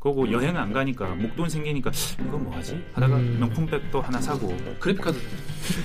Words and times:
그거고 0.00 0.32
여행 0.32 0.56
안 0.56 0.72
가니까 0.72 1.08
목돈 1.08 1.50
생기니까 1.50 1.90
이거 2.26 2.38
뭐 2.38 2.56
하지? 2.56 2.82
하다가 2.94 3.16
음. 3.16 3.36
명품백도 3.38 4.00
하나 4.00 4.18
사고 4.18 4.56
그래픽 4.80 5.02
카드. 5.04 5.18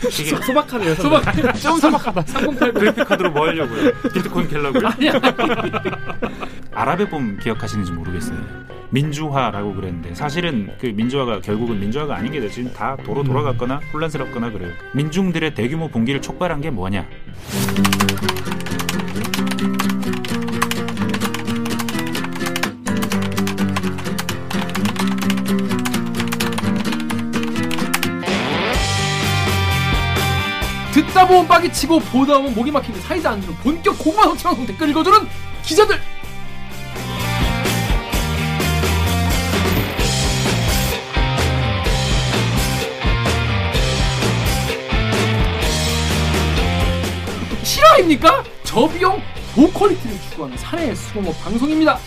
이게 0.06 0.36
소박하네요. 0.38 0.96
소박 0.96 1.22
좀 1.62 1.78
소박하다. 1.78 2.22
3080. 2.22 2.74
그래픽 2.74 3.06
카드로 3.06 3.32
뭐 3.32 3.48
하려고요? 3.48 3.92
비트코인 4.14 4.48
캘라고요? 4.48 4.88
아니야. 4.88 5.12
아랍의 6.74 7.10
봄 7.10 7.38
기억하시는지 7.38 7.92
모르겠어요. 7.92 8.40
민주화라고 8.92 9.76
그랬는데 9.76 10.16
사실은 10.16 10.72
그 10.80 10.86
민주화가 10.86 11.42
결국은 11.42 11.78
민주화가 11.82 12.16
아닌 12.16 12.32
게 12.32 12.50
지금 12.50 12.72
다 12.72 12.96
도로 13.04 13.22
돌아갔거나 13.22 13.82
혼란스럽거나 13.92 14.50
그래요. 14.52 14.72
민중들의 14.94 15.54
대규모 15.54 15.90
봉기를 15.90 16.22
촉발한 16.22 16.62
게 16.62 16.70
뭐냐? 16.70 17.06
보면 31.24 31.48
빡이 31.48 31.72
치고 31.72 32.00
보다 32.00 32.38
보면 32.38 32.54
목이 32.56 32.72
막히는 32.72 33.00
사이다 33.02 33.32
안 33.32 33.42
주는 33.42 33.56
본격 33.58 33.98
고구마 34.00 34.24
성취방송 34.24 34.66
댓글 34.66 34.90
읽어주는 34.90 35.20
기자들. 35.64 36.02
실화입니까? 47.64 48.44
저비용 48.64 49.22
고퀄리티를 49.56 50.18
추구하는 50.30 50.58
사내의 50.58 50.96
수공업 50.96 51.34
방송입니다. 51.44 51.98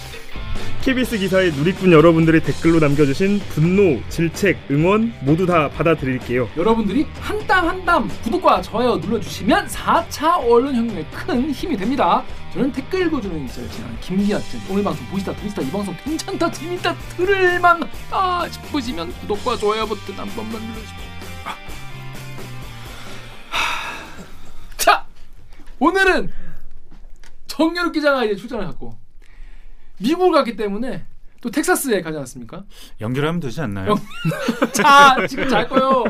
KBS 0.82 1.18
기사에 1.18 1.50
누리꾼 1.50 1.92
여러분들이 1.92 2.41
댓글로 2.41 2.78
남겨주신 2.78 3.41
분노, 3.50 4.00
질책, 4.09 4.59
응원 4.70 5.12
모두 5.20 5.45
다 5.45 5.69
받아드릴게요. 5.69 6.48
여러분들이 6.56 7.06
한 7.20 7.39
땀 7.47 7.66
한 7.69 7.84
땀 7.84 8.08
구독과 8.22 8.62
좋아요 8.62 8.97
눌러주시면 8.97 9.66
4차 9.66 10.38
언론혁명에 10.48 11.05
큰 11.12 11.50
힘이 11.50 11.77
됩니다. 11.77 12.22
저는 12.55 12.72
댓글 12.72 13.06
읽어주는 13.06 13.47
기자를 13.47 13.69
지난 13.70 14.00
김기아쯤 14.00 14.61
오늘 14.70 14.83
방송 14.84 15.05
보시다 15.08 15.34
들으시다 15.34 15.61
이 15.62 15.70
방송 15.70 15.94
괜찮다 16.05 16.50
재밌다 16.50 16.94
들을만하다 17.16 18.48
싶으시면 18.48 19.12
구독과 19.20 19.56
좋아요 19.56 19.86
버튼 19.86 20.14
한 20.14 20.27
번만 20.28 20.62
눌러주십시오. 20.62 21.05
아. 21.44 21.50
하. 23.50 24.25
자 24.78 25.06
오늘은 25.78 26.31
정유럽 27.47 27.92
기자가 27.92 28.25
이제 28.25 28.36
출장을 28.36 28.64
갔고 28.64 28.97
미국을 29.98 30.32
갔기 30.32 30.56
때문에 30.56 31.04
또 31.41 31.50
텍사스에 31.50 32.00
가지 32.02 32.16
않았습니까? 32.16 32.64
연결하면 33.00 33.41
되지 33.41 33.60
않나요? 33.60 33.94
자 34.72 35.16
지금 35.28 35.48
잘 35.48 35.68
거요. 35.68 36.04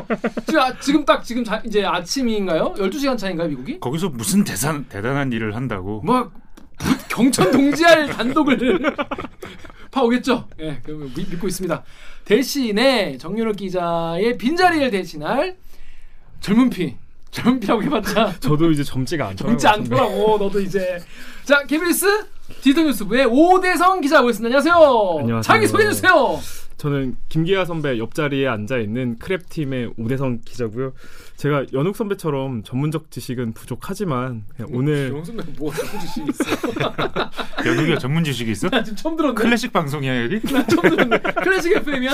지금, 0.47 0.59
아- 0.59 0.79
지금 0.79 1.05
딱 1.05 1.23
지금 1.23 1.43
자, 1.43 1.61
이제 1.65 1.85
아침인가요? 1.85 2.73
12시간 2.73 3.17
차인가요 3.17 3.47
미국이? 3.49 3.79
거기서 3.79 4.09
무슨 4.09 4.43
대단, 4.43 4.85
대단한 4.89 5.31
일을 5.31 5.55
한다고? 5.55 6.01
막 6.01 6.31
경천 7.09 7.51
동지할 7.51 8.07
단독을 8.07 8.57
파오겠죠. 9.91 10.47
예, 10.61 10.81
미- 10.87 11.25
믿고 11.29 11.47
있습니다. 11.47 11.83
대신에 12.25 13.17
정유럽 13.17 13.55
기자의 13.57 14.37
빈자리를 14.37 14.89
대신할 14.91 15.57
젊은 16.39 16.69
피, 16.69 16.95
피라고 17.31 17.83
해봤자 17.83 18.35
저도 18.41 18.71
이제 18.71 18.83
젊지가 18.83 19.27
않더라고요. 19.29 19.57
젊지 19.57 19.67
않더라고. 19.67 20.37
너도 20.37 20.59
이제 20.59 20.99
자 21.43 21.63
KBS 21.65 22.25
디지털 22.61 22.85
뉴스 22.85 23.05
부의 23.05 23.25
오대성 23.25 24.01
기자 24.01 24.21
모셨습니다. 24.21 24.57
안녕하세요. 24.57 25.17
안녕하세요. 25.21 25.41
자기 25.41 25.67
소개해 25.67 25.91
주세요. 25.91 26.39
저는 26.79 27.17
김기아 27.27 27.65
선배 27.65 27.99
옆자리에 27.99 28.47
앉아 28.47 28.77
있는 28.77 29.17
크랩 29.19 29.49
팀의 29.49 29.95
오대성 29.97 30.39
기자고요. 30.45 30.93
제가 31.35 31.65
연욱 31.73 31.97
선배처럼 31.97 32.63
전문적 32.63 33.11
지식은 33.11 33.51
부족하지만 33.51 34.45
그냥 34.55 34.71
오늘 34.73 35.09
연욱이는 35.09 35.43
뭐 35.57 35.73
자꾸 35.73 35.99
지식이 35.99 36.29
있어. 36.29 36.45
연욱이가 37.67 37.97
전문 37.97 38.23
지식이 38.23 38.51
있어? 38.51 38.69
나 38.69 38.81
지금 38.81 38.95
처음 38.95 39.17
들었네. 39.17 39.35
클래식 39.35 39.73
방송이야 39.73 40.23
여기? 40.23 40.39
나 40.53 40.65
처음 40.67 40.89
들었네. 40.95 41.17
클래식 41.43 41.75
FM이야? 41.75 42.13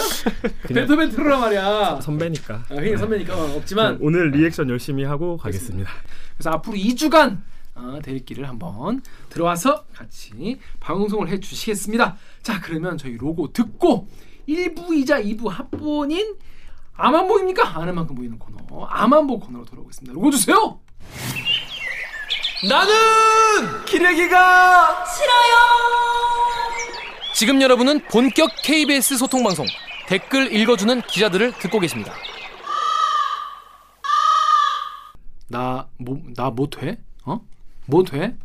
베토벤 0.68 1.12
틀어라 1.12 1.38
말이야. 1.42 2.02
선배니까 2.02 2.66
아, 2.68 2.76
형이 2.76 2.97
선배니까 2.97 3.36
어, 3.36 3.56
없지만 3.58 4.00
오늘 4.02 4.32
리액션 4.32 4.68
열심히 4.72 5.03
하고 5.03 5.38
가겠습니다. 5.38 5.92
그래서 6.38 6.50
앞으로 6.50 6.76
2주간 6.76 7.38
어, 7.76 8.00
대리기를 8.02 8.50
한번 8.50 9.03
들어와서 9.30 9.86
같이 9.94 10.58
방송을 10.80 11.30
해 11.30 11.40
주시겠습니다. 11.40 12.18
자 12.42 12.59
그러면 12.62 12.97
저희 12.97 13.16
로고 13.16 13.53
듣고 13.53 14.08
1부이자 14.48 15.24
2부 15.26 15.50
합본인 15.50 16.36
아만 16.96 17.28
보입니까? 17.28 17.78
아는 17.80 17.96
만큼 17.96 18.16
보이는 18.16 18.40
코너 18.40 18.86
아만 18.86 19.28
보 19.28 19.40
코너로 19.40 19.66
돌아오겠습니다. 19.66 20.14
로고 20.14 20.32
주세요. 20.32 20.80
나는 22.68 23.86
기레기가 23.86 25.06
지금 27.36 27.62
여러분은 27.62 28.00
본격 28.06 28.50
KBS 28.64 29.18
소통 29.18 29.44
방송 29.44 29.66
댓글 30.08 30.54
읽어주는 30.56 31.02
기자들을 31.02 31.52
듣고 31.60 31.80
계십니다. 31.80 32.14
나뭐나 35.50 36.50
뭐 36.52 36.68
돼? 36.70 36.98
어? 37.26 37.42
뭐 37.88 38.04
돼? 38.04 38.38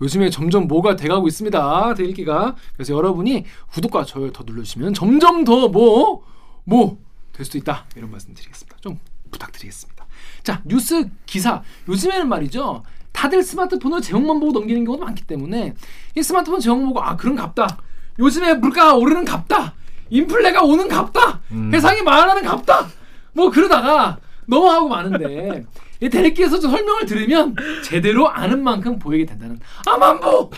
요즘에 0.00 0.30
점점 0.30 0.66
뭐가 0.66 0.96
돼가고 0.96 1.28
있습니다. 1.28 1.94
대일기가 1.94 2.56
그래서 2.74 2.94
여러분이 2.94 3.44
구독과 3.72 4.04
좋아요 4.04 4.32
더 4.32 4.44
눌러주시면 4.44 4.94
점점 4.94 5.44
더 5.44 5.68
뭐 5.68 6.22
뭐 6.64 6.96
될 7.32 7.44
수도 7.46 7.58
있다 7.58 7.86
이런 7.96 8.10
말씀 8.10 8.34
드리겠습니다. 8.34 8.76
좀 8.80 8.98
부탁드리겠습니다. 9.30 10.06
자 10.42 10.60
뉴스 10.64 11.08
기사 11.26 11.62
요즘에는 11.88 12.28
말이죠. 12.28 12.82
다들 13.12 13.42
스마트폰으로 13.42 14.00
제목만 14.00 14.40
보고 14.40 14.52
넘기는 14.52 14.84
경우도 14.84 15.04
많기 15.04 15.26
때문에 15.26 15.74
이 16.16 16.22
스마트폰 16.22 16.60
제목 16.60 16.86
보고 16.86 17.02
아 17.02 17.16
그런 17.16 17.36
갑다. 17.36 17.78
요즘에 18.18 18.54
물가가 18.54 18.94
오르는 18.94 19.24
갑다. 19.24 19.74
인플레가 20.10 20.62
오는 20.62 20.88
갑다. 20.88 21.40
세상이 21.70 22.02
말하는 22.02 22.42
갑다. 22.42 22.88
뭐 23.32 23.50
그러다가 23.50 24.18
넘어가고 24.50 24.88
마는데 24.88 25.64
이 26.00 26.08
대리기에서 26.08 26.58
좀 26.58 26.70
설명을 26.72 27.06
들으면 27.06 27.54
제대로 27.84 28.28
아는 28.28 28.62
만큼 28.62 28.98
보이게 28.98 29.24
된다는 29.24 29.58
아만보 29.86 30.50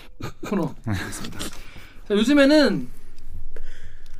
코너 0.47 0.75
되겠습니다. 0.85 1.39
자, 1.39 2.15
요즘에는 2.15 2.89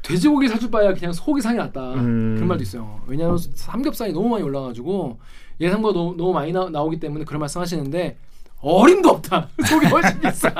돼지고기 0.03 0.49
살줄 0.49 0.71
바야 0.71 0.93
그냥 0.93 1.13
소고기 1.13 1.41
상이 1.41 1.57
낫다 1.57 1.95
음. 1.95 2.35
그런 2.35 2.49
말도 2.49 2.63
있어요. 2.63 3.01
왜냐하면 3.07 3.39
삼겹살이 3.39 4.13
너무 4.13 4.29
많이 4.29 4.43
올라가지고 4.43 5.19
예상보다 5.61 5.99
너무, 5.99 6.17
너무 6.17 6.33
많이 6.33 6.53
나, 6.53 6.69
나오기 6.69 6.99
때문에 6.99 7.25
그런 7.25 7.41
말씀하시는데 7.41 8.19
어림도 8.61 9.09
없다. 9.09 9.49
속이 9.67 9.87
훨씬 9.87 10.21
비싸. 10.21 10.51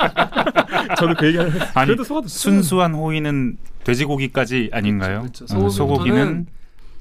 저도 0.97 1.13
그 1.17 1.27
얘기하는 1.27 1.51
아니 1.73 1.87
그래도 1.87 2.03
소가 2.03 2.21
더 2.21 2.27
순수한 2.27 2.93
호의는 2.93 3.57
돼지고기까지 3.83 4.69
아닌가요? 4.73 5.21
그렇죠. 5.21 5.43
어, 5.45 5.47
소고기부터는 5.47 5.71
소고기는 5.71 6.47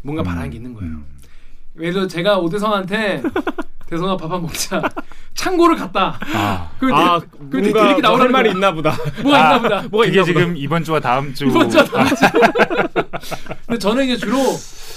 뭔가 0.03 0.22
음, 0.22 0.25
바라는 0.25 0.51
게 0.51 0.56
있는 0.56 0.75
거예요. 0.75 0.99
들어 1.77 2.06
제가 2.06 2.38
오대성한테 2.38 3.22
대성아 3.88 4.16
밥 4.16 4.31
한 4.31 4.41
먹자. 4.41 4.83
창고를 5.34 5.77
갔다. 5.77 6.19
아, 6.34 6.71
그아그 6.78 7.27
뭔가 7.41 7.60
대리기 7.60 7.75
뭐할 7.83 8.00
나오라는 8.03 8.33
말이. 8.33 8.50
있나 8.50 8.72
보다. 8.72 8.97
뭐가 9.22 9.37
아, 9.38 9.41
있나 9.56 9.60
보다. 9.60 9.83
뭐가 9.91 10.06
그게 10.06 10.21
있나 10.21 10.22
보다. 10.22 10.25
지금 10.41 10.56
이번 10.56 10.83
주와 10.84 11.00
다음 11.00 11.34
주 11.34 11.44
이번 11.47 11.69
주 11.69 11.84
다음 11.84 12.06
주. 12.09 12.15
근데 13.66 13.78
저는 13.78 14.05
이제 14.05 14.16
주로 14.16 14.38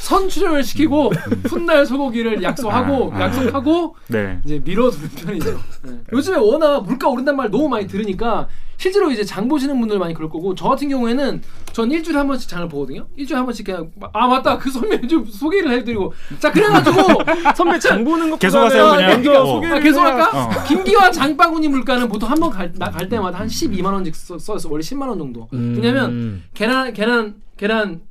선 0.06 0.30
출연을 0.30 0.64
시키고 0.64 1.12
훗날 1.46 1.84
소고기를 1.84 2.44
약속하고 2.44 3.12
아, 3.12 3.18
아. 3.18 3.22
약속하고 3.22 3.96
네. 4.10 4.40
이제 4.46 4.62
밀어두는 4.64 5.10
편이죠. 5.10 5.60
네. 5.82 5.92
요즘에 6.14 6.38
워낙 6.38 6.82
물가 6.86 7.10
오른다는 7.10 7.36
말 7.38 7.50
너무 7.50 7.68
많이 7.68 7.88
들으니까 7.88 8.48
실제로 8.78 9.10
이제 9.10 9.24
장 9.24 9.48
보시는 9.48 9.80
분들 9.80 9.98
많이 9.98 10.14
그럴 10.14 10.30
거고 10.30 10.54
저 10.54 10.70
같은 10.70 10.90
경우에는 10.90 11.42
전 11.72 11.90
일주일에 11.92 12.20
한 12.20 12.28
번씩 12.28 12.48
장을 12.48 12.68
보거든요. 12.70 13.08
일주일에 13.16 13.38
한 13.38 13.46
번씩 13.48 13.66
그냥 13.66 13.90
아 14.14 14.28
맞다 14.28 14.60
그 14.60 14.70
선배 14.70 15.02
좀 15.08 15.26
소개를 15.26 15.72
해드리고 15.72 16.14
자 16.38 16.52
그래가지고 16.52 16.98
선배 17.58 17.80
장 17.80 18.04
보는 18.04 18.30
것보다는 18.30 18.38
계속하세요, 18.38 18.92
그냥. 18.92 19.10
먼저 19.10 19.44
어. 19.44 19.66
아, 19.66 19.80
계속할까? 19.80 20.30
어. 20.46 20.50
김기화 20.68 21.10
장바구니 21.10 21.68
물가는 21.70 22.08
보통 22.08 22.30
한 22.30 22.38
번 22.40 22.52
갈 22.52 22.72
갈 22.78 23.10
때마다 23.10 23.40
한 23.40 23.48
12만 23.48 23.86
원씩 23.86 24.16
써- 24.16 24.38
써서 24.38 24.70
원래 24.70 24.82
10만 24.84 25.08
원 25.10 25.18
정도. 25.18 25.48
음. 25.54 25.74
왜냐면 25.82 26.44
계란 26.54 26.94
계란 26.94 27.36
계란 27.58 28.02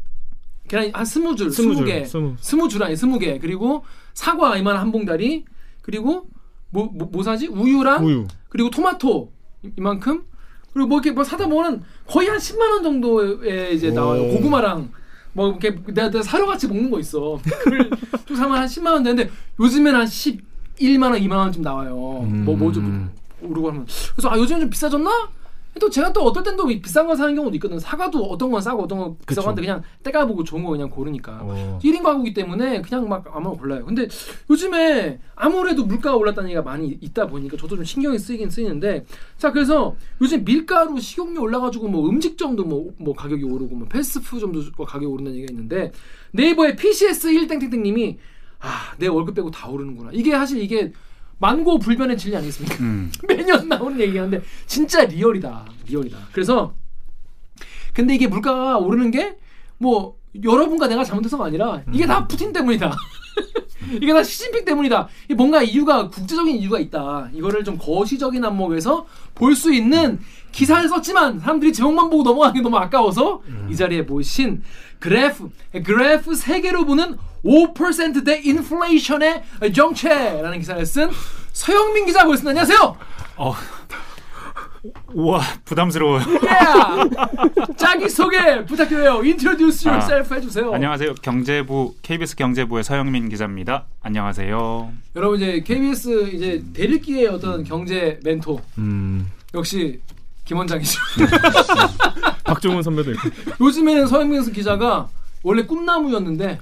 계란 0.75 0.91
한 0.93 1.05
스무 1.05 1.37
줄, 1.37 1.51
스무 1.53 1.85
개, 1.85 2.05
스무. 2.05 2.69
줄 2.69 2.83
아니 2.83 2.97
스무 2.97 3.19
개. 3.21 3.39
그리고 3.39 3.85
사과 4.13 4.57
이만 4.57 4.77
한 4.77 4.91
봉다리. 4.91 5.45
그리고 5.83 6.27
뭐 6.71 6.89
뭐 6.93 7.07
뭐 7.13 7.23
사지? 7.23 7.47
우유랑 7.47 8.05
우유. 8.05 8.27
그리고 8.49 8.71
토마토 8.71 9.31
이- 9.65 9.71
이만큼. 9.79 10.25
그리고 10.73 10.89
뭐 10.89 10.99
이렇게 10.99 11.13
뭐 11.13 11.23
사다 11.23 11.47
보면 11.47 11.85
거의 12.07 12.29
한 12.29 12.39
10만 12.39 12.61
원 12.73 12.83
정도에 12.83 13.71
이제 13.73 13.91
나와요. 13.93 14.25
오. 14.25 14.29
고구마랑 14.35 14.91
뭐 15.33 15.51
이렇게 15.51 15.71
내가, 15.93 16.11
내가 16.11 16.23
사료 16.23 16.47
같이 16.47 16.67
먹는 16.67 16.91
거 16.91 16.99
있어. 16.99 17.39
그걸 17.63 17.89
좀 18.27 18.37
사면 18.37 18.59
한 18.59 18.67
10만 18.67 18.87
원 18.93 19.03
되는데 19.05 19.31
요즘에는 19.61 20.01
한 20.01 20.07
11만 20.07 21.03
원, 21.13 21.13
2만 21.21 21.33
원쯤 21.37 21.63
나와요. 21.63 22.23
음. 22.25 22.45
뭐뭐좀 22.45 23.11
오르고 23.43 23.69
하면. 23.71 23.87
그래서 24.17 24.29
아 24.31 24.37
요즘 24.37 24.59
좀 24.59 24.69
비싸졌나 24.71 25.29
또 25.81 25.91
제가 25.91 26.13
또 26.13 26.23
어떨 26.23 26.43
땐 26.43 26.57
또 26.57 26.67
비싼 26.67 27.07
거 27.07 27.17
사는 27.17 27.35
경우도 27.35 27.55
있거든. 27.57 27.79
사과도 27.79 28.25
어떤 28.25 28.51
건 28.51 28.61
싸고 28.61 28.85
어떤 28.85 28.99
건 28.99 29.17
그쵸. 29.27 29.43
한데 29.43 29.61
그냥 29.63 29.83
때가 30.03 30.27
보고 30.27 30.45
좋은 30.45 30.63
거 30.63 30.71
그냥 30.71 30.89
고르니까. 30.89 31.41
어. 31.43 31.79
1인 31.83 32.03
가구이기 32.03 32.33
때문에 32.35 32.81
그냥 32.83 33.09
막 33.09 33.25
아무나 33.35 33.55
골라요. 33.55 33.85
근데 33.85 34.07
요즘에 34.51 35.21
아무래도 35.35 35.85
물가가 35.85 36.17
올랐다는 36.17 36.51
얘기가 36.51 36.63
많이 36.63 36.97
있다 37.01 37.27
보니까 37.27 37.57
저도 37.57 37.77
좀 37.77 37.85
신경이 37.85 38.19
쓰이긴 38.19 38.51
쓰이는데 38.51 39.05
자 39.37 39.51
그래서 39.53 39.97
요즘 40.21 40.45
밀가루 40.45 41.01
식용유 41.01 41.41
올라가지고 41.41 41.89
뭐 41.89 42.09
음식점도 42.09 42.65
뭐, 42.65 42.93
뭐 42.99 43.15
가격이 43.15 43.43
오르고 43.45 43.75
뭐 43.75 43.89
패스트푸드점도 43.89 44.85
가격이 44.85 45.07
오른다는 45.07 45.37
얘기가 45.39 45.53
있는데 45.53 45.93
네이버의 46.33 46.77
PCS 46.77 47.33
1땡땡땡님이 47.33 48.17
아 48.61 48.95
내 48.99 49.09
월급 49.09 49.35
빼고 49.35 49.51
다 49.51 49.69
오르는구나. 49.69 50.11
이게 50.13 50.31
사실 50.33 50.61
이게 50.63 50.93
만고 51.39 51.79
불변의 51.79 52.17
진리 52.19 52.37
아니겠습니까? 52.37 52.77
음. 52.81 53.11
매년 53.29 53.69
나오는 53.69 53.99
얘기인데 54.01 54.43
진짜 54.67 55.05
리얼이다. 55.05 55.65
리얼이다. 55.87 56.17
그래서 56.33 56.75
근데 57.93 58.15
이게 58.15 58.27
물가가 58.27 58.79
오르는 58.79 59.11
게 59.11 59.37
뭐 59.79 60.17
여러분과 60.43 60.87
내가 60.87 61.03
잘못해서가 61.05 61.47
아니라 61.47 61.83
이게 61.93 62.07
다 62.07 62.27
푸틴 62.27 62.53
때문이다. 62.53 62.93
이게 64.01 64.13
다 64.13 64.23
시진핑 64.23 64.65
때문이다. 64.65 65.09
뭔가 65.37 65.63
이유가 65.63 66.09
국제적인 66.09 66.57
이유가 66.57 66.79
있다. 66.79 67.29
이거를 67.33 67.65
좀 67.65 67.77
거시적인 67.77 68.43
안목에서 68.45 69.05
볼 69.35 69.55
수 69.57 69.73
있는 69.75 70.21
기사를 70.53 70.89
썼지만 70.89 71.41
사람들이 71.41 71.73
제목만 71.73 72.09
보고 72.09 72.23
넘어가는 72.23 72.55
게 72.55 72.61
너무 72.61 72.77
아까워서 72.79 73.43
이 73.69 73.75
자리에 73.77 74.03
모신 74.03 74.63
그래프 75.01 75.51
그래프 75.85 76.35
세 76.37 76.61
개로 76.61 76.85
보는 76.87 77.17
5%대 77.45 78.41
인플레이션의 78.45 79.43
정체라는 79.75 80.59
기사를 80.59 80.85
쓴 80.87 81.11
서영민 81.53 82.07
기자 82.07 82.25
모셨습니다. 82.25 82.51
안녕하세요. 82.51 82.97
어. 83.37 83.55
우와 85.15 85.41
부담스러워요. 85.65 86.21
예! 86.45 87.75
자기 87.77 88.09
소개 88.09 88.65
부탁드려요. 88.67 89.21
Introduce 89.21 89.91
아, 89.91 89.95
yourself 89.95 90.35
해주세요. 90.35 90.75
안녕하세요. 90.75 91.15
경제부 91.23 91.95
KBS 92.03 92.37
경제부의 92.37 92.85
서영민 92.85 93.29
기자입니다. 93.31 93.87
안녕하세요. 94.03 94.93
여러분 95.17 95.41
이제 95.41 95.63
KBS 95.63 96.31
이제 96.35 96.63
대립기의 96.75 97.29
어떤 97.29 97.65
경제 97.65 98.19
멘토 98.25 98.61
음. 98.77 99.31
역시 99.55 100.01
김 100.45 100.59
원장이죠. 100.59 101.01
박종훈 102.45 102.83
선배도 102.83 103.13
있고. 103.13 103.31
요즘에는 103.61 104.07
서영민 104.07 104.53
기자가 104.53 105.09
원래 105.43 105.63
꿈나무였는데 105.63 106.61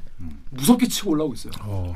무섭게 0.52 0.86
치고 0.86 1.10
올라오고 1.12 1.34
있어요. 1.34 1.52
어. 1.62 1.94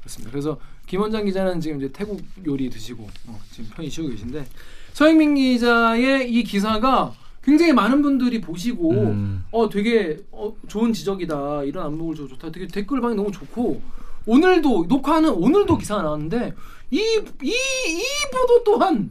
그렇습니다. 0.00 0.30
그래서 0.30 0.58
김 0.86 1.00
원장 1.00 1.24
기자는 1.24 1.60
지금 1.60 1.78
이제 1.78 1.90
태국 1.92 2.20
요리 2.46 2.70
드시고 2.70 3.06
어, 3.26 3.38
지금 3.50 3.70
편히 3.74 3.90
쉬고 3.90 4.08
계신데 4.08 4.46
서영민 4.94 5.34
기자의 5.34 6.32
이 6.32 6.42
기사가 6.44 7.12
굉장히 7.42 7.72
많은 7.72 8.02
분들이 8.02 8.40
보시고 8.40 8.90
음. 8.92 9.44
어 9.52 9.68
되게 9.68 10.18
어, 10.32 10.54
좋은 10.66 10.92
지적이다 10.92 11.64
이런 11.64 11.86
안목을 11.86 12.14
줘 12.16 12.26
좋다 12.26 12.50
되게 12.50 12.66
댓글 12.66 13.00
방이 13.00 13.14
너무 13.14 13.30
좋고 13.30 13.80
오늘도 14.26 14.86
녹화하는 14.88 15.30
오늘도 15.30 15.78
기사가 15.78 16.02
나왔는데 16.02 16.54
이 16.90 16.98
이 16.98 17.48
이 17.48 18.02
보도 18.32 18.64
또한 18.64 19.10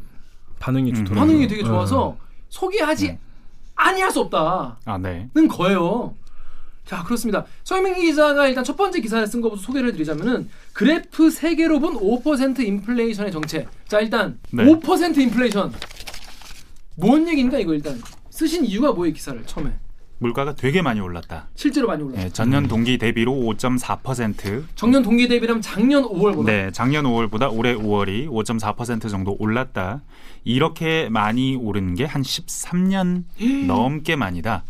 반응이 0.59 0.89
음. 0.91 0.95
좋더라고요. 0.95 1.19
반응이 1.19 1.47
되게 1.47 1.61
어. 1.63 1.65
좋아서 1.65 2.17
소개하지 2.49 3.17
아니할 3.75 4.11
수 4.11 4.21
없다. 4.21 4.79
아 4.83 4.97
네. 4.97 5.29
는 5.35 5.47
거예요. 5.47 6.15
자 6.87 7.03
그렇습니다. 7.03 7.45
서영민 7.63 7.95
기자가 7.95 8.47
일단 8.47 8.63
첫 8.63 8.77
번째 8.77 9.01
기사를 9.01 9.27
쓴 9.27 9.41
것부터 9.41 9.61
소개를 9.61 9.91
드리자면은 9.91 10.49
그래프 10.73 11.29
세 11.29 11.55
개로 11.55 11.79
본 11.79 11.95
5% 11.95 12.59
인플레이션의 12.59 13.31
정체. 13.31 13.67
자 13.87 13.99
일단 13.99 14.39
네. 14.51 14.63
5% 14.63 15.17
인플레이션. 15.17 15.73
뭔 16.95 17.27
얘기인가 17.27 17.59
이거 17.59 17.73
일단 17.73 18.01
쓰신 18.29 18.65
이유가 18.65 18.91
뭐예요 18.93 19.13
기사를 19.13 19.41
처음에 19.45 19.71
물가가 20.19 20.55
되게 20.55 20.81
많이 20.81 20.99
올랐다. 20.99 21.49
실제로 21.55 21.87
많이 21.87 22.01
올랐어요. 22.01 22.25
예, 22.25 22.29
전년 22.29 22.67
동기 22.67 22.97
대비로 22.97 23.33
5.4%. 23.33 24.63
작년 24.75 25.03
동기 25.03 25.27
대비라면 25.27 25.61
작년 25.61 26.03
5월보다 26.05 26.45
네, 26.45 26.71
작년 26.71 27.03
5월보다 27.05 27.53
올해 27.53 27.75
5월이 27.75 28.27
5.4% 28.27 29.09
정도 29.09 29.35
올랐다. 29.37 30.01
이렇게 30.43 31.09
많이 31.09 31.55
오른 31.55 31.93
게 31.93 32.05
한 32.05 32.21
13년 32.23 33.25
넘게 33.67 34.15
많이다. 34.15 34.63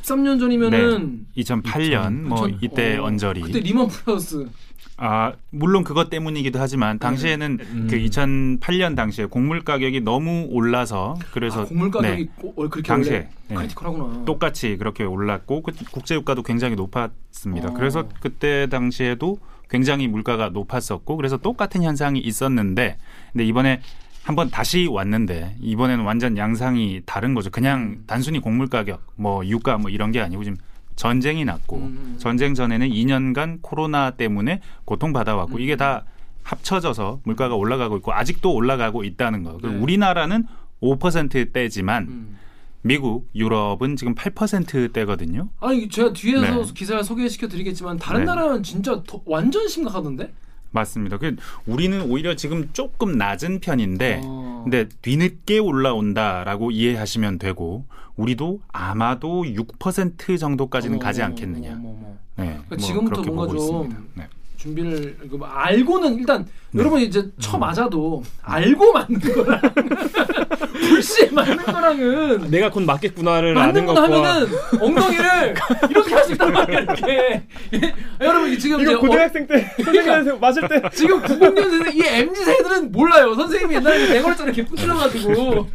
13년 0.00 0.40
전이면은 0.40 1.26
2008년 1.36 2.22
뭐 2.22 2.42
그쵸? 2.42 2.58
이때 2.60 2.96
어, 2.98 3.04
언저리. 3.04 3.40
그때 3.42 3.60
리먼 3.60 3.86
브라더스 3.88 4.48
아 4.96 5.32
물론 5.50 5.82
그것 5.84 6.08
때문이기도 6.10 6.58
하지만 6.60 6.98
당시에는 6.98 7.58
음. 7.60 7.86
그 7.90 7.96
2008년 7.98 8.94
당시에 8.96 9.26
곡물 9.26 9.62
가격이 9.64 10.00
너무 10.00 10.46
올라서 10.50 11.16
그래서 11.32 11.62
아, 11.62 11.64
곡물 11.64 11.90
가격이 11.90 12.24
네, 12.24 12.30
고- 12.36 12.50
어, 12.56 12.68
그렇게 12.68 12.82
당시에, 12.82 13.28
네. 13.48 13.54
critical하구나. 13.54 14.24
똑같이 14.24 14.76
그렇게 14.76 15.04
올랐고 15.04 15.62
그 15.62 15.72
국제 15.90 16.14
유가도 16.14 16.42
굉장히 16.42 16.76
높았습니다. 16.76 17.70
어. 17.70 17.74
그래서 17.74 18.08
그때 18.20 18.68
당시에도 18.68 19.38
굉장히 19.68 20.06
물가가 20.06 20.50
높았었고 20.50 21.16
그래서 21.16 21.36
똑같은 21.38 21.82
현상이 21.82 22.20
있었는데 22.20 22.98
근데 23.32 23.44
이번에 23.44 23.80
한번 24.24 24.50
다시 24.50 24.86
왔는데 24.90 25.56
이번에는 25.60 26.02
완전 26.04 26.36
양상이 26.38 27.02
다른 27.04 27.34
거죠. 27.34 27.50
그냥 27.50 27.98
단순히 28.06 28.38
곡물 28.40 28.68
가격 28.68 29.06
뭐 29.16 29.46
유가 29.46 29.76
뭐 29.76 29.90
이런 29.90 30.12
게 30.12 30.20
아니고 30.20 30.42
지금 30.44 30.56
전쟁이 30.96 31.44
났고 31.44 31.76
음. 31.76 32.16
전쟁 32.18 32.54
전에는 32.54 32.88
2년간 32.88 33.58
코로나 33.60 34.12
때문에 34.12 34.60
고통 34.86 35.12
받아왔고 35.12 35.56
음. 35.56 35.60
이게 35.60 35.76
다 35.76 36.04
합쳐져서 36.42 37.20
물가가 37.24 37.54
올라가고 37.54 37.98
있고 37.98 38.14
아직도 38.14 38.54
올라가고 38.54 39.04
있다는 39.04 39.42
거. 39.42 39.58
네. 39.62 39.68
우리나라는 39.68 40.44
5%대지만 40.80 42.04
음. 42.04 42.38
미국, 42.80 43.28
유럽은 43.34 43.96
지금 43.96 44.14
8%대거든요. 44.14 45.48
아니 45.60 45.88
제가 45.88 46.14
뒤에서 46.14 46.64
네. 46.64 46.72
기사를 46.74 47.02
소개시켜 47.04 47.48
드리겠지만 47.48 47.98
다른 47.98 48.20
네. 48.20 48.26
나라는 48.26 48.62
진짜 48.62 49.02
더, 49.06 49.20
완전 49.26 49.68
심각하던데. 49.68 50.32
맞습니다. 50.74 51.16
그 51.18 51.36
우리는 51.66 52.02
오히려 52.02 52.34
지금 52.34 52.68
조금 52.72 53.16
낮은 53.16 53.60
편인데 53.60 54.20
어. 54.24 54.60
근데 54.64 54.88
뒤늦게 55.02 55.58
올라온다라고 55.58 56.70
이해하시면 56.70 57.38
되고 57.38 57.84
우리도 58.16 58.60
아마도 58.72 59.44
6% 59.44 60.38
정도까지는 60.38 60.98
가지 60.98 61.22
않겠느냐. 61.22 61.72
어머. 61.72 61.94
네. 62.36 62.58
그러니까 62.66 62.76
지금부터 62.76 63.22
그렇게 63.22 63.30
뭔가 63.30 63.52
보고 63.52 63.66
좀 63.66 63.86
있습니다. 63.86 64.10
네. 64.14 64.28
준비를 64.74 65.16
이거 65.24 65.36
뭐 65.36 65.46
알고는 65.46 66.18
일단 66.18 66.46
네. 66.70 66.80
여러분 66.80 67.00
이제 67.02 67.22
쳐 67.38 67.58
맞아도 67.58 68.22
알고 68.42 68.92
맞는 68.94 69.20
거랑 69.20 69.60
불시에 70.88 71.30
맞는 71.30 71.56
거랑은 71.58 72.50
내가 72.50 72.70
곧 72.70 72.82
맞겠구나를 72.84 73.52
맞는 73.54 73.84
건 73.86 73.96
하면은 73.98 74.46
엉덩이를 74.80 75.54
이렇게 75.90 76.14
할 76.14 76.24
수 76.24 76.32
있단 76.32 76.50
말이야 76.50 76.78
이렇게 76.80 77.42
예. 77.74 77.94
여러분 78.22 78.58
지금 78.58 78.80
이거 78.80 78.98
고등학생 78.98 79.46
때 79.46 79.70
선생님한테 79.84 80.32
맞을 80.38 80.66
때 80.68 80.76
어, 80.76 80.88
지금 80.94 81.20
90년생 81.20 81.94
이 81.94 82.02
MZ 82.02 82.44
세대들은 82.44 82.92
몰라요 82.92 83.34
선생님이 83.34 83.74
옛날에 83.74 84.08
내걸했잖아 84.14 84.50
이렇게 84.50 84.64
부풀려가지고 84.64 85.68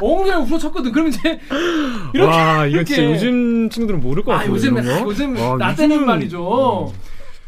엉덩이를 0.00 0.44
부러쳤거든 0.44 0.92
그럼 0.92 1.08
이제 1.08 1.40
이렇게 2.14 2.30
와 2.32 2.66
이거 2.66 2.84
진짜 2.84 3.02
이렇게. 3.02 3.14
요즘 3.16 3.68
친구들은 3.70 4.00
모를 4.00 4.22
것아 4.22 4.38
같아요. 4.38 4.52
요즘. 4.54 4.76
요즘 5.04 5.36
와, 5.40 5.56
나 5.56 5.74
때는 5.74 6.04
말이죠. 6.06 6.92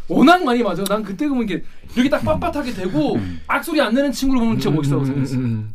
워낙 0.09 0.43
많이 0.45 0.63
맞아. 0.63 0.83
난 0.85 1.03
그때 1.03 1.29
보면 1.29 1.49
이렇게 1.49 1.65
이렇게 1.95 2.09
딱 2.11 2.23
빳빳하게 2.23 2.75
되고 2.75 3.19
악소리 3.47 3.81
안 3.81 3.95
내는 3.95 4.11
친구를 4.13 4.41
보면 4.41 4.59
진짜 4.59 4.75
멋있다고 4.75 5.03
음, 5.03 5.05
음, 5.05 5.07
생각했어. 5.07 5.37
음, 5.37 5.45
음. 5.45 5.75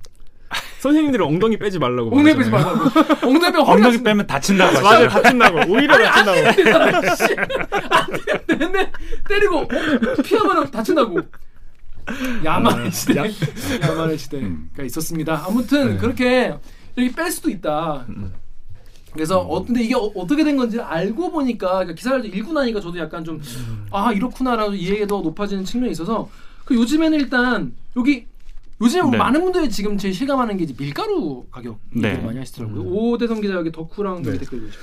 선생님들이 0.80 1.24
엉덩이 1.24 1.58
빼지 1.58 1.80
말라고. 1.80 2.16
엉덩이 2.16 2.36
빼지. 2.38 2.50
말라고. 2.50 2.80
엉덩이 3.28 3.40
빼면 3.52 3.66
허리가 3.66 3.72
엉덩이 3.88 4.04
빼면 4.04 4.28
다친다고 4.28 4.82
맞아요. 4.82 5.08
다친다고. 5.08 5.72
오히려 5.72 5.98
다친다고. 5.98 6.48
안 7.90 8.08
되는데 8.48 8.92
때리고 9.30 9.60
어? 9.60 9.68
피하면 10.24 10.70
다친다고. 10.72 11.20
야만의 12.44 12.92
시대. 12.92 13.18
야- 13.18 13.24
야만의 13.82 14.18
시대가 14.18 14.46
음. 14.46 14.70
있었습니다. 14.84 15.44
아무튼 15.48 15.92
네. 15.92 15.98
그렇게 15.98 16.54
이렇게 16.96 17.16
뺄 17.16 17.32
수도 17.32 17.50
있다. 17.50 18.06
그래서 19.14 19.40
어, 19.40 19.64
근데 19.64 19.84
이게 19.84 19.96
어, 19.96 20.12
떻게 20.28 20.44
된 20.44 20.58
건지 20.58 20.80
알고 20.80 21.32
보니까 21.32 21.68
그러니까 21.70 21.94
기사를 21.94 22.26
읽고 22.26 22.54
나니까 22.54 22.82
저도 22.82 22.98
약간 23.00 23.24
좀 23.24 23.40
아 23.94 24.12
이렇구나라고 24.12 24.74
이해가 24.74 25.06
더 25.06 25.22
높아지는 25.22 25.64
측면이 25.64 25.92
있어서 25.92 26.30
그 26.66 26.76
요즘에는 26.76 27.20
일단 27.20 27.74
여기 27.96 28.26
요즘 28.82 29.12
네. 29.12 29.18
많은 29.18 29.42
분들이 29.42 29.70
지금 29.70 29.98
제일 29.98 30.14
실감하는 30.16 30.58
게 30.58 30.64
이제 30.64 30.74
밀가루 30.76 31.46
가격 31.52 31.80
네. 31.92 32.18
많이 32.18 32.40
하시더라고요. 32.40 32.82
오대성 32.82 33.40
기자 33.40 33.54
여기 33.54 33.72
덕후랑 33.72 34.24
좀 34.24 34.34
네. 34.34 34.40
댓글 34.40 34.62
주십시오. 34.62 34.82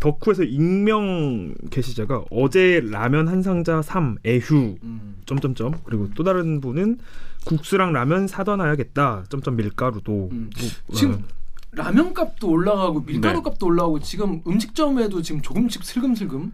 덕후에서 0.00 0.42
익명 0.44 1.54
게시자가 1.70 2.24
어제 2.30 2.80
라면 2.84 3.28
한 3.28 3.42
상자 3.42 3.80
3 3.80 4.18
애휴 4.26 4.76
음. 4.82 5.16
점점점 5.24 5.74
그리고 5.84 6.08
또 6.14 6.24
다른 6.24 6.60
분은 6.60 6.98
국수랑 7.44 7.92
라면 7.92 8.26
사다 8.26 8.56
놔야겠다 8.56 9.24
점점 9.28 9.56
밀가루도 9.56 10.28
음. 10.32 10.50
뭐, 10.86 10.96
지금 10.96 11.14
어, 11.14 11.18
라면 11.72 12.14
값도 12.14 12.48
올라가고 12.48 13.04
밀가루 13.04 13.38
네. 13.38 13.42
값도 13.42 13.66
올라가고 13.66 14.00
지금 14.00 14.42
음식점에도 14.46 15.20
지금 15.22 15.42
조금씩 15.42 15.84
슬금슬금 15.84 16.52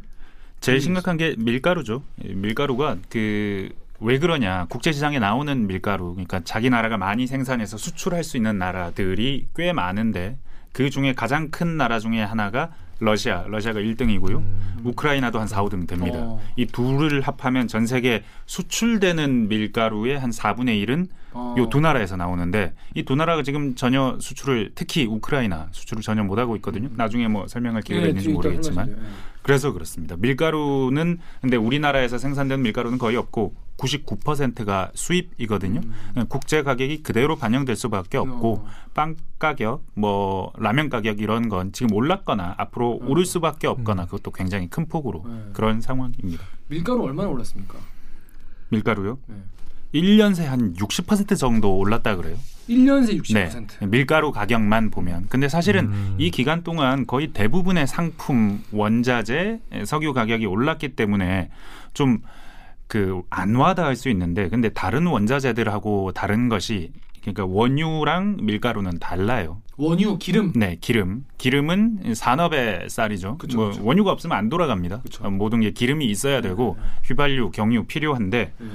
제일 0.61 0.81
심각한 0.81 1.17
게 1.17 1.35
밀가루죠. 1.39 2.03
이 2.25 2.35
밀가루가 2.35 2.97
그 3.09 3.71
왜 4.01 4.19
그러냐? 4.19 4.67
국제 4.69 4.93
시장에 4.93 5.19
나오는 5.19 5.67
밀가루, 5.67 6.13
그러니까 6.13 6.41
자기 6.45 6.69
나라가 6.69 6.97
많이 6.97 7.27
생산해서 7.27 7.79
수출할 7.79 8.25
수 8.25 8.37
있는 8.37 8.59
나라들이 8.59 9.47
꽤 9.55 9.73
많은데 9.73 10.37
그 10.73 10.91
중에 10.91 11.15
가장 11.15 11.51
큰 11.51 11.77
나라 11.77 11.99
중에 12.01 12.23
하나가 12.23 12.73
러시아, 12.99 13.45
러시아가 13.49 13.81
1등이고요. 13.81 14.43
우크라이나도 14.85 15.41
한 15.41 15.47
4, 15.47 15.65
5등 15.65 15.87
됩니다. 15.87 16.19
어. 16.19 16.41
이 16.57 16.67
둘을 16.67 17.21
합하면 17.23 17.67
전 17.69 17.87
세계 17.87 18.25
수출되는 18.47 19.49
밀가루의 19.49 20.19
한 20.19 20.31
4분의 20.31 20.85
1은 20.87 21.09
어. 21.35 21.55
요두 21.59 21.81
나라에서 21.81 22.17
나오는데 22.17 22.75
이 22.95 23.03
두 23.05 23.15
나라가 23.17 23.43
지금 23.43 23.75
전혀 23.75 24.17
수출을 24.21 24.73
특히 24.75 25.05
우크라이나 25.07 25.69
수출을 25.73 26.03
전혀 26.03 26.23
못 26.25 26.39
하고 26.39 26.57
있거든요. 26.57 26.89
나중에 26.95 27.29
뭐 27.29 27.47
설명할 27.47 27.83
기회가 27.83 28.05
예, 28.05 28.09
있는지 28.09 28.29
모르겠지만. 28.31 28.91
예. 28.91 28.97
그래서 29.43 29.73
그렇습니다. 29.73 30.17
밀가루는 30.19 31.19
근데 31.43 31.57
우리나라에서 31.59 32.17
생산되는 32.17 32.63
밀가루는 32.63 32.97
거의 32.97 33.17
없고 33.19 33.55
99%가 33.77 34.91
수입이거든요. 34.95 35.83
국제 36.31 36.63
가격이 36.63 37.03
그대로 37.03 37.37
반영될 37.37 37.77
수밖에 37.77 38.17
없고 38.17 38.55
음. 38.55 38.67
어. 38.67 38.71
빵 38.95 39.17
가격, 39.39 39.85
뭐 39.95 40.51
라면 40.57 40.89
가격 40.89 41.21
이런 41.21 41.51
건 41.51 41.73
지금 41.73 41.95
올랐거나 41.95 42.55
앞으로 42.57 43.01
오를 43.05 43.27
수밖에 43.27 43.67
없거나 43.67 44.07
그것도 44.07 44.31
굉장히 44.31 44.69
큰 44.71 44.87
폭으로 44.87 45.25
네. 45.27 45.51
그런 45.53 45.81
상황입니다. 45.83 46.43
밀가루 46.69 47.03
얼마나 47.03 47.29
올랐습니까? 47.29 47.77
밀가루요? 48.71 49.19
네. 49.95 50.01
1년 50.01 50.35
새 50.35 50.45
한 50.47 50.75
60% 50.75 51.39
정도 51.39 51.77
올랐다 51.79 52.17
그래요. 52.17 52.37
1년 52.69 53.07
새 53.07 53.15
60%. 53.17 53.67
네. 53.81 53.87
밀가루 53.87 54.33
가격만 54.33 54.91
보면. 54.91 55.27
근데 55.29 55.49
사실은 55.49 55.87
음. 55.87 56.15
이 56.19 56.31
기간 56.31 56.63
동안 56.63 57.07
거의 57.07 57.29
대부분의 57.29 57.87
상품, 57.87 58.63
원자재, 58.73 59.61
석유 59.85 60.13
가격이 60.13 60.47
올랐기 60.47 60.91
때문에 60.97 61.51
좀 61.95 62.21
그 62.87 63.23
안 63.31 63.55
와닿을 63.55 63.97
수 63.97 64.11
있는데 64.11 64.51
근데 64.51 64.69
다른 64.69 65.07
원자재들하고 65.07 66.13
다른 66.13 66.51
것이 66.51 66.93
그러니까 67.23 67.47
원유랑 67.47 68.37
밀가루는 68.43 68.99
달라요. 68.99 69.63
원유, 69.79 70.19
기름. 70.19 70.53
네, 70.55 70.77
기름. 70.83 71.25
기름은 71.39 72.13
산업의 72.15 72.91
쌀이죠. 72.91 73.39
그쵸, 73.39 73.57
뭐 73.57 73.69
그쵸. 73.71 73.85
원유가 73.85 74.13
없으면 74.13 74.37
안 74.37 74.51
돌아갑니다. 74.51 75.01
그쵸. 75.01 75.25
어, 75.25 75.31
모든 75.31 75.61
게 75.61 75.71
기름이 75.71 76.05
있어야 76.05 76.43
되고 76.43 76.77
네. 76.79 76.85
휘발유, 77.09 77.51
경유 77.53 77.85
필요한데 77.87 78.53
네. 78.59 78.67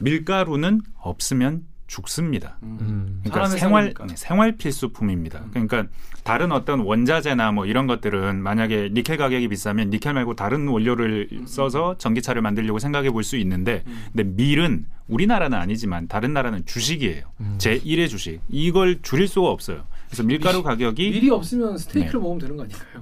밀가루는 0.00 0.80
없으면 1.00 1.64
죽습니다. 1.86 2.56
음. 2.62 3.20
그러니까 3.24 3.46
사람의 3.48 3.58
생활. 3.58 3.94
네, 4.06 4.14
생활 4.16 4.52
필수품입니다. 4.56 5.40
음. 5.40 5.50
그러니까 5.50 5.86
다른 6.22 6.52
어떤 6.52 6.80
원자재나 6.80 7.50
뭐 7.50 7.66
이런 7.66 7.88
것들은 7.88 8.40
만약에 8.40 8.90
니켈 8.92 9.16
가격이 9.16 9.48
비싸면 9.48 9.90
니켈 9.90 10.14
말고 10.14 10.36
다른 10.36 10.68
원료를 10.68 11.28
써서 11.46 11.98
전기차를 11.98 12.42
만들려고 12.42 12.78
생각해 12.78 13.10
볼 13.10 13.24
수 13.24 13.36
있는데 13.38 13.82
음. 13.88 14.04
근데 14.12 14.22
밀은 14.22 14.86
우리나라는 15.08 15.58
아니지만 15.58 16.06
다른 16.06 16.32
나라는 16.32 16.64
주식이에요. 16.64 17.24
음. 17.40 17.54
제 17.58 17.80
1의 17.80 18.08
주식. 18.08 18.40
이걸 18.48 19.00
줄일 19.02 19.26
수가 19.26 19.48
없어요. 19.48 19.82
그래서 20.06 20.22
밀가루 20.22 20.62
가격이 20.62 21.10
밀이 21.10 21.30
없으면 21.30 21.76
스테이크를 21.76 22.20
네. 22.20 22.22
먹으면 22.22 22.38
되는 22.40 22.56
거 22.56 22.62
아닌가요? 22.62 23.00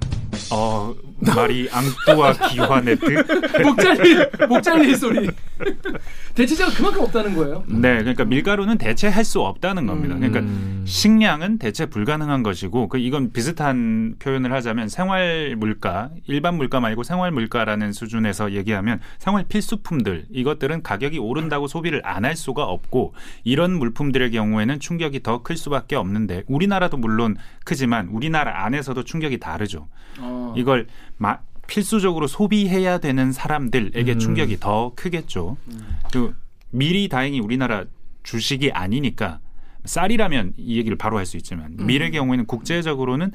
어 0.51 0.95
말이 1.21 1.69
앙뚜와 1.71 2.33
기화네트. 2.33 3.23
목 3.63 3.77
잘릴 3.79 4.29
목 4.47 4.61
잘릴 4.63 4.95
소리. 4.95 5.29
대체제가 6.35 6.71
그만큼 6.71 7.01
없다는 7.03 7.35
거예요. 7.35 7.63
네, 7.67 7.97
그러니까 7.97 8.23
밀가루는 8.23 8.77
대체할 8.77 9.25
수 9.25 9.41
없다는 9.41 9.87
겁니다. 9.87 10.15
음. 10.15 10.19
그러니까 10.19 10.39
음. 10.39 10.83
식량은 10.87 11.57
대체 11.57 11.85
불가능한 11.87 12.43
것이고 12.43 12.87
그 12.87 12.97
이건 12.97 13.33
비슷한 13.33 14.15
표현을 14.19 14.53
하자면 14.53 14.87
생활 14.87 15.55
물가 15.57 16.11
일반 16.27 16.55
물가 16.55 16.79
말고 16.79 17.03
생활 17.03 17.31
물가라는 17.31 17.91
수준에서 17.91 18.53
얘기하면 18.53 18.99
생활 19.17 19.43
필수품들 19.49 20.27
이것들은 20.31 20.83
가격이 20.83 21.17
오른다고 21.19 21.67
소비를 21.67 22.01
안 22.05 22.19
할 22.19 22.35
수가 22.35 22.63
없고 22.65 23.13
이런 23.45 23.77
물품들의 23.79 24.29
경우에는 24.31 24.79
충격이 24.79 25.23
더 25.23 25.39
클 25.41 25.55
수밖에 25.57 25.95
없는데 25.95 26.43
우리나라도 26.47 26.97
물론 26.97 27.37
크지만 27.63 28.09
우리나라 28.09 28.65
안에서도 28.65 29.03
충격이 29.03 29.39
다르죠. 29.39 29.87
어. 30.19 30.53
이걸 30.57 30.87
마- 31.19 31.39
필수적으로 31.67 32.25
소비해야 32.25 32.97
되는 32.97 33.31
사람들에게 33.31 34.11
음. 34.13 34.19
충격이 34.19 34.59
더 34.59 34.93
크겠죠. 34.95 35.57
음. 35.71 35.97
그 36.11 36.35
밀이 36.71 37.09
다행히 37.09 37.39
우리나라 37.39 37.85
주식이 38.23 38.71
아니니까 38.71 39.39
쌀이라면 39.85 40.53
이 40.57 40.77
얘기를 40.77 40.97
바로 40.97 41.17
할 41.17 41.25
수 41.25 41.37
있지만 41.37 41.75
음. 41.79 41.85
밀의 41.85 42.11
경우에는 42.11 42.45
국제적으로는 42.47 43.31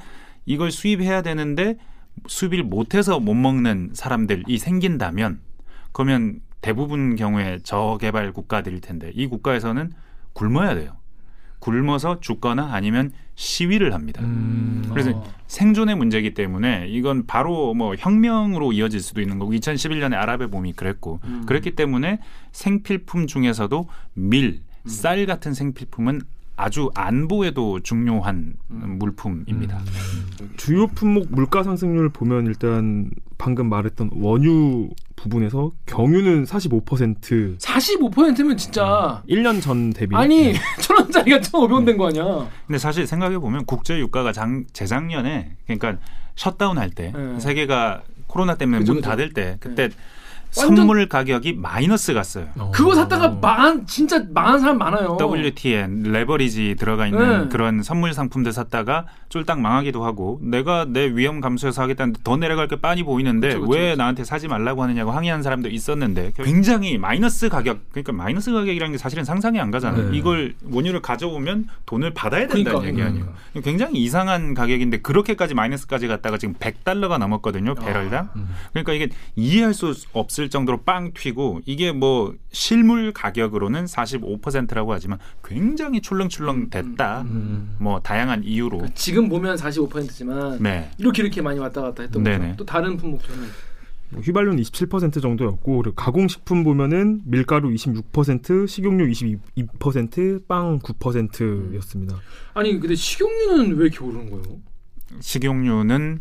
이걸 0.46 0.72
수입해야 0.72 1.22
되는데 1.22 1.76
수입을 2.26 2.64
못해서 2.64 3.20
못 3.20 3.34
먹는 3.34 3.90
사람들이 3.92 4.58
생긴다면 4.58 5.40
그러면 5.92 6.40
대부분 6.60 7.14
경우에 7.16 7.58
저개발 7.62 8.32
국가들일 8.32 8.80
텐데 8.80 9.12
이 9.14 9.26
국가에서는 9.26 9.92
굶어야 10.32 10.74
돼요. 10.74 10.96
굶어서 11.64 12.20
죽거나 12.20 12.74
아니면 12.74 13.10
시위를 13.36 13.94
합니다. 13.94 14.22
음. 14.22 14.84
그래서 14.90 15.12
어. 15.12 15.24
생존의 15.46 15.96
문제이기 15.96 16.34
때문에 16.34 16.88
이건 16.88 17.26
바로 17.26 17.72
뭐 17.72 17.94
혁명으로 17.96 18.72
이어질 18.72 19.00
수도 19.00 19.22
있는 19.22 19.38
거고 19.38 19.52
2011년에 19.52 20.12
아랍의 20.12 20.50
봄이 20.50 20.74
그랬고 20.74 21.20
음. 21.24 21.44
그랬기 21.46 21.74
때문에 21.74 22.20
생필품 22.52 23.26
중에서도 23.26 23.88
밀, 24.12 24.60
음. 24.82 24.88
쌀 24.88 25.24
같은 25.24 25.54
생필품은 25.54 26.20
아주 26.56 26.88
안보에도 26.94 27.80
중요한 27.80 28.54
음. 28.70 28.96
물품입니다. 28.98 29.80
주요 30.56 30.86
품목 30.86 31.26
물가 31.30 31.62
상승률 31.64 32.10
보면 32.10 32.46
일단 32.46 33.10
방금 33.38 33.68
말했던 33.68 34.10
원유 34.14 34.90
부분에서 35.16 35.72
경유는 35.86 36.44
45% 36.44 37.58
45%면 37.58 38.56
진짜 38.56 39.22
1년 39.28 39.60
전 39.60 39.90
대비 39.92 40.14
아니 40.14 40.52
네. 40.52 40.54
천 40.80 40.96
원짜리가 40.98 41.40
천 41.40 41.62
오백 41.62 41.84
된거 41.86 42.08
아니야? 42.08 42.48
근데 42.66 42.78
사실 42.78 43.06
생각해 43.06 43.38
보면 43.38 43.64
국제 43.66 43.98
유가가 43.98 44.32
장, 44.32 44.64
재작년에 44.72 45.56
그러니까 45.66 45.98
셧다운 46.36 46.78
할때 46.78 47.12
네. 47.14 47.40
세계가 47.40 48.02
코로나 48.28 48.54
때문에 48.56 48.78
그죠, 48.80 48.94
문. 48.94 49.02
닫을 49.02 49.32
때 49.32 49.56
그때 49.60 49.82
완전- 49.84 49.98
선물 50.54 51.08
가격이 51.08 51.54
마이너스 51.54 52.14
갔어요. 52.14 52.46
어. 52.56 52.70
그거 52.72 52.94
샀다가 52.94 53.28
망한 53.28 53.86
진짜 53.86 54.24
망한 54.32 54.60
사람 54.60 54.78
많아요. 54.78 55.16
WTI 55.20 56.04
레버리지 56.04 56.76
들어가 56.78 57.06
있는 57.06 57.42
네. 57.42 57.48
그런 57.48 57.82
선물 57.82 58.14
상품들 58.14 58.52
샀다가 58.52 59.06
쫄딱 59.28 59.60
망하기도 59.60 60.04
하고 60.04 60.38
내가 60.42 60.86
내 60.88 61.06
위험 61.08 61.40
감수해서 61.40 61.82
하겠다는데 61.82 62.20
더 62.22 62.36
내려갈 62.36 62.68
게 62.68 62.76
빤히 62.76 63.02
보이는데 63.02 63.48
그쵸, 63.48 63.60
그쵸, 63.62 63.72
왜 63.72 63.90
그쵸. 63.90 63.96
나한테 63.96 64.24
사지 64.24 64.46
말라고 64.46 64.82
하느냐고 64.84 65.10
항의한 65.10 65.42
사람도 65.42 65.68
있었는데 65.68 66.32
굉장히 66.36 66.98
마이너스 66.98 67.48
가격 67.48 67.80
그러니까 67.90 68.12
마이너스 68.12 68.52
가격이라는 68.52 68.92
게 68.92 68.98
사실은 68.98 69.24
상상이 69.24 69.58
안 69.58 69.72
가잖아요. 69.72 70.10
네. 70.10 70.16
이걸 70.16 70.54
원유를 70.70 71.02
가져오면 71.02 71.66
돈을 71.86 72.14
받아야 72.14 72.46
된다는 72.46 72.80
그러니까, 72.80 72.88
얘기 72.88 73.02
아니에요. 73.02 73.34
굉장히 73.64 74.00
이상한 74.00 74.54
가격인데 74.54 75.00
그렇게까지 75.00 75.54
마이너스까지 75.54 76.06
갔다가 76.06 76.38
지금 76.38 76.54
100달러가 76.54 77.18
넘었거든요 77.18 77.74
배럴당. 77.74 78.30
음. 78.36 78.48
그러니까 78.72 78.92
이게 78.92 79.08
이해할 79.34 79.74
수 79.74 79.92
없을 80.12 80.43
정도로 80.48 80.82
빵 80.82 81.12
튀고 81.12 81.60
이게 81.66 81.92
뭐 81.92 82.34
실물 82.52 83.12
가격으로는 83.12 83.84
45%라고 83.84 84.92
하지만 84.92 85.18
굉장히 85.42 86.00
출렁출렁 86.00 86.70
됐다. 86.70 87.22
음. 87.22 87.76
뭐 87.78 88.00
다양한 88.00 88.44
이유로. 88.44 88.78
그러니까 88.78 88.94
지금 88.94 89.28
보면 89.28 89.56
45%지만 89.56 90.62
네. 90.62 90.90
이렇게 90.98 91.22
이렇게 91.22 91.42
많이 91.42 91.58
왔다 91.58 91.82
갔다 91.82 92.02
했던 92.02 92.22
네네. 92.22 92.38
거죠. 92.38 92.56
또 92.56 92.64
다른 92.64 92.96
품목들은 92.96 93.38
뭐 94.10 94.22
휘발유는 94.22 94.62
27% 94.62 95.20
정도였고 95.20 95.78
그리고 95.78 95.94
가공식품 95.94 96.62
보면은 96.62 97.22
밀가루 97.24 97.70
26%, 97.70 98.68
식용유 98.68 99.08
22%, 99.08 100.46
빵 100.46 100.78
9%였습니다. 100.78 102.16
아니 102.54 102.78
근데 102.78 102.94
식용유는 102.94 103.76
왜 103.76 103.86
이렇게 103.86 104.04
오르는 104.04 104.30
거예요? 104.30 104.60
식용유는 105.20 106.20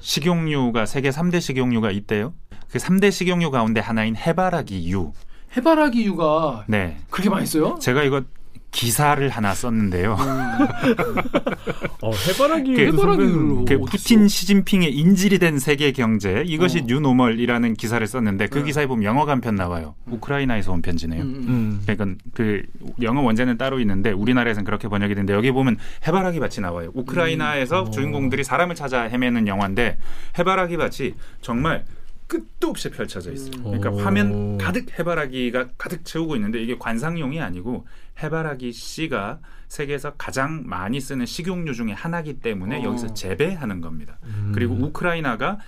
식용유가 0.00 0.86
세계 0.86 1.10
3대 1.10 1.40
식용유가 1.40 1.90
있대요. 1.90 2.34
그 2.70 2.78
3대 2.78 3.10
식용유 3.10 3.50
가운데 3.50 3.80
하나인 3.80 4.16
해바라기유. 4.16 5.12
해바라기유가 5.56 6.64
네. 6.68 6.98
그렇게 7.10 7.30
많이 7.30 7.46
써요? 7.46 7.78
제가 7.80 8.02
이거 8.02 8.22
기사를 8.70 9.26
하나 9.28 9.54
썼는데요. 9.54 10.16
어, 12.02 12.12
해바라기 12.12 12.74
그 12.74 12.80
해바라기로 12.82 13.64
그 13.64 13.74
어딨어? 13.74 13.78
푸틴 13.86 14.28
시진핑의 14.28 14.92
인질이 14.94 15.38
된 15.38 15.58
세계 15.58 15.92
경제 15.92 16.42
이것이 16.46 16.80
어. 16.80 16.82
new 16.86 17.02
normal이라는 17.02 17.74
기사를 17.74 18.06
썼는데 18.06 18.46
그 18.48 18.58
네. 18.58 18.64
기사에 18.64 18.86
보면 18.86 19.04
영화가 19.04 19.32
한 19.32 19.40
편 19.40 19.54
나와요. 19.54 19.94
우크라이나에서 20.06 20.72
온 20.72 20.82
편지네요. 20.82 21.22
음, 21.22 21.26
음. 21.28 21.44
음. 21.48 21.80
그러니까 21.86 22.22
그 22.34 22.62
영어 23.02 23.22
원제는 23.22 23.56
따로 23.56 23.78
있는데 23.80 24.10
우리나라에서는 24.10 24.64
그렇게 24.64 24.88
번역이 24.88 25.14
되는데 25.14 25.32
여기 25.32 25.50
보면 25.52 25.76
해바라기 26.06 26.40
밭이 26.40 26.60
나와요. 26.60 26.90
우크라이나에서 26.94 27.84
음. 27.84 27.90
주인공들이 27.92 28.42
사람을 28.44 28.74
찾아 28.74 29.02
헤매는 29.04 29.46
영화인데 29.46 29.96
해바라기 30.38 30.76
밭이 30.76 31.14
정말 31.40 31.84
끝도 32.28 32.68
없이 32.68 32.90
펼쳐져 32.90 33.32
있어요. 33.32 33.62
그러니까 33.62 33.90
오. 33.90 33.98
화면 33.98 34.58
가득 34.58 34.96
해바라기가 34.98 35.70
가득 35.78 36.04
채우고 36.04 36.36
있는데 36.36 36.62
이게 36.62 36.76
관상용이 36.78 37.40
아니고 37.40 37.86
해바라기 38.22 38.72
씨가 38.72 39.40
세계에서 39.68 40.12
가장 40.12 40.62
많이 40.66 41.00
쓰는 41.00 41.26
식용유 41.26 41.74
중에 41.74 41.92
하나이기 41.92 42.40
때문에 42.40 42.80
어. 42.80 42.84
여기서 42.84 43.14
재배하는 43.14 43.80
겁니다. 43.80 44.18
음. 44.24 44.52
그리고 44.54 44.74
우크라이나가 44.74 45.58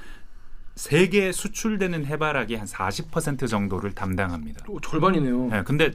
세계 0.76 1.32
수출되는 1.32 2.06
해바라기 2.06 2.54
한 2.54 2.66
40% 2.66 3.48
정도를 3.48 3.92
담당합니다. 3.92 4.64
또 4.64 4.80
절반이네요. 4.80 5.48
네, 5.48 5.62
근데 5.64 5.92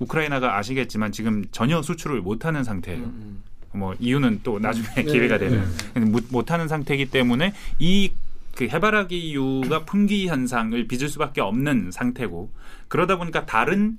우크라이나가 0.00 0.58
아시겠지만 0.58 1.12
지금 1.12 1.44
전혀 1.52 1.82
수출을 1.82 2.20
못하는 2.20 2.64
상태예요. 2.64 3.04
음, 3.04 3.42
뭐 3.72 3.94
이유는 3.98 4.40
또 4.42 4.58
나중에 4.58 4.86
네, 4.94 5.02
기회가 5.04 5.38
네. 5.38 5.48
되면 5.48 5.68
못, 6.10 6.24
못하는 6.30 6.68
상태이기 6.68 7.10
때문에 7.10 7.54
이 7.78 8.12
그 8.56 8.68
해바라기 8.68 9.34
유가 9.34 9.84
품귀 9.84 10.28
현상을 10.28 10.86
빚을 10.86 11.08
수밖에 11.08 11.40
없는 11.40 11.90
상태고 11.90 12.52
그러다 12.88 13.16
보니까 13.18 13.46
다른 13.46 13.98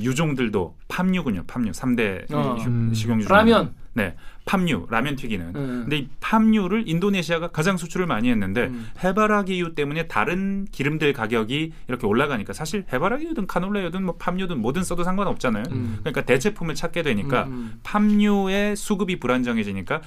유종들도 0.00 0.76
팜유군요. 0.88 1.44
팜유 1.46 1.70
3대 1.70 2.32
어. 2.32 2.56
음. 2.66 2.92
식용유 2.92 3.22
중 3.22 3.32
라면. 3.34 3.74
네. 3.94 4.16
팜유, 4.44 4.86
라면 4.90 5.14
튀기는. 5.14 5.46
음. 5.46 5.52
근데 5.82 5.98
이 5.98 6.08
팜유를 6.20 6.88
인도네시아가 6.88 7.48
가장 7.52 7.76
수출을 7.76 8.06
많이 8.06 8.28
했는데 8.28 8.64
음. 8.64 8.88
해바라기유 9.02 9.76
때문에 9.76 10.08
다른 10.08 10.66
기름들 10.70 11.12
가격이 11.12 11.72
이렇게 11.86 12.06
올라가니까 12.06 12.52
사실 12.52 12.84
해바라기유든 12.92 13.46
카놀라유든 13.46 14.04
뭐 14.04 14.16
팜유든 14.16 14.60
뭐든 14.60 14.82
써도 14.82 15.04
상관없잖아요. 15.04 15.64
음. 15.70 15.96
그러니까 16.00 16.22
대체품을 16.22 16.74
찾게 16.74 17.02
되니까 17.02 17.44
음. 17.44 17.78
팜유의 17.84 18.74
수급이 18.76 19.20
불안정해지니까 19.20 20.02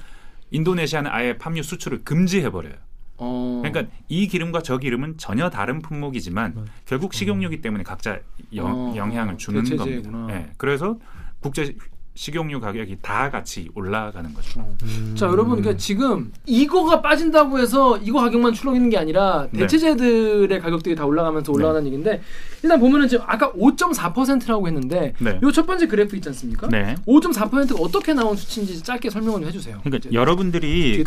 인도네시아는 0.50 1.10
아예 1.10 1.38
팜유 1.38 1.62
수출을 1.62 2.04
금지해 2.04 2.50
버려요. 2.50 2.74
어. 3.18 3.62
그러니까 3.62 3.92
이 4.08 4.26
기름과 4.28 4.62
저 4.62 4.78
기름은 4.78 5.18
전혀 5.18 5.50
다른 5.50 5.80
품목이지만 5.80 6.54
음. 6.56 6.66
결국 6.86 7.14
식용유기 7.14 7.60
때문에 7.60 7.84
각자 7.84 8.20
영, 8.54 8.66
어, 8.66 8.96
영향을 8.96 9.36
주는. 9.36 9.62
겁니다. 9.76 10.26
예, 10.30 10.50
그래서 10.56 10.98
국제 11.40 11.74
식용유 12.18 12.58
가격이 12.58 12.96
다 13.00 13.30
같이 13.30 13.68
올라가는 13.76 14.34
거죠. 14.34 14.66
음. 14.82 15.14
자 15.16 15.26
여러분 15.26 15.60
그러니까 15.60 15.76
지금 15.76 16.32
이거가 16.46 17.00
빠진다고 17.00 17.60
해서 17.60 17.96
이거 17.98 18.20
가격만 18.20 18.54
출렁이는 18.54 18.90
게 18.90 18.98
아니라 18.98 19.46
네. 19.52 19.60
대체제들의 19.60 20.58
가격들이 20.60 20.96
다 20.96 21.06
올라가면서 21.06 21.52
올라가는 21.52 21.86
얘기인데 21.86 22.20
일단 22.64 22.80
보면은 22.80 23.06
지금 23.06 23.24
아까 23.28 23.52
5.4%라고 23.52 24.66
했는데 24.66 25.14
네. 25.20 25.38
요첫 25.44 25.64
번째 25.64 25.86
그래프 25.86 26.16
있지 26.16 26.28
않습니까? 26.30 26.66
네. 26.66 26.96
5.4%가 27.06 27.80
어떻게 27.80 28.12
나온 28.14 28.34
수치인지 28.34 28.82
짧게 28.82 29.10
설명을 29.10 29.38
좀 29.38 29.48
해주세요. 29.48 29.80
그러니까 29.84 30.10
여러분들이 30.12 31.04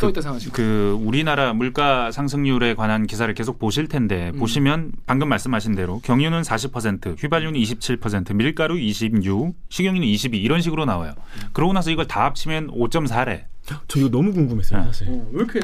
그. 0.53 0.61
그 0.61 0.97
우리나라 1.03 1.51
물가 1.51 2.11
상승률에 2.11 2.75
관한 2.75 3.05
기사를 3.05 3.31
계속 3.33 3.59
보실 3.59 3.89
텐데 3.89 4.31
음. 4.33 4.39
보시면 4.39 4.93
방금 5.05 5.27
말씀하신 5.27 5.75
대로 5.75 5.99
경유는 6.05 6.43
40%, 6.43 7.21
휘발유는 7.21 7.59
27%, 7.59 8.33
밀가루 8.33 8.79
26, 8.79 9.55
식용유는 9.67 10.07
22 10.07 10.41
이런 10.41 10.61
식으로 10.61 10.85
나와 10.85 11.00
요. 11.07 11.13
그러고 11.53 11.73
나서 11.73 11.91
이걸 11.91 12.07
다 12.07 12.25
합치면 12.25 12.67
5.4래. 12.71 13.45
저 13.87 13.99
이거 13.99 14.09
너무 14.09 14.33
궁금했어요, 14.33 14.79
네. 14.79 14.85
사실. 14.87 15.07
어, 15.07 15.27
왜 15.31 15.39
이렇게 15.43 15.59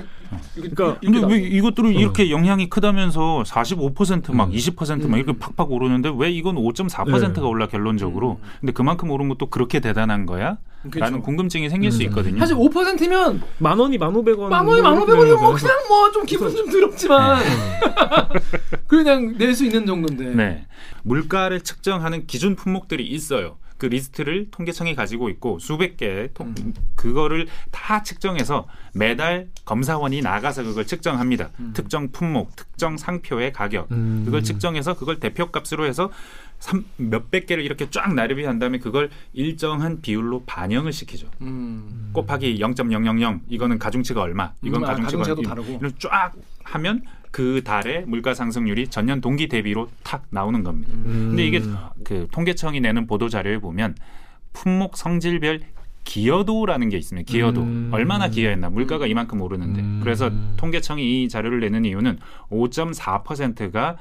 이게 0.56 0.70
그러니까 0.70 1.00
이게 1.02 1.12
근데 1.12 1.20
나- 1.22 1.28
왜 1.28 1.38
이것들은 1.40 1.90
어. 1.90 1.94
이렇게 1.94 2.30
영향이 2.30 2.70
크다면서 2.70 3.44
45%막 3.46 4.50
음. 4.50 4.54
20%막 4.54 5.18
이렇게 5.18 5.32
음. 5.34 5.40
팍팍 5.40 5.72
오르는데 5.72 6.12
왜 6.16 6.30
이건 6.32 6.56
5.4%가 6.58 7.34
네. 7.34 7.42
올라 7.42 7.68
결론적으로? 7.68 8.40
음. 8.42 8.50
근데 8.62 8.72
그만큼 8.72 9.10
오른 9.10 9.28
것도 9.30 9.48
그렇게 9.50 9.80
대단한 9.80 10.28
거야? 10.28 10.58
그쵸. 10.84 11.00
라는 11.00 11.22
궁금증이 11.22 11.70
생길 11.70 11.92
수 11.92 12.02
음. 12.04 12.08
있거든요. 12.10 12.38
사실 12.38 12.56
5%면 12.56 13.42
만 13.58 13.80
원이 13.80 13.98
만 13.98 14.16
오백 14.16 14.40
원. 14.40 14.52
만 14.52 14.66
원이 14.68 14.82
만 14.82 14.96
오백 15.02 15.18
원이면 15.18 15.40
뭐 15.42 15.54
그냥 15.56 15.76
뭐 15.90 16.12
좀 16.12 16.24
기분 16.26 16.56
좀 16.56 16.70
더럽지만 16.70 17.40
네. 17.44 17.50
그냥 18.88 19.34
낼 19.38 19.56
수 19.56 19.66
있는 19.66 19.86
정도인데. 19.86 20.36
네. 20.36 20.66
물가를 21.04 21.62
측정하는 21.62 22.28
기준 22.28 22.56
품목들이 22.56 23.06
있어요. 23.08 23.58
그 23.78 23.86
리스트를 23.86 24.50
통계청이 24.52 24.96
가지고 24.96 25.30
있고 25.30 25.60
수백 25.60 25.98
개 25.98 26.30
통, 26.34 26.54
음. 26.60 26.74
그거를 26.96 27.48
다 27.72 28.02
측정해서 28.04 28.68
매달 28.94 29.48
검사원이 29.66 30.22
나가서 30.22 30.64
그걸 30.64 30.86
측정합니다. 30.86 31.52
음. 31.60 31.72
특정 31.76 32.12
품목, 32.12 32.56
특정 32.56 32.98
상표의 32.98 33.54
가격 33.54 33.92
음. 33.92 34.24
그걸 34.26 34.44
측정해서 34.44 34.96
그걸 34.96 35.20
대표값으로 35.20 35.86
해서 35.86 36.12
삼- 36.60 36.86
몇백 36.98 37.46
개를 37.46 37.64
이렇게 37.64 37.88
쫙 37.92 38.16
나르비 38.16 38.44
한 38.44 38.58
다음에 38.58 38.80
그걸 38.80 39.12
일정한 39.34 40.02
비율로 40.02 40.44
반영을 40.48 40.92
시키죠. 40.92 41.30
음. 41.42 42.10
곱하기 42.14 42.58
0.000 42.58 43.42
이거는 43.50 43.78
가중치가 43.78 44.22
얼마, 44.22 44.54
이건 44.64 44.82
음, 44.84 44.86
아, 44.90 44.96
가중치가 44.96 45.34
얼마 45.34 45.50
다르고. 45.50 45.78
이런 45.80 45.94
쫙 46.00 46.32
하면 46.64 47.04
그 47.32 47.62
달의 47.64 48.06
물가 48.06 48.34
상승률이 48.34 48.88
전년 48.88 49.22
동기 49.22 49.48
대비로 49.48 49.90
탁 50.04 50.26
나오는 50.30 50.64
겁니다. 50.64 50.92
음. 50.94 51.28
근데 51.30 51.46
이게 51.46 51.62
그 52.04 52.28
통계청이 52.32 52.82
내는 52.82 53.08
보도 53.08 53.30
자료에 53.30 53.60
보면 53.60 53.96
품목 54.54 54.98
성질별 54.98 55.62
기여도라는 56.04 56.90
게 56.90 56.98
있습니다. 56.98 57.30
기여도 57.30 57.62
음. 57.62 57.90
얼마나 57.92 58.30
기여했나 58.30 58.70
물가가 58.70 59.08
이만큼 59.08 59.42
오르는데 59.42 59.82
음. 59.82 60.00
그래서 60.02 60.32
통계청이 60.56 61.24
이 61.24 61.30
자료를 61.30 61.60
내는 61.60 61.84
이유는 61.84 62.20
5.4%가 62.50 63.98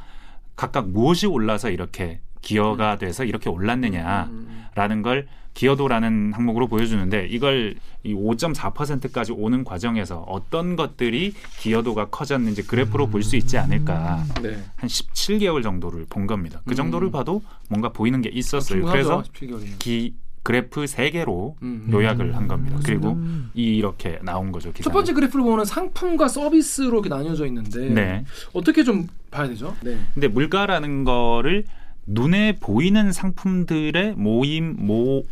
각각 0.55 0.88
무엇이 0.88 1.27
올라서 1.27 1.70
이렇게 1.70 2.20
기여가 2.46 2.96
돼서 2.96 3.24
이렇게 3.24 3.50
올랐느냐라는 3.50 4.30
음. 4.78 5.02
걸 5.02 5.26
기여도라는 5.54 6.32
항목으로 6.35 6.68
보여주는데 6.68 7.26
이걸 7.28 7.74
이 8.04 8.14
5.4%까지 8.14 9.32
오는 9.32 9.64
과정에서 9.64 10.18
어떤 10.28 10.76
것들이 10.76 11.32
기여도가 11.59 12.06
커졌는지 12.11 12.66
그래프로 12.66 13.09
볼수 13.09 13.37
있지 13.37 13.59
않을까. 13.59 14.22
네. 14.42 14.62
한 14.76 14.88
17개월 14.88 15.62
정도를 15.62 16.06
본 16.09 16.26
겁니다. 16.26 16.61
그 16.66 16.74
음. 16.74 16.76
정도를 16.76 17.11
봐도 17.11 17.42
뭔가 17.68 17.88
보이는 17.88 18.20
게 18.20 18.28
있었어요. 18.32 18.85
그래서 18.85 19.22
17개월이면. 19.22 19.78
기 19.78 20.14
그래프 20.44 20.85
3개로 20.85 21.54
음. 21.62 21.88
요약을 21.90 22.37
한 22.37 22.46
겁니다. 22.46 22.78
그리고 22.85 23.12
음. 23.12 23.50
이렇게 23.54 24.20
나온 24.22 24.52
거죠. 24.52 24.70
기사는. 24.72 24.85
첫 24.85 24.92
번째 24.92 25.14
그래프를 25.14 25.42
보면 25.42 25.64
상품과 25.64 26.28
서비스로 26.28 26.98
이렇게 26.98 27.09
나뉘어져 27.09 27.46
있는데 27.46 27.88
네. 27.88 28.24
어떻게 28.52 28.85
좀 28.85 29.09
봐야 29.32 29.48
되죠? 29.48 29.74
네. 29.82 29.98
근데 30.14 30.28
물가라는 30.28 31.02
거를 31.02 31.64
눈에 32.07 32.57
보이는 32.61 33.12
상품들의 33.12 34.14
모임 34.16 34.77
모 34.79 35.25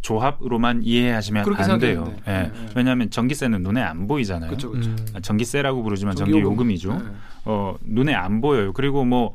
조합으로만 0.00 0.82
이해하시면 0.82 1.44
그렇게 1.44 1.62
안 1.62 1.78
돼요. 1.78 2.04
생각했는데. 2.04 2.22
예. 2.26 2.42
네, 2.42 2.48
네. 2.66 2.72
왜냐하면 2.74 3.10
전기세는 3.10 3.62
눈에 3.62 3.80
안 3.80 4.08
보이잖아요. 4.08 4.50
그렇죠, 4.50 4.70
그렇죠. 4.70 4.90
음. 4.90 4.96
아, 5.14 5.20
전기세라고 5.20 5.82
부르지만 5.82 6.16
전기 6.16 6.32
전기요금. 6.32 6.52
요금 6.52 6.70
이죠. 6.72 6.94
네. 6.94 7.04
어, 7.44 7.76
눈에 7.84 8.12
안 8.12 8.40
보여요. 8.40 8.72
그리고 8.72 9.04
뭐 9.04 9.34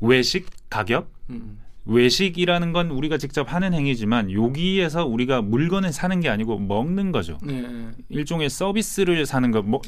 외식 0.00 0.46
가격 0.68 1.10
음. 1.30 1.58
외식이라는 1.86 2.72
건 2.72 2.90
우리가 2.90 3.16
직접 3.16 3.52
하는 3.52 3.72
행위지만 3.72 4.30
여기에서 4.30 5.06
우리가 5.06 5.40
물건을 5.42 5.92
사는 5.92 6.20
게 6.20 6.28
아니고 6.28 6.58
먹는 6.58 7.10
거죠. 7.10 7.38
네. 7.42 7.62
네. 7.62 7.90
일종의 8.10 8.50
서비스를 8.50 9.24
사는 9.24 9.50
거 9.50 9.62
먹, 9.62 9.82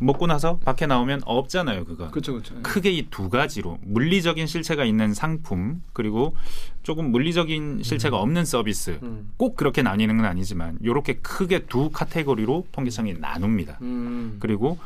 먹고 0.00 0.26
나서 0.26 0.58
밖에 0.58 0.86
나오면 0.86 1.22
없잖아요, 1.24 1.84
그거. 1.84 2.10
그렇죠, 2.10 2.32
그렇죠. 2.32 2.54
크게 2.62 2.90
이 2.92 3.08
두 3.10 3.28
가지로 3.28 3.78
물리적인 3.82 4.46
실체가 4.46 4.84
있는 4.84 5.12
상품 5.14 5.82
그리고 5.92 6.36
조금 6.82 7.10
물리적인 7.10 7.82
실체가 7.82 8.18
없는 8.18 8.44
서비스 8.44 8.98
음. 9.02 9.30
꼭 9.36 9.56
그렇게 9.56 9.82
나뉘는 9.82 10.16
건 10.16 10.26
아니지만 10.26 10.78
이렇게 10.82 11.14
크게 11.14 11.66
두 11.66 11.90
카테고리로 11.90 12.66
통계청이 12.72 13.14
나눕니다. 13.14 13.78
음. 13.82 14.36
그리고 14.40 14.78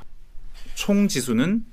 총 0.75 1.09
지수는 1.09 1.65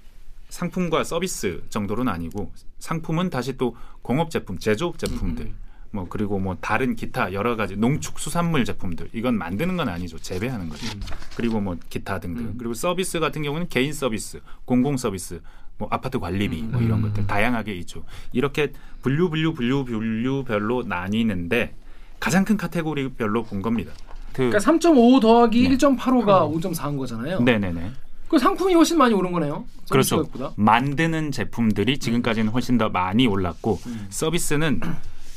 상품과 0.49 1.03
서비스 1.03 1.61
정도로는 1.69 2.11
아니고 2.11 2.51
상품은 2.79 3.29
다시 3.29 3.55
또 3.57 3.75
공업 4.01 4.31
제품, 4.31 4.57
제조업 4.57 4.97
제품들 4.97 5.45
음. 5.45 5.55
뭐 5.91 6.05
그리고 6.07 6.39
뭐 6.39 6.55
다른 6.61 6.95
기타 6.95 7.33
여러 7.33 7.55
가지 7.55 7.75
농축 7.75 8.19
수산물 8.19 8.63
제품들 8.65 9.09
이건 9.13 9.37
만드는 9.37 9.77
건 9.77 9.89
아니죠 9.89 10.19
재배하는 10.19 10.69
거죠 10.69 10.85
음. 10.95 11.01
그리고 11.35 11.59
뭐 11.59 11.77
기타 11.89 12.19
등등 12.19 12.45
음. 12.45 12.55
그리고 12.57 12.73
서비스 12.73 13.19
같은 13.19 13.41
경우는 13.41 13.67
개인 13.69 13.91
서비스 13.91 14.39
공공 14.65 14.97
서비스 14.97 15.41
뭐 15.77 15.87
아파트 15.91 16.19
관리비 16.19 16.61
뭐 16.63 16.81
이런 16.81 16.99
음. 16.99 17.03
것들 17.03 17.25
다양하게 17.25 17.73
있죠 17.77 18.03
이렇게 18.33 18.71
분류 19.01 19.29
분류 19.29 19.53
분류 19.53 19.83
분류별로 19.83 20.83
나뉘는데 20.83 21.73
가장 22.19 22.45
큰 22.45 22.55
카테고리별로 22.57 23.43
본 23.43 23.61
겁니다 23.61 23.91
그 24.33 24.49
그러니까 24.49 24.59
3.5 24.59 25.21
더하기 25.21 25.69
네. 25.69 25.77
1.85가 25.77 26.53
5.4인 26.61 26.97
거잖아요. 26.97 27.39
네네네 27.41 27.91
그 28.27 28.37
상품이 28.37 28.75
훨씬 28.75 28.97
많이 28.97 29.13
오른 29.13 29.31
거네요. 29.31 29.65
그렇죠 29.89 30.17
서비스보다. 30.17 30.53
만드는 30.55 31.31
제품들이 31.31 31.97
지금까지는 31.97 32.51
훨씬 32.51 32.77
더 32.77 32.89
많이 32.89 33.25
올랐고 33.25 33.79
음. 33.87 34.05
서비스는 34.09 34.81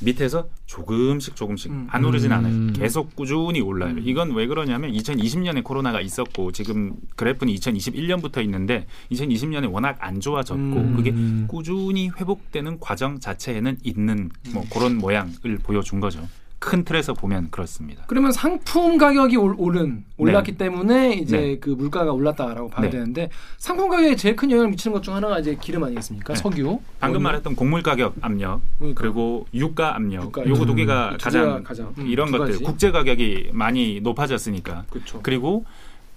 밑에서 0.04 0.48
조금씩 0.66 1.36
조금씩 1.36 1.70
음. 1.70 1.86
안 1.90 2.04
오르진 2.04 2.32
음. 2.32 2.36
않아요. 2.36 2.72
계속 2.72 3.14
꾸준히 3.14 3.60
올라요. 3.60 3.92
음. 3.92 4.02
이건 4.04 4.32
왜 4.32 4.46
그러냐면 4.46 4.92
2020년에 4.92 5.62
코로나가 5.62 6.00
있었고 6.00 6.52
지금 6.52 6.94
그래프는 7.16 7.52
2021년부터 7.54 8.42
있는데 8.44 8.86
2020년에 9.10 9.72
워낙 9.72 9.96
안 10.00 10.20
좋아졌고 10.20 10.60
음. 10.60 10.96
그게 10.96 11.14
꾸준히 11.46 12.08
회복되는 12.08 12.80
과정 12.80 13.20
자체에는 13.20 13.78
있는 13.82 14.30
뭐 14.52 14.64
그런 14.72 14.98
모양을 14.98 15.58
보여준 15.62 16.00
거죠. 16.00 16.26
큰 16.62 16.84
틀에서 16.84 17.12
보면 17.12 17.48
그렇습니다. 17.50 18.04
그러면 18.06 18.30
상품 18.30 18.96
가격이 18.96 19.36
올, 19.36 19.56
오른 19.58 20.04
올랐기 20.16 20.56
때문에 20.56 21.14
이제 21.14 21.36
네. 21.36 21.58
그 21.58 21.70
물가가 21.70 22.12
올랐다라고 22.12 22.68
봐야 22.70 22.82
네. 22.86 22.90
되는데 22.90 23.30
상품 23.58 23.88
가격에 23.90 24.14
제일 24.14 24.36
큰 24.36 24.48
영향을 24.48 24.70
미치는 24.70 24.94
것 24.94 25.02
중 25.02 25.12
하나가 25.12 25.40
이제 25.40 25.56
기름 25.60 25.82
아니겠습니까? 25.82 26.34
네. 26.34 26.38
석유. 26.40 26.78
방금 27.00 27.16
원유. 27.16 27.22
말했던 27.24 27.56
곡물 27.56 27.82
가격 27.82 28.14
압력 28.20 28.60
그러니까. 28.78 29.00
그리고 29.02 29.44
유가 29.52 29.96
압력 29.96 30.22
유가, 30.26 30.46
요거 30.46 30.64
두 30.66 30.70
음. 30.72 30.76
개가 30.76 31.16
두 31.18 31.24
가장, 31.24 31.42
개가 31.42 31.62
가장, 31.64 31.92
음, 31.98 32.06
이런 32.06 32.26
두 32.30 32.38
것들 32.38 32.52
가지. 32.52 32.64
국제 32.64 32.90
가격이 32.92 33.50
많이 33.52 34.00
높아졌으니까 34.00 34.84
그렇죠. 34.88 35.18
그리고 35.24 35.64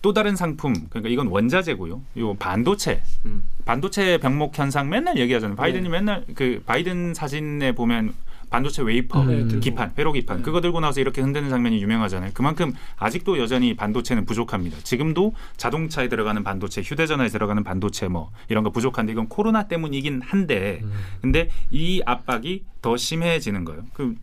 또 0.04 0.14
다른 0.14 0.36
상품 0.36 0.76
그러니까 0.92 1.10
이건 1.10 1.26
원자재고요. 1.28 2.02
요 2.20 2.34
반도체 2.36 3.02
음. 3.26 3.42
반도체 3.66 4.20
병목 4.20 4.56
현상 4.56 4.88
맨날 4.90 5.18
얘기하잖아요. 5.18 5.56
바이든이 5.56 5.86
네. 5.86 5.90
맨날 5.90 6.24
그 6.36 6.62
바이든 6.68 7.16
사진에 7.16 7.72
보면 7.72 8.14
반도체 8.56 8.84
웨이퍼 8.84 9.22
음. 9.24 9.60
기판, 9.60 9.92
회로 9.98 10.14
기판 10.14 10.38
네. 10.38 10.44
그거 10.44 10.62
들고 10.62 10.80
나와서 10.80 11.02
이렇게 11.02 11.22
흔드는 11.22 11.50
장면이 11.50 11.82
유명하잖아요. 11.82 12.32
그만큼 12.34 12.72
아직도 12.96 13.38
여전히 13.38 13.76
반도체는 13.76 14.26
부족합니다. 14.26 14.78
지금도 14.82 15.34
자동차에 15.58 16.08
들어가는 16.08 16.42
반도체, 16.42 16.82
휴대전화에 16.82 17.28
들어가는 17.28 17.66
반도체 17.66 18.08
뭐 18.08 18.32
이런 18.48 18.64
거 18.64 18.70
부족한데 18.70 19.12
이건 19.12 19.28
코로나 19.28 19.68
때문이긴 19.68 20.22
한데 20.22 20.82
근데 21.22 21.50
이 21.70 22.02
압박이 22.06 22.64
더 22.82 22.96
심해지는 22.96 23.66
거예요. 23.66 23.84
그 23.94 24.16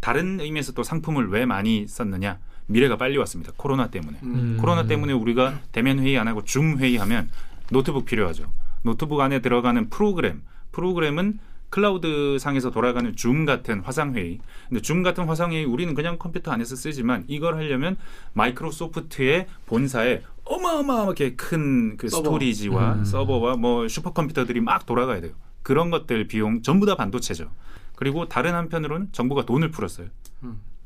다른 0.00 0.40
의미에서 0.40 0.72
또 0.72 0.82
상품을 0.82 1.28
왜 1.28 1.44
많이 1.44 1.86
썼느냐? 1.86 2.38
미래가 2.66 2.96
빨리 2.96 3.18
왔습니다. 3.18 3.52
코로나 3.58 3.88
때문에. 3.88 4.18
음. 4.22 4.56
코로나 4.58 4.86
때문에 4.86 5.12
우리가 5.12 5.60
대면 5.72 5.98
회의 5.98 6.16
안 6.16 6.26
하고 6.26 6.42
줌 6.42 6.78
회의하면 6.78 7.28
노트북 7.70 8.06
필요하죠. 8.06 8.50
노트북 8.80 9.20
안에 9.20 9.40
들어가는 9.40 9.90
프로그램, 9.90 10.40
프로그램은 10.72 11.38
클라우드 11.74 12.38
상에서 12.38 12.70
돌아가는 12.70 13.16
줌 13.16 13.44
같은 13.44 13.80
화상 13.80 14.14
회의. 14.14 14.38
근데 14.68 14.80
줌 14.80 15.02
같은 15.02 15.24
화상 15.24 15.50
회의 15.50 15.64
우리는 15.64 15.92
그냥 15.94 16.18
컴퓨터 16.18 16.52
안에서 16.52 16.76
쓰지만 16.76 17.24
이걸 17.26 17.56
하려면 17.56 17.96
마이크로소프트의 18.34 19.48
본사에 19.66 20.22
어마어마하게 20.44 21.34
큰 21.34 21.96
그. 21.96 22.08
storage와 22.08 22.92
음. 22.92 23.04
서버와 23.04 23.56
뭐 23.56 23.88
슈퍼컴퓨터들이 23.88 24.60
막 24.60 24.86
돌아가야 24.86 25.20
돼요. 25.20 25.32
그런 25.64 25.90
것들 25.90 26.28
비용 26.28 26.62
전부 26.62 26.86
다 26.86 26.94
반도체죠. 26.94 27.50
그리고 27.96 28.28
다른 28.28 28.54
한편으로는 28.54 29.08
정부가 29.10 29.44
돈을 29.44 29.72
풀었어요. 29.72 30.06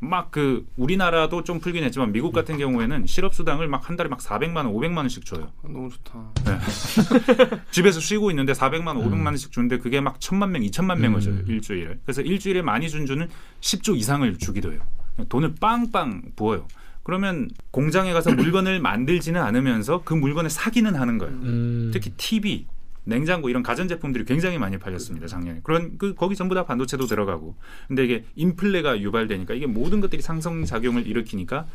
음. 0.01 0.09
막그 0.09 0.67
우리나라도 0.77 1.43
좀 1.43 1.59
풀긴 1.61 1.83
했지만 1.85 2.13
미국 2.13 2.33
같은 2.33 2.59
경우에는 2.59 3.07
실업 3.07 3.35
수당을 3.35 3.67
막 3.67 3.89
한 3.89 3.97
달에 3.97 4.09
막 4.11 4.19
400만 4.19 4.57
원, 4.57 4.75
500만 4.75 4.99
원씩 4.99 5.25
줘요. 5.25 5.51
아, 5.63 5.69
너무 5.69 5.89
좋다. 5.89 6.33
집에서 7.71 8.01
쉬고 8.01 8.31
있는데 8.31 8.53
400만 8.53 8.89
원, 8.89 8.99
음. 8.99 9.11
500만 9.11 9.27
원씩 9.27 9.51
주는데 9.51 9.79
그게 9.79 10.01
막 10.01 10.21
천만 10.21 10.53
명, 10.53 10.61
2천만 10.63 10.99
명을 10.99 11.21
줘요 11.21 11.35
음. 11.35 11.45
일주일에. 11.47 11.99
그래서 12.05 12.21
일주일에 12.21 12.61
많이 12.61 12.91
준 12.91 13.07
주는 13.07 13.27
10조 13.61 13.97
이상을 13.97 14.37
주기도 14.39 14.73
해요. 14.73 14.83
돈을 15.31 15.55
빵빵 15.59 16.33
부어요. 16.37 16.69
그러면 17.03 17.49
공장에 17.71 18.13
가서 18.13 18.31
물건을 18.35 18.81
만들지는 18.81 19.41
않으면서 19.41 20.03
그 20.05 20.13
물건을 20.13 20.51
사기는 20.51 20.95
하는 20.95 21.17
거예요. 21.17 21.35
음. 21.35 21.91
특히 21.91 22.11
TV, 22.19 22.67
냉장고 23.09 23.49
이런 23.49 23.63
가전 23.63 23.89
제품들이 23.89 24.25
굉장히 24.25 24.59
많이 24.59 24.79
팔렸습니다 24.79 25.27
작년에. 25.27 25.61
그런 25.63 25.97
그 25.99 26.15
거기 26.15 26.37
전부 26.37 26.55
다 26.55 26.65
반도체도 26.65 27.07
들어가고. 27.07 27.57
근데 27.89 28.05
이게 28.05 28.25
인플레가 28.37 29.01
유발되니까 29.01 29.55
이게 29.55 29.67
모든 29.67 30.01
것들이 30.01 30.21
상승 30.23 30.65
작용을 30.65 31.07
일으키니까 31.07 31.67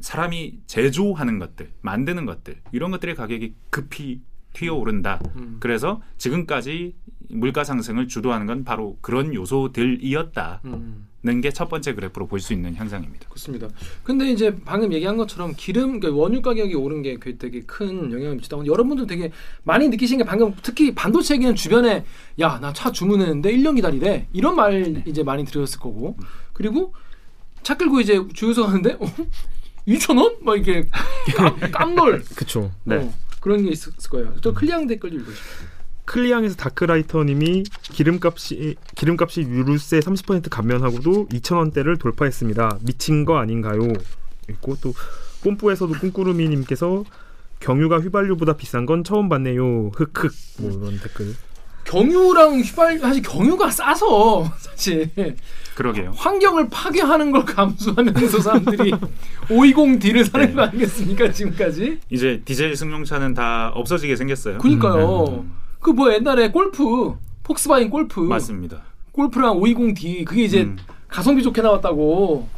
사람이 0.00 0.60
제조하는 0.66 1.38
것들, 1.38 1.70
만드는 1.82 2.26
것들 2.26 2.60
이런 2.72 2.90
것들의 2.90 3.14
가격이 3.14 3.54
급히 3.70 4.22
튀어오른다. 4.52 5.20
음. 5.36 5.56
그래서 5.60 6.00
지금까지 6.18 6.94
물가 7.28 7.62
상승을 7.64 8.08
주도하는 8.08 8.46
건 8.46 8.64
바로 8.64 8.96
그런 9.00 9.32
요소들이었다는 9.34 10.58
음. 11.24 11.40
게첫 11.42 11.68
번째 11.68 11.94
그래프로 11.94 12.26
볼 12.26 12.40
수 12.40 12.52
있는 12.54 12.74
현상입니다. 12.74 13.28
그렇습니다. 13.28 13.68
근데 14.02 14.30
이제 14.30 14.56
방금 14.64 14.92
얘기한 14.92 15.16
것처럼 15.16 15.52
기름 15.56 16.00
그러니까 16.00 16.20
원유 16.20 16.40
가격이 16.42 16.74
오른 16.74 17.02
게그 17.02 17.36
되게 17.38 17.60
큰 17.60 18.10
영향을 18.10 18.36
미치다고 18.36 18.66
여러분도 18.66 19.06
되게 19.06 19.30
많이 19.62 19.88
느끼신 19.88 20.18
게 20.18 20.24
방금 20.24 20.54
특히 20.62 20.94
반도체 20.94 21.34
얘기는 21.34 21.54
주변에 21.54 22.04
야 22.40 22.58
나 22.58 22.72
차 22.72 22.90
주문했는데 22.90 23.52
1년 23.52 23.76
기다리래 23.76 24.26
이런 24.32 24.56
말 24.56 25.02
이제 25.06 25.22
많이 25.22 25.44
들으셨을 25.44 25.78
거고 25.78 26.16
그리고 26.54 26.94
차 27.62 27.76
끌고 27.76 28.00
이제 28.00 28.18
주유소 28.34 28.66
가는데 28.66 28.94
어? 28.98 29.06
2천 29.86 30.18
원? 30.18 30.36
막 30.42 30.54
이렇게 30.56 30.88
깜, 31.36 31.58
깜놀 31.70 32.22
그쵸. 32.34 32.70
네. 32.84 32.96
어, 32.96 33.12
그런 33.40 33.64
게 33.64 33.70
있을 33.70 33.92
거예요. 34.10 34.34
저 34.42 34.52
클리앙 34.52 34.86
댓글도 34.86 35.16
읽으시죠. 35.16 35.42
클리앙에서 36.04 36.56
다크라이터님이 36.56 37.62
기름값이 37.82 38.76
기름값이 38.96 39.42
유류세 39.42 40.00
30% 40.00 40.50
감면하고도 40.50 41.28
2천 41.28 41.56
원대를 41.56 41.98
돌파했습니다. 41.98 42.78
미친 42.82 43.24
거 43.24 43.38
아닌가요? 43.38 43.80
있고 44.48 44.76
또 44.82 44.92
뽐뿌에서도 45.42 45.92
꿍꾸루미님께서 45.94 47.04
경유가 47.60 48.00
휘발유보다 48.00 48.56
비싼 48.56 48.86
건 48.86 49.04
처음 49.04 49.28
봤네요. 49.28 49.90
흑흑 49.94 50.32
뭐 50.58 50.70
이런 50.72 50.98
댓글. 50.98 51.34
경유랑 51.90 52.60
휘발 52.60 52.98
사실 53.00 53.22
경유가 53.22 53.68
싸서 53.70 54.44
사실 54.58 55.10
그러게요. 55.74 56.12
환경을 56.14 56.68
파괴하는 56.68 57.32
걸 57.32 57.44
감수하면서 57.44 58.40
사람들이 58.40 58.92
520D를 59.48 60.24
사는 60.30 60.46
네. 60.46 60.52
거 60.54 60.62
아니겠습니까 60.62 61.32
지금까지? 61.32 61.98
이제 62.10 62.42
디젤 62.44 62.76
승용차는 62.76 63.34
다 63.34 63.72
없어지게 63.74 64.14
생겼어요. 64.14 64.58
그니까요. 64.58 65.24
음. 65.42 65.52
그뭐 65.80 66.12
옛날에 66.12 66.50
골프 66.50 67.14
폭스바겐 67.42 67.90
골프 67.90 68.20
맞습니다. 68.20 68.82
골프랑 69.12 69.58
520D 69.58 70.24
그게 70.24 70.44
이제 70.44 70.62
음. 70.62 70.76
가성비 71.10 71.42
좋게 71.42 71.62
나왔다고. 71.62 72.48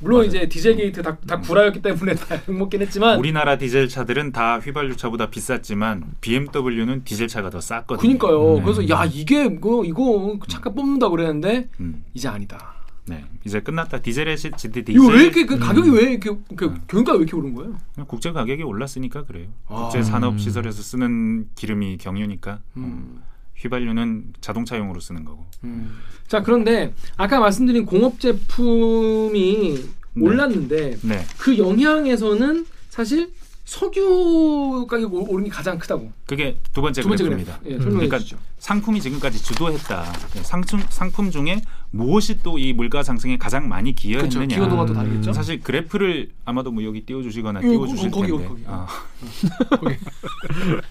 물론 0.00 0.18
맞아요. 0.18 0.28
이제 0.28 0.48
디젤 0.48 0.76
게이트 0.76 1.00
다, 1.02 1.16
다 1.26 1.38
구라였기 1.40 1.80
때문에 1.80 2.14
다 2.14 2.36
욕먹긴 2.48 2.82
했지만 2.82 3.18
우리나라 3.18 3.56
디젤 3.56 3.88
차들은 3.88 4.32
다 4.32 4.58
휘발유 4.58 4.96
차보다 4.96 5.30
비쌌지만 5.30 6.04
BMW는 6.20 7.04
디젤 7.04 7.28
차가 7.28 7.50
더 7.50 7.60
쌌거든요. 7.60 8.00
그니까요. 8.00 8.56
네. 8.56 8.62
그래서 8.62 8.88
야 8.88 9.04
이게 9.04 9.48
뭐 9.48 9.84
이거 9.84 10.38
잠깐 10.48 10.74
뽑는다 10.74 11.08
그랬는데 11.08 11.68
음, 11.80 12.04
이제 12.14 12.28
아니다. 12.28 12.74
네, 13.06 13.24
이제 13.44 13.60
끝났다. 13.60 14.00
디젤의 14.00 14.36
시 14.36 14.50
디젤 14.50 14.84
이거 14.90 15.06
왜 15.06 15.22
이렇게 15.22 15.46
그 15.46 15.54
음. 15.54 15.60
가격이 15.60 15.90
왜 15.90 16.02
이렇게 16.12 16.30
그 16.56 16.74
경유가 16.88 17.12
왜 17.12 17.18
이렇게 17.18 17.36
오른 17.36 17.54
거예요? 17.54 17.76
국제 18.08 18.32
가격이 18.32 18.62
올랐으니까 18.64 19.24
그래요. 19.24 19.48
아. 19.68 19.84
국제 19.84 20.02
산업 20.02 20.38
시설에서 20.40 20.82
쓰는 20.82 21.46
기름이 21.54 21.98
경유니까 21.98 22.58
음, 22.76 22.82
음. 22.82 23.22
휘발유는 23.56 24.34
자동차용으로 24.40 25.00
쓰는 25.00 25.24
거고. 25.24 25.46
음. 25.64 25.98
자 26.26 26.42
그런데 26.42 26.94
아까 27.16 27.40
말씀드린 27.40 27.86
공업 27.86 28.18
제품이 28.20 29.74
네. 30.14 30.24
올랐는데 30.24 30.98
네, 31.02 31.24
그 31.38 31.58
영향에서는 31.58 32.66
사실 32.90 33.30
석유 33.64 34.86
가격 34.90 35.14
오- 35.14 35.32
오른 35.32 35.44
게 35.44 35.50
가장 35.50 35.78
크다고. 35.78 36.10
그게 36.26 36.58
두 36.72 36.82
번째 36.82 37.02
두 37.02 37.08
번째 37.08 37.24
그래프입니다. 37.24 37.58
그래프. 37.60 37.70
예, 37.70 37.74
음. 37.76 37.80
설명해 37.80 38.06
그러니까 38.08 38.18
주시죠. 38.18 38.36
상품이 38.58 39.00
지금까지 39.00 39.42
주도했다. 39.42 40.12
네, 40.34 40.42
상품 40.42 40.80
상품 40.88 41.30
중에 41.30 41.62
무엇이 41.90 42.42
또 42.42 42.58
이 42.58 42.72
물가 42.72 43.02
상승에 43.02 43.36
가장 43.38 43.68
많이. 43.68 43.94
기여했느냐. 43.94 44.56
기여도가 44.56 44.86
또 44.86 44.94
다르겠죠. 44.94 45.30
음. 45.30 45.32
사실 45.32 45.60
그래프를 45.60 46.30
아마도 46.44 46.70
뭐 46.72 46.82
여기 46.84 47.02
띄워주시거나 47.02 47.60
이거, 47.60 47.68
띄워주실 47.70 48.08
어, 48.08 48.10
거기, 48.10 48.28
텐데, 48.32 48.48
거기, 48.48 48.48
거기. 48.48 48.62
아. 48.66 48.86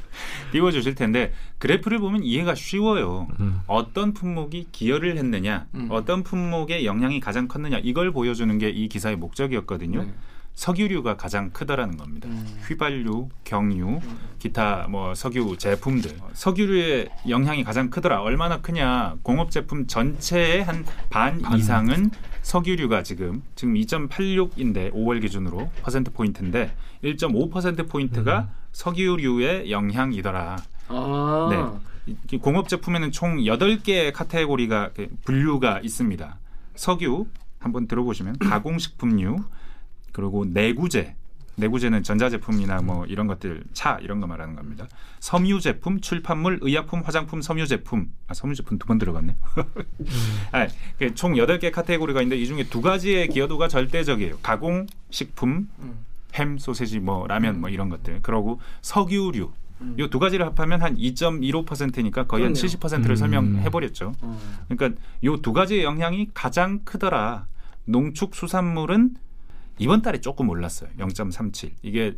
띄워주실 0.51 0.95
텐데 0.95 1.33
그래프를 1.59 1.99
보면 1.99 2.23
이해가 2.23 2.55
쉬워요. 2.55 3.27
음. 3.39 3.61
어떤 3.67 4.13
품목이 4.13 4.67
기여를 4.71 5.17
했느냐, 5.17 5.65
음. 5.75 5.87
어떤 5.91 6.23
품목의 6.23 6.85
영향이 6.85 7.19
가장 7.19 7.47
컸느냐 7.47 7.79
이걸 7.83 8.11
보여주는 8.11 8.57
게 8.57 8.71
이 8.71 8.87
기사의 8.87 9.17
목적이었거든요. 9.17 10.03
네. 10.03 10.13
석유류가 10.55 11.17
가장 11.17 11.49
크다라는 11.51 11.97
겁니다. 11.97 12.27
음. 12.29 12.45
휘발유, 12.67 13.29
경유, 13.43 13.99
음. 14.03 14.19
기타 14.37 14.87
뭐 14.89 15.15
석유 15.15 15.55
제품들 15.57 16.17
석유류의 16.33 17.09
영향이 17.29 17.63
가장 17.63 17.89
크더라. 17.89 18.21
얼마나 18.21 18.61
크냐? 18.61 19.15
공업 19.23 19.51
제품 19.51 19.87
전체의 19.87 20.63
한반 20.63 21.41
반. 21.41 21.57
이상은 21.57 22.11
석유류가 22.41 23.03
지금 23.03 23.43
지금 23.55 23.73
2.86인데 23.75 24.93
5월 24.93 25.21
기준으로 25.21 25.69
퍼센트 25.81 26.11
포인트인데 26.11 26.75
1.5% 27.03 27.89
포인트가 27.89 28.39
음. 28.41 28.47
석유류의 28.73 29.71
영향이더라. 29.71 30.57
아. 30.89 31.47
네. 32.05 32.15
이 32.31 32.37
공업 32.37 32.67
제품에는 32.67 33.11
총 33.11 33.37
8개의 33.37 34.11
카테고리가 34.13 34.91
그 34.95 35.07
분류가 35.23 35.79
있습니다. 35.83 36.37
석유 36.75 37.27
한번 37.59 37.87
들어보시면 37.87 38.39
가공식품류 38.39 39.43
그리고 40.11 40.45
내구재 40.45 41.15
내구재는 41.55 42.01
전자제품이나 42.03 42.81
뭐 42.81 43.05
이런 43.05 43.27
것들 43.27 43.63
차 43.73 43.99
이런 44.01 44.19
거 44.21 44.25
말하는 44.27 44.55
겁니다. 44.55 44.87
섬유 45.19 45.59
제품, 45.59 45.99
출판물, 45.99 46.59
의약품, 46.61 47.01
화장품, 47.01 47.41
섬유 47.41 47.67
제품. 47.67 48.11
아, 48.27 48.33
섬유 48.33 48.55
제품 48.55 48.79
두 48.79 48.87
번 48.87 48.97
들어갔네. 48.97 49.35
아, 50.53 50.67
그총 50.97 51.33
8개 51.33 51.71
카테고리가 51.71 52.21
있는데 52.21 52.41
이 52.41 52.47
중에 52.47 52.63
두 52.63 52.81
가지의 52.81 53.27
기여도가 53.27 53.67
절대적이에요. 53.67 54.39
가공 54.41 54.87
식품, 55.11 55.67
음. 55.79 56.05
햄, 56.35 56.57
소세지, 56.57 56.99
뭐 56.99 57.27
라면 57.27 57.59
뭐 57.59 57.69
이런 57.69 57.89
것들. 57.89 58.21
그러고 58.21 58.59
석유류. 58.81 59.51
음. 59.81 59.95
이두 59.99 60.19
가지를 60.19 60.45
합하면 60.45 60.81
한 60.81 60.95
2.15%니까 60.95 62.27
거의 62.27 62.43
한 62.45 62.53
그렇네요. 62.53 62.77
70%를 62.79 63.11
음. 63.11 63.15
설명해 63.15 63.69
버렸죠. 63.69 64.13
어. 64.21 64.39
그러니까 64.69 64.99
이 65.21 65.35
두 65.41 65.53
가지의 65.53 65.83
영향이 65.83 66.29
가장 66.33 66.79
크더라. 66.85 67.47
농축수산물은 67.85 69.15
이번 69.81 70.01
달에 70.01 70.21
조금 70.21 70.49
올랐어요. 70.49 70.89
0.37. 70.97 71.71
이게 71.81 72.15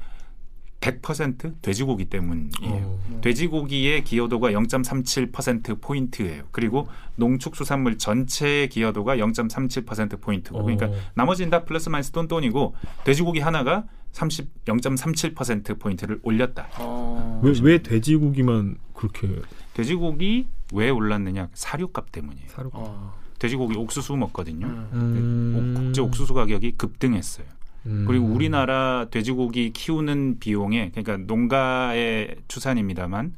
100% 0.82 1.62
돼지고기 1.62 2.06
때문이에요. 2.06 2.50
어. 2.62 3.20
돼지고기의 3.22 4.04
기여도가 4.04 4.52
0.37% 4.52 5.80
포인트예요. 5.80 6.44
그리고 6.52 6.90
농축수산물 7.16 7.98
전체의 7.98 8.68
기여도가 8.68 9.16
0.37% 9.16 10.20
포인트고. 10.20 10.62
그러니까 10.62 10.88
어. 10.88 10.94
나머지는 11.16 11.50
다 11.50 11.64
플러스 11.64 11.88
마이너스 11.88 12.12
똔똔이고 12.12 12.76
돼지고기 13.06 13.40
하나가 13.40 13.86
30 14.12 14.66
0.37% 14.66 15.80
포인트를 15.80 16.20
올렸다. 16.22 16.68
어. 16.80 17.40
왜, 17.44 17.54
왜 17.62 17.82
돼지고기만 17.82 18.78
그렇게 18.94 19.42
돼지고기 19.74 20.48
왜 20.74 20.90
올랐느냐? 20.90 21.48
사료값 21.54 22.12
때문이에요. 22.12 22.50
사료? 22.50 22.70
어. 22.74 23.23
돼지고기 23.44 23.76
옥수수 23.78 24.16
먹거든요. 24.16 24.66
음. 24.94 25.54
옥- 25.76 25.84
국제 25.84 26.00
옥수수 26.02 26.34
가격이 26.34 26.74
급등했어요. 26.78 27.46
음. 27.88 28.06
그리고 28.08 28.26
우리나라 28.28 29.08
돼지고기 29.12 29.74
키우는 29.74 30.40
비용에 30.40 30.92
그러니까 30.96 31.18
농가의 31.18 32.38
추산입니다만 32.48 33.34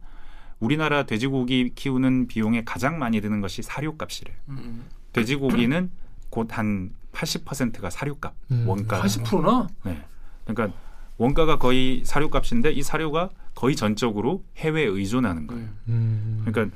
우리나라 0.60 1.04
돼지고기 1.08 1.72
키우는 1.74 2.28
비용에 2.28 2.64
가장 2.64 3.00
많이 3.00 3.20
드는 3.20 3.42
것이 3.42 3.64
사료값이래요. 3.64 4.36
음. 4.50 4.84
돼지고기는 5.14 5.90
곧 6.30 6.52
한 6.52 6.92
80%가 7.14 7.90
사료값 7.90 8.34
음. 8.52 8.66
원가. 8.68 9.02
80%나? 9.02 9.68
네. 9.86 10.04
그러니까 10.46 10.78
원가가 11.18 11.58
거의 11.58 12.02
사료값인데 12.06 12.72
이 12.74 12.84
사료가 12.84 13.30
거의 13.56 13.76
전적으로 13.76 14.44
해외에 14.58 14.86
의존하는 14.86 15.48
거예요. 15.48 15.68
음. 15.88 16.44
그러니까 16.46 16.76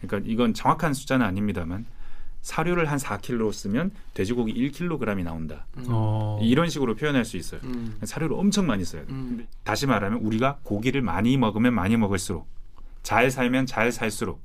그러니까 0.00 0.30
이건 0.30 0.54
정확한 0.54 0.92
숫자는 0.94 1.26
아닙니다만 1.26 1.86
사료를 2.48 2.90
한 2.90 2.96
4kg 2.96 3.52
쓰면 3.52 3.90
돼지고기 4.14 4.54
1kg이 4.54 5.22
나온다. 5.22 5.66
어. 5.86 6.40
이런 6.42 6.70
식으로 6.70 6.94
표현할 6.96 7.26
수 7.26 7.36
있어요. 7.36 7.60
음. 7.64 7.98
사료를 8.02 8.34
엄청 8.36 8.66
많이 8.66 8.86
써야 8.86 9.04
돼요. 9.04 9.14
음. 9.14 9.46
다시 9.64 9.86
말하면 9.86 10.20
우리가 10.20 10.58
고기를 10.62 11.02
많이 11.02 11.36
먹으면 11.36 11.74
많이 11.74 11.98
먹을수록 11.98 12.48
잘 13.02 13.30
살면 13.30 13.66
잘 13.66 13.92
살수록 13.92 14.42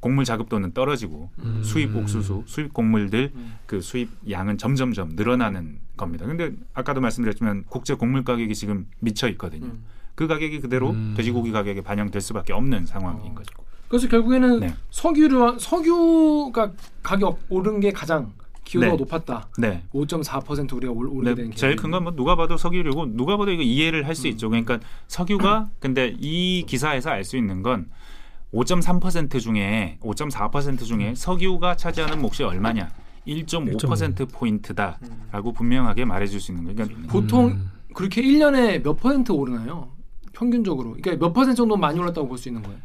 곡물 0.00 0.24
자급도는 0.24 0.72
떨어지고 0.72 1.30
음. 1.40 1.62
수입 1.62 1.94
옥수수, 1.94 2.44
수입 2.46 2.72
곡물들 2.72 3.32
음. 3.34 3.54
그 3.66 3.82
수입 3.82 4.08
양은 4.30 4.56
점점점 4.56 5.10
늘어나는 5.10 5.78
겁니다. 5.98 6.24
근데 6.24 6.52
아까도 6.72 7.02
말씀드렸지만 7.02 7.64
국제 7.68 7.92
곡물 7.92 8.24
가격이 8.24 8.54
지금 8.54 8.86
미쳐 9.00 9.28
있거든요. 9.28 9.66
음. 9.66 9.84
그 10.14 10.26
가격이 10.26 10.60
그대로 10.60 10.90
음. 10.90 11.12
돼지고기 11.18 11.52
가격에 11.52 11.82
반영될 11.82 12.22
수밖에 12.22 12.54
없는 12.54 12.86
상황인 12.86 13.32
어. 13.32 13.34
거죠. 13.34 13.54
그래서 13.92 14.08
결국에는 14.08 14.60
네. 14.60 14.74
석유류 14.90 15.58
석유가 15.60 16.72
가격 17.02 17.38
오른 17.50 17.78
게 17.78 17.90
가장 17.92 18.32
기여도가 18.64 18.92
네. 18.92 18.96
높았다. 18.96 19.48
네. 19.58 19.82
5.4% 19.92 20.72
우리가 20.76 20.90
올, 20.94 21.08
오르게 21.08 21.34
네, 21.34 21.42
된 21.42 21.52
제일 21.54 21.76
큰 21.76 21.90
건 21.90 22.04
뭐 22.04 22.16
누가 22.16 22.34
봐도 22.34 22.56
석유류고 22.56 23.16
누가 23.16 23.36
봐도 23.36 23.50
이거 23.50 23.62
이해를 23.62 24.06
할수 24.06 24.28
음. 24.28 24.30
있죠. 24.30 24.48
그러니까 24.48 24.78
석유가 25.08 25.68
근데 25.78 26.16
이 26.18 26.64
기사에서 26.66 27.10
알 27.10 27.22
수 27.24 27.36
있는 27.36 27.62
건 27.62 27.90
5.3% 28.54 29.38
중에 29.40 29.98
5.4% 30.00 30.84
중에 30.86 31.12
석유가 31.14 31.76
차지하는 31.76 32.22
몫이 32.22 32.44
얼마냐? 32.44 32.88
1.5% 33.28 34.32
포인트다라고 34.32 35.52
분명하게 35.52 36.06
말해줄 36.06 36.40
수 36.40 36.50
있는 36.52 36.64
거예요. 36.64 36.76
그러니까 36.88 37.12
보통 37.12 37.48
음. 37.48 37.70
그렇게 37.92 38.22
1년에 38.22 38.82
몇 38.82 38.94
퍼센트 38.98 39.32
오르나요? 39.32 39.90
평균적으로. 40.32 40.92
그러니까 40.92 41.16
몇 41.26 41.34
퍼센트 41.34 41.56
정도 41.56 41.76
많이 41.76 41.98
올랐다고 42.00 42.26
볼 42.26 42.38
수 42.38 42.48
있는 42.48 42.62
거예요. 42.62 42.78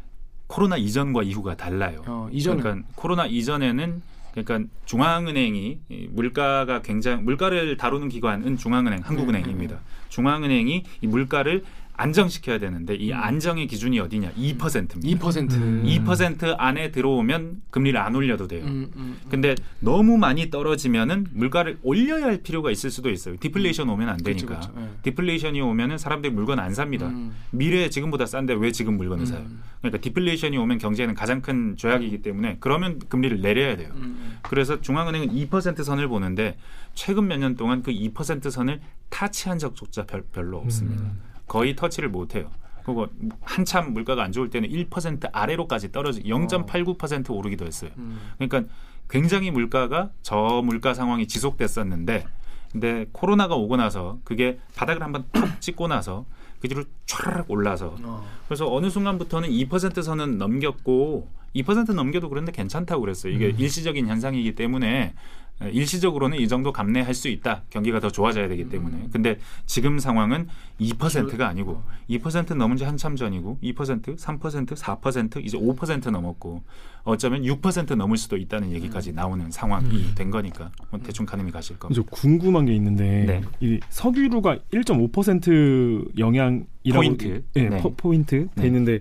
코로나 0.48 0.76
이전과 0.76 1.22
이후가 1.22 1.56
달라요. 1.56 2.02
어, 2.06 2.28
그러니까 2.32 2.88
코로나 2.96 3.26
이전에는 3.26 4.02
그러니까 4.32 4.68
중앙은행이 4.86 5.78
이 5.88 6.08
물가가 6.10 6.82
굉장히 6.82 7.22
물가를 7.22 7.76
다루는 7.76 8.08
기관은 8.08 8.56
중앙은행, 8.56 9.00
한국은행입니다. 9.04 9.74
네, 9.76 9.80
중앙은행이 10.08 10.84
이 11.02 11.06
물가를 11.06 11.64
안정시켜야 11.98 12.58
되는데 12.58 12.94
이 12.94 13.10
음. 13.12 13.18
안정의 13.20 13.66
기준이 13.66 13.98
어디냐? 13.98 14.30
2%입니다. 14.30 15.00
2%. 15.00 15.52
음. 15.54 15.82
2% 15.84 16.54
안에 16.56 16.92
들어오면 16.92 17.62
금리를 17.70 17.98
안 18.00 18.14
올려도 18.14 18.46
돼요. 18.46 18.64
음, 18.64 18.68
음, 18.68 18.90
음. 18.96 19.16
근데 19.28 19.56
너무 19.80 20.16
많이 20.16 20.48
떨어지면은 20.48 21.26
물가를 21.32 21.78
올려야 21.82 22.24
할 22.26 22.38
필요가 22.42 22.70
있을 22.70 22.90
수도 22.90 23.10
있어요. 23.10 23.36
디플레이션 23.40 23.88
오면 23.88 24.08
안 24.08 24.16
그렇죠, 24.22 24.46
되니까. 24.46 24.68
그렇죠. 24.70 24.80
예. 24.80 24.88
디플레이션이 25.02 25.60
오면은 25.60 25.98
사람들이 25.98 26.32
물건 26.32 26.60
안 26.60 26.72
삽니다. 26.72 27.08
음. 27.08 27.34
미래에 27.50 27.90
지금보다 27.90 28.26
싼데 28.26 28.54
왜 28.54 28.70
지금 28.70 28.96
물건을 28.96 29.26
사요? 29.26 29.40
음. 29.40 29.60
그러니까 29.80 30.00
디플레이션이 30.00 30.56
오면 30.56 30.78
경제에는 30.78 31.16
가장 31.16 31.42
큰 31.42 31.76
죄악이기 31.76 32.22
때문에 32.22 32.58
그러면 32.60 33.00
금리를 33.08 33.40
내려야 33.40 33.76
돼요. 33.76 33.90
음. 33.96 34.38
그래서 34.42 34.80
중앙은행은 34.80 35.28
2% 35.34 35.82
선을 35.82 36.06
보는데 36.06 36.56
최근 36.94 37.26
몇 37.26 37.38
년 37.38 37.56
동안 37.56 37.82
그 37.82 37.90
2% 37.92 38.50
선을 38.50 38.80
타치한 39.08 39.58
적조차 39.58 40.04
별, 40.06 40.22
별로 40.32 40.58
없습니다. 40.58 41.02
음. 41.48 41.50
거의 41.50 41.76
터치를 41.76 42.08
못해요. 42.08 42.50
그리고 42.84 43.06
한참 43.42 43.92
물가가 43.92 44.22
안 44.22 44.32
좋을 44.32 44.48
때는 44.48 44.68
1% 44.70 45.28
아래로까지 45.32 45.92
떨어지 45.92 46.22
0.89% 46.22 47.30
오르기도 47.30 47.66
했어요. 47.66 47.90
음. 47.98 48.18
그러니까 48.38 48.72
굉장히 49.10 49.50
물가가 49.50 50.10
저 50.22 50.62
물가 50.64 50.94
상황이 50.94 51.26
지속됐었는데 51.26 52.26
근데 52.72 53.06
코로나가 53.12 53.54
오고 53.56 53.76
나서 53.76 54.18
그게 54.24 54.58
바닥을 54.76 55.02
한번 55.02 55.24
툭 55.32 55.60
찍고 55.60 55.88
나서 55.88 56.24
그 56.60 56.68
뒤로 56.68 56.84
촤르륵 57.06 57.50
올라서 57.50 57.96
어. 58.02 58.26
그래서 58.46 58.72
어느 58.72 58.90
순간부터는 58.90 59.48
2% 59.48 60.02
선은 60.02 60.38
넘겼고 60.38 61.28
2% 61.56 61.94
넘겨도 61.94 62.28
그런데 62.28 62.52
괜찮다고 62.52 63.00
그랬어요. 63.00 63.32
이게 63.32 63.46
음. 63.46 63.54
일시적인 63.58 64.06
현상이기 64.06 64.54
때문에 64.54 64.88
에, 64.88 65.14
일시적으로는 65.60 66.38
이 66.38 66.46
정도 66.46 66.72
감내할 66.72 67.14
수 67.14 67.28
있다. 67.28 67.62
경기가 67.70 67.98
더 67.98 68.10
좋아져야 68.10 68.48
되기 68.48 68.68
때문에. 68.68 68.96
음. 68.96 69.08
근데 69.12 69.38
지금 69.66 69.98
상황은 69.98 70.46
2%가 70.80 71.48
아니고 71.48 71.82
2% 72.08 72.54
넘은 72.54 72.76
지 72.76 72.84
한참 72.84 73.16
전이고 73.16 73.58
2%, 73.62 74.16
3%, 74.16 74.66
4% 74.76 75.44
이제 75.44 75.58
5% 75.58 76.10
넘었고 76.10 76.62
어쩌면 77.02 77.42
6% 77.42 77.96
넘을 77.96 78.16
수도 78.16 78.36
있다는 78.36 78.70
얘기까지 78.72 79.12
나오는 79.12 79.50
상황이 79.50 79.88
음. 79.88 80.12
된 80.14 80.30
거니까 80.30 80.70
뭐 80.90 81.00
대충 81.00 81.26
가늠이 81.26 81.50
가실 81.50 81.76
저 81.80 81.88
겁니다. 81.88 82.02
궁금한 82.12 82.66
게 82.66 82.74
있는데 82.74 83.24
네. 83.24 83.42
이 83.60 83.80
석유류가 83.88 84.58
1.5% 84.72 86.18
영향이라고 86.18 86.66
포인트. 86.92 87.42
예, 87.56 87.68
네. 87.68 87.80
포, 87.80 87.94
포인트 87.94 88.46
돼 88.54 88.62
네. 88.62 88.66
있는데 88.68 89.00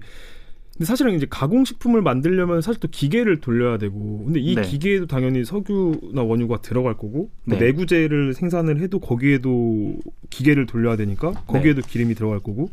근데 0.78 0.86
사실은 0.86 1.16
이제 1.16 1.26
가공식품을 1.28 2.04
만들려면 2.04 2.62
사실 2.62 2.80
또 2.80 2.88
기계를 2.88 3.42
돌려야 3.42 3.80
되고 3.80 4.24
근데 4.26 4.40
이 4.40 4.56
네. 4.56 4.62
기계에도 4.62 5.08
당연히 5.08 5.44
석유나 5.44 6.22
원유가 6.22 6.62
들어갈 6.62 6.94
거고 6.94 7.32
뭐 7.46 7.58
네. 7.58 7.66
내구재를 7.66 8.34
생산을 8.34 8.80
해도 8.80 9.00
거기에도 9.00 9.96
기계를 10.30 10.68
돌려야 10.68 10.96
되니까 10.96 11.32
거기에도 11.48 11.82
기름이 11.82 12.14
들어갈 12.14 12.40
거고 12.40 12.70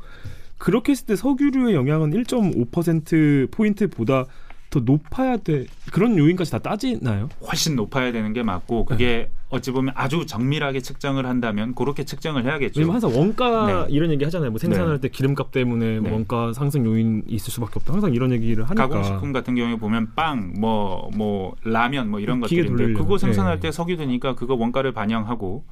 그렇게 0.58 0.92
했을 0.92 1.06
때 1.06 1.16
석유류의 1.16 1.74
영향은 1.74 2.10
1.5% 2.10 3.50
포인트보다 3.50 4.26
더 4.74 4.80
높아야 4.80 5.36
돼 5.36 5.66
그런 5.92 6.18
요인까지 6.18 6.50
다 6.50 6.58
따지나요? 6.58 7.28
훨씬 7.46 7.76
높아야 7.76 8.10
되는 8.10 8.32
게 8.32 8.42
맞고 8.42 8.84
그게 8.86 9.30
어찌 9.50 9.70
보면 9.70 9.94
아주 9.96 10.26
정밀하게 10.26 10.80
측정을 10.80 11.26
한다면 11.26 11.76
그렇게 11.76 12.04
측정을 12.04 12.44
해야겠죠. 12.44 12.80
왜냐면 12.80 13.00
항상 13.00 13.16
원가 13.16 13.86
네. 13.86 13.94
이런 13.94 14.10
얘기 14.10 14.24
하잖아요. 14.24 14.50
뭐 14.50 14.58
생산할 14.58 15.00
때 15.00 15.08
기름값 15.08 15.52
때문에 15.52 16.00
네. 16.00 16.10
원가 16.10 16.52
상승 16.52 16.84
요인이 16.84 17.22
있을 17.28 17.52
수밖에 17.52 17.74
없다. 17.76 17.92
항상 17.92 18.12
이런 18.12 18.32
얘기를 18.32 18.64
하니까. 18.64 18.88
가공식품 18.88 19.32
같은 19.32 19.54
경우에 19.54 19.76
보면 19.76 20.08
빵, 20.16 20.54
뭐, 20.58 21.08
뭐 21.14 21.54
라면, 21.62 22.10
뭐 22.10 22.18
이런 22.18 22.40
것들인데. 22.40 22.94
그거 22.94 23.16
생산할 23.16 23.60
네. 23.60 23.68
때 23.68 23.70
석유 23.70 23.96
드니까 23.96 24.34
그거 24.34 24.54
원가를 24.54 24.90
반영하고 24.90 25.62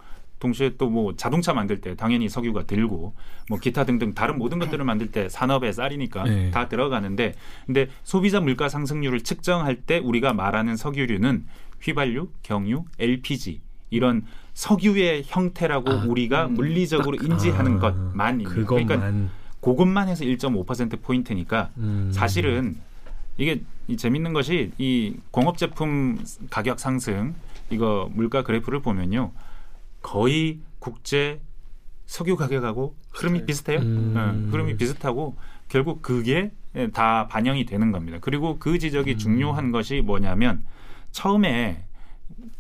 동시에 0.43 0.77
또 0.77 0.93
뭐 0.93 1.15
자동차 1.17 1.55
만들 1.55 1.81
때 1.81 1.95
당연히 1.95 2.29
석유가 2.29 2.65
들고 2.65 3.15
뭐 3.49 3.59
기타 3.59 3.85
등등 3.85 4.13
다른 4.13 4.37
모든 4.39 4.59
것들을 4.59 4.85
만들 4.85 5.11
때 5.11 5.29
산업의 5.29 5.73
쌀이니까 5.73 6.25
네. 6.25 6.51
다 6.51 6.69
들어가는데 6.69 7.35
근데 7.65 7.89
소비자 8.03 8.41
물가 8.41 8.69
상승률을 8.69 9.23
측정할 9.23 9.77
때 9.77 9.99
우리가 9.99 10.35
말하는 10.35 10.77
석유류는 10.77 11.47
휘발유, 11.81 12.29
경유, 12.43 12.85
LPG 12.99 13.61
이런 13.89 14.25
석유의 14.55 15.25
형태라고 15.27 15.91
아, 15.91 16.05
우리가 16.07 16.49
물리적으로 16.49 17.17
딱, 17.17 17.25
인지하는 17.25 17.77
아, 17.77 17.81
것만입니다. 17.81 18.51
그것만. 18.51 18.87
그러니까 18.87 19.33
그것만 19.61 20.09
해서 20.09 20.25
1.5% 20.25 21.01
포인트니까 21.01 21.71
음. 21.79 22.11
사실은 22.13 22.77
이게 23.39 23.63
이 23.89 23.97
재밌는 23.97 24.35
것이 24.35 24.73
이 24.77 25.15
공업 25.31 25.57
제품 25.57 26.23
가격 26.51 26.79
상승 26.79 27.35
이거 27.71 28.11
물가 28.13 28.43
그래프를 28.43 28.83
보면요 28.83 29.33
거의 30.03 30.61
국제 30.79 31.41
석유 32.07 32.37
가격하고 32.37 32.95
흐름이 33.11 33.47
비슷해요. 33.47 33.79
음. 33.81 34.15
예, 34.17 34.51
흐름이 34.51 34.77
비슷하고 34.77 35.37
결국 35.69 36.03
그게 36.03 36.51
다 36.93 37.29
반영이 37.29 37.65
되는 37.65 37.93
겁니다. 37.93 38.19
그리고 38.21 38.59
그 38.59 38.79
지적이 38.79 39.17
중요한 39.19 39.73
것이 39.73 40.01
뭐냐면 40.01 40.65
처음에 41.11 41.85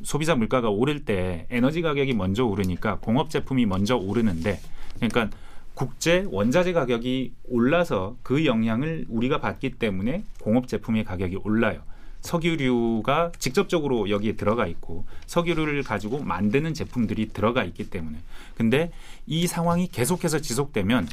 소비자 0.03 0.35
물가가 0.35 0.69
오를 0.71 1.05
때 1.05 1.47
에너지 1.51 1.83
가격이 1.83 2.15
먼저 2.15 2.45
오르니까 2.45 2.99
공업 3.01 3.31
제품이 3.31 3.67
먼저 3.67 3.97
오르는데 3.97 4.61
그러니까 4.97 5.29
국제 5.75 6.27
원자재 6.31 6.73
가격이 6.73 7.33
올라서 7.49 8.17
그 8.23 8.45
영향을 8.45 9.07
우리가 9.09 9.39
받기 9.39 9.79
때문에 9.79 10.25
공업 10.41 10.69
제품의 10.69 11.05
가격이 11.05 11.37
올라요. 11.45 11.81
석유류가 12.23 13.33
직접적으로 13.39 14.09
여기에 14.09 14.37
들어가 14.37 14.67
있고 14.67 15.05
석유를 15.27 15.83
가지고 15.83 16.23
만드는 16.23 16.73
제품들이 16.75 17.29
들어가 17.29 17.65
있기 17.65 17.91
때문에 17.91 18.19
근데 18.57 18.91
이 19.27 19.47
상황이 19.47 19.89
계속해서 19.89 20.39
지속되면 20.41 21.09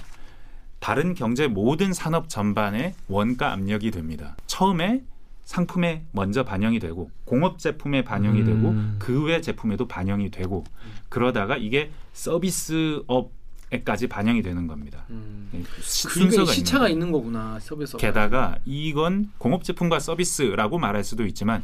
다른 0.79 1.13
경제 1.13 1.47
모든 1.47 1.91
산업 1.91 2.29
전반에 2.29 2.95
원가 3.09 3.51
압력이 3.51 3.91
됩니다. 3.91 4.37
처음에 4.47 5.03
상품에 5.43 6.03
먼저 6.11 6.43
반영이 6.45 6.79
되고 6.79 7.09
공업 7.25 7.57
제품에 7.57 8.03
반영이 8.03 8.41
음. 8.41 8.45
되고 8.45 8.75
그 8.99 9.23
외 9.25 9.41
제품에도 9.41 9.87
반영이 9.87 10.29
되고 10.29 10.63
그러다가 11.09 11.57
이게 11.57 11.89
서비스업 12.13 13.31
에까지 13.71 14.07
반영이 14.07 14.41
되는 14.41 14.65
겁니다. 14.67 15.05
음. 15.11 15.49
시- 15.81 16.07
그러니까 16.07 16.31
이 16.33 16.35
순서가 16.35 16.53
시차가 16.53 16.87
있는 16.89 17.07
있는 17.07 17.11
거구나 17.11 17.59
서비스. 17.59 17.97
게다가 17.97 18.57
이건 18.65 19.31
공업 19.37 19.63
제품과 19.63 19.99
서비스라고 19.99 20.79
말할 20.79 21.03
수도 21.03 21.25
있지만 21.25 21.63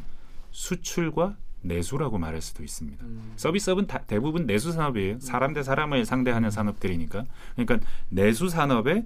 수출과 0.52 1.36
내수라고 1.62 2.20
말할 2.20 2.42
수도 2.42 2.64
있습니다. 2.64 3.04
음. 3.04 3.34
서비스업은 3.36 3.88
다- 3.88 4.04
대부분 4.06 4.46
내수 4.46 4.72
산업이에요. 4.72 5.20
사람 5.20 5.54
대 5.54 5.64
사람을 5.64 6.06
상대하는 6.06 6.52
산업들이니까. 6.52 7.26
그러니까 7.56 7.80
내수 8.10 8.50
산업에 8.50 9.04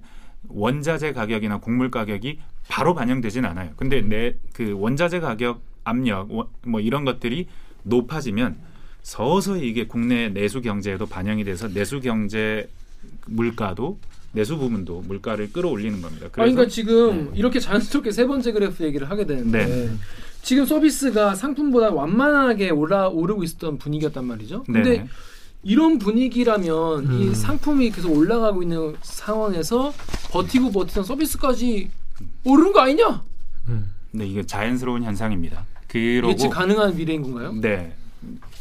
원자재 0.48 1.12
가격이나 1.14 1.58
곡물 1.60 1.90
가격이 1.90 2.38
바로 2.68 2.94
반영되진 2.94 3.44
않아요. 3.46 3.72
근데 3.76 4.02
내그 4.02 4.72
원자재 4.78 5.20
가격 5.20 5.62
압력 5.84 6.30
원- 6.30 6.48
뭐 6.66 6.80
이런 6.80 7.04
것들이 7.06 7.46
높아지면 7.82 8.58
서서히 9.02 9.66
이게 9.66 9.86
국내 9.86 10.28
내수 10.28 10.60
경제에도 10.60 11.06
반영이 11.06 11.44
돼서 11.44 11.66
내수 11.68 12.00
경제 12.00 12.68
물가도 13.26 13.98
내수 14.32 14.56
부분도 14.56 15.02
물가를 15.06 15.52
끌어올리는 15.52 16.00
겁니다. 16.00 16.26
아, 16.26 16.30
그러니까 16.30 16.66
지금 16.66 17.30
네. 17.32 17.38
이렇게 17.38 17.58
자연스럽게 17.58 18.12
세 18.12 18.26
번째 18.26 18.52
그래프 18.52 18.84
얘기를 18.84 19.10
하게 19.10 19.26
되는데 19.26 19.66
네. 19.66 19.90
지금 20.42 20.64
서비스가 20.64 21.34
상품보다 21.34 21.90
완만하게 21.90 22.70
올라 22.70 23.08
오르고 23.08 23.42
있었던 23.44 23.78
분위기였단 23.78 24.24
말이죠. 24.24 24.62
근데 24.64 24.98
네. 24.98 25.08
이런 25.62 25.98
분위기라면 25.98 27.04
이 27.12 27.28
음. 27.28 27.34
상품이 27.34 27.90
계속 27.90 28.16
올라가고 28.16 28.62
있는 28.62 28.94
상황에서 29.02 29.92
버티고 30.30 30.70
버티던 30.70 31.04
서비스까지 31.04 31.90
오르는 32.44 32.72
거 32.72 32.80
아니냐? 32.80 33.22
음. 33.68 33.92
네, 34.12 34.26
이게 34.26 34.44
자연스러운 34.44 35.02
현상입니다. 35.02 35.66
그러고 35.88 36.32
예측 36.32 36.50
가능한 36.50 36.96
미래인 36.96 37.22
건가요? 37.22 37.52
네. 37.52 37.94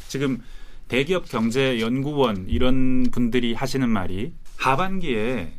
지금 0.07 0.41
대기업 0.89 1.29
경제 1.29 1.79
연구원 1.79 2.45
이런 2.49 3.03
분들이 3.11 3.53
하시는 3.53 3.87
말이 3.87 4.33
하반기에 4.57 5.53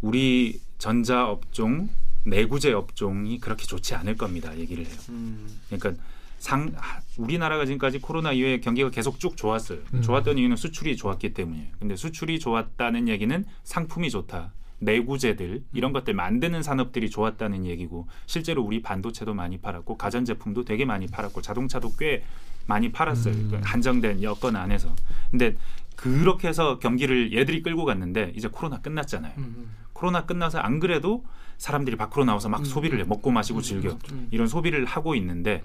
우리 0.00 0.60
전자 0.78 1.28
업종, 1.28 1.88
내구재 2.24 2.72
업종이 2.72 3.38
그렇게 3.40 3.64
좋지 3.66 3.94
않을 3.96 4.16
겁니다. 4.16 4.56
얘기를 4.56 4.86
해요. 4.86 4.94
음. 5.08 5.48
그러니까 5.68 6.00
상 6.38 6.72
하- 6.76 7.00
우리나라가 7.16 7.66
지금까지 7.66 7.98
코로나 7.98 8.30
이후에 8.32 8.60
경기가 8.60 8.90
계속 8.90 9.18
쭉 9.18 9.36
좋았어요. 9.36 9.80
음. 9.94 10.02
좋았던 10.02 10.38
이유는 10.38 10.56
수출이 10.56 10.96
좋았기 10.96 11.34
때문이에요. 11.34 11.66
근데 11.80 11.96
수출이 11.96 12.38
좋았다는 12.38 13.08
얘기는 13.08 13.44
상품이 13.64 14.10
좋다. 14.10 14.52
내구재들 14.80 15.64
이런 15.72 15.92
것들 15.92 16.14
만드는 16.14 16.62
산업들이 16.62 17.10
좋았다는 17.10 17.66
얘기고 17.66 18.08
실제로 18.26 18.62
우리 18.62 18.82
반도체도 18.82 19.34
많이 19.34 19.58
팔았고 19.58 19.96
가전 19.96 20.24
제품도 20.24 20.64
되게 20.64 20.84
많이 20.84 21.06
팔았고 21.06 21.42
자동차도 21.42 21.94
꽤 21.98 22.22
많이 22.66 22.92
팔았어요. 22.92 23.34
음. 23.34 23.48
그 23.50 23.60
한정된 23.62 24.22
여건 24.22 24.56
안에서. 24.56 24.94
근데 25.30 25.56
그렇게 25.96 26.48
해서 26.48 26.78
경기를 26.78 27.36
얘들이 27.36 27.62
끌고 27.62 27.84
갔는데 27.84 28.32
이제 28.36 28.48
코로나 28.48 28.80
끝났잖아요. 28.80 29.34
음. 29.38 29.70
코로나 29.92 30.26
끝나서 30.26 30.58
안 30.58 30.78
그래도 30.78 31.24
사람들이 31.56 31.96
밖으로 31.96 32.24
나와서 32.24 32.48
막 32.48 32.60
음. 32.60 32.64
소비를 32.64 33.00
해 33.00 33.04
먹고 33.04 33.30
마시고 33.32 33.62
즐겨 33.62 33.98
음. 34.12 34.28
이런 34.30 34.46
소비를 34.46 34.84
하고 34.84 35.16
있는데 35.16 35.64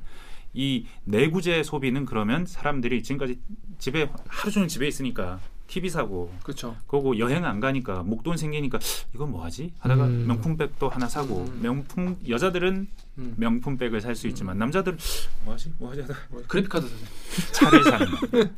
이 0.53 0.85
내구재 1.03 1.63
소비는 1.63 2.05
그러면 2.05 2.45
사람들이 2.45 3.03
지금까지 3.03 3.39
집에 3.77 4.09
하루 4.27 4.51
종일 4.51 4.69
집에 4.69 4.87
있으니까 4.87 5.39
TV 5.67 5.89
사고 5.89 6.31
그렇죠. 6.43 6.75
그거고 6.85 7.17
여행 7.17 7.45
안 7.45 7.59
가니까 7.59 8.03
목돈 8.03 8.37
생기니까 8.37 8.79
이건 9.15 9.31
뭐 9.31 9.43
하지 9.43 9.73
하다가 9.79 10.05
음. 10.05 10.25
명품백도 10.27 10.89
하나 10.89 11.07
사고 11.07 11.45
음. 11.45 11.59
명품 11.61 12.17
여자들은 12.27 12.87
음. 13.17 13.33
명품백을 13.37 14.01
살 14.01 14.15
수 14.15 14.27
있지만 14.27 14.57
남자들은 14.59 14.97
뭐 15.45 15.53
하지 15.53 15.73
뭐 15.79 15.89
하지 15.91 16.01
하다가 16.01 16.19
뭐, 16.29 16.43
그래픽 16.47 16.69
카드 16.69 16.87
사세요. 16.87 17.07
차를 17.53 17.83
사는. 17.83 18.07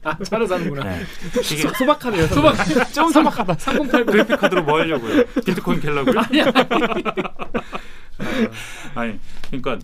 아 0.04 0.18
차를 0.24 0.48
사는구나. 0.48 0.84
네. 0.84 1.04
이게 1.54 1.68
소박하네요. 1.78 2.28
소박 2.28 2.56
좀 2.94 3.10
소박하다. 3.12 3.54
3080. 3.56 4.06
그래픽 4.08 4.38
카드로 4.39 4.63
뭐 4.63 4.80
하려고요? 4.80 5.24
비트코인 5.46 5.80
캘라고요? 5.80 6.20
아니야. 6.20 6.46
아니 8.96 9.20
그러니까 9.52 9.80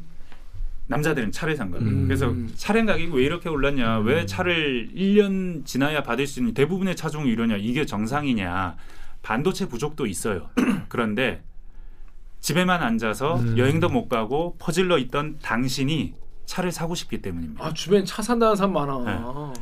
남자들은 0.92 1.32
차를 1.32 1.56
산 1.56 1.72
거예요. 1.72 1.86
음. 1.88 2.04
그래서 2.06 2.34
차량 2.56 2.86
가격이 2.86 3.12
왜 3.14 3.24
이렇게 3.24 3.50
올랐냐? 3.50 4.00
왜 4.00 4.26
차를 4.26 4.90
1년 4.96 5.66
지나야 5.66 6.04
받을 6.04 6.28
수 6.28 6.40
있는 6.40 6.54
대부분의 6.54 6.96
차종이 6.96 7.32
이러냐? 7.32 7.58
이게 7.58 7.86
정상이냐? 7.86 8.76
반도체 9.24 9.68
부족도 9.68 10.06
있어요. 10.06 10.50
그런데 10.90 11.42
집에만 12.42 12.82
앉아서 12.84 13.40
음. 13.40 13.58
여행도 13.58 13.90
못 13.90 14.10
가고 14.10 14.56
퍼질러 14.60 14.98
있던 15.00 15.40
당신이 15.42 16.14
차를 16.46 16.72
사고 16.72 16.94
싶기 16.96 17.22
때문입니다. 17.22 17.66
아 17.66 17.74
주변 17.74 18.04
차 18.04 18.22
산다는 18.22 18.56
사람 18.56 18.74
많아. 18.74 19.54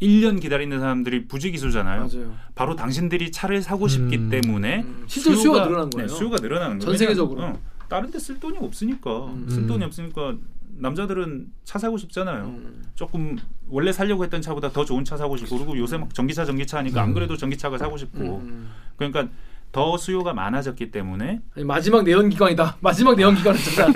1년 0.00 0.40
기다리는 0.40 0.78
사람들이 0.78 1.26
부지기수잖아요. 1.26 2.08
맞아요. 2.12 2.32
바로 2.54 2.76
당신들이 2.76 3.32
차를 3.32 3.62
사고 3.62 3.88
싶기 3.88 4.16
음. 4.16 4.28
때문에 4.30 4.82
음. 4.82 5.04
실제로 5.08 5.34
수요가 5.34 5.66
늘어난 5.66 5.90
거예요. 5.90 6.06
네, 6.06 6.14
수요가 6.14 6.36
늘어나는 6.40 6.78
거예요. 6.78 6.90
전 6.92 6.96
세계적으로. 6.96 7.42
어, 7.42 7.58
다른 7.88 8.10
데 8.10 8.18
쓸 8.20 8.38
돈이 8.38 8.58
없으니까 8.58 9.26
음. 9.26 9.46
쓸 9.48 9.66
돈이 9.66 9.82
없으니까 9.82 10.36
남자들은 10.80 11.46
차 11.64 11.78
사고 11.78 11.98
싶잖아요. 11.98 12.44
음. 12.44 12.82
조금 12.94 13.36
원래 13.68 13.92
살려고 13.92 14.24
했던 14.24 14.40
차보다 14.40 14.70
더 14.70 14.84
좋은 14.84 15.04
차 15.04 15.16
사고 15.16 15.36
싶고 15.36 15.56
그리고 15.56 15.76
요새 15.78 15.96
막 15.96 16.12
전기차 16.14 16.44
전기차 16.44 16.78
하니까 16.78 17.02
안 17.02 17.10
음. 17.10 17.14
그래도 17.14 17.36
전기차가 17.36 17.78
사고 17.78 17.96
싶고 17.96 18.38
음. 18.38 18.70
그러니까 18.96 19.28
더 19.70 19.98
수요가 19.98 20.32
많아졌기 20.32 20.90
때문에 20.90 21.40
아니, 21.54 21.64
마지막 21.64 22.02
내연 22.04 22.30
기관이다. 22.30 22.78
마지막 22.80 23.16
내연 23.16 23.34
기관은 23.34 23.58
진짜 23.58 23.86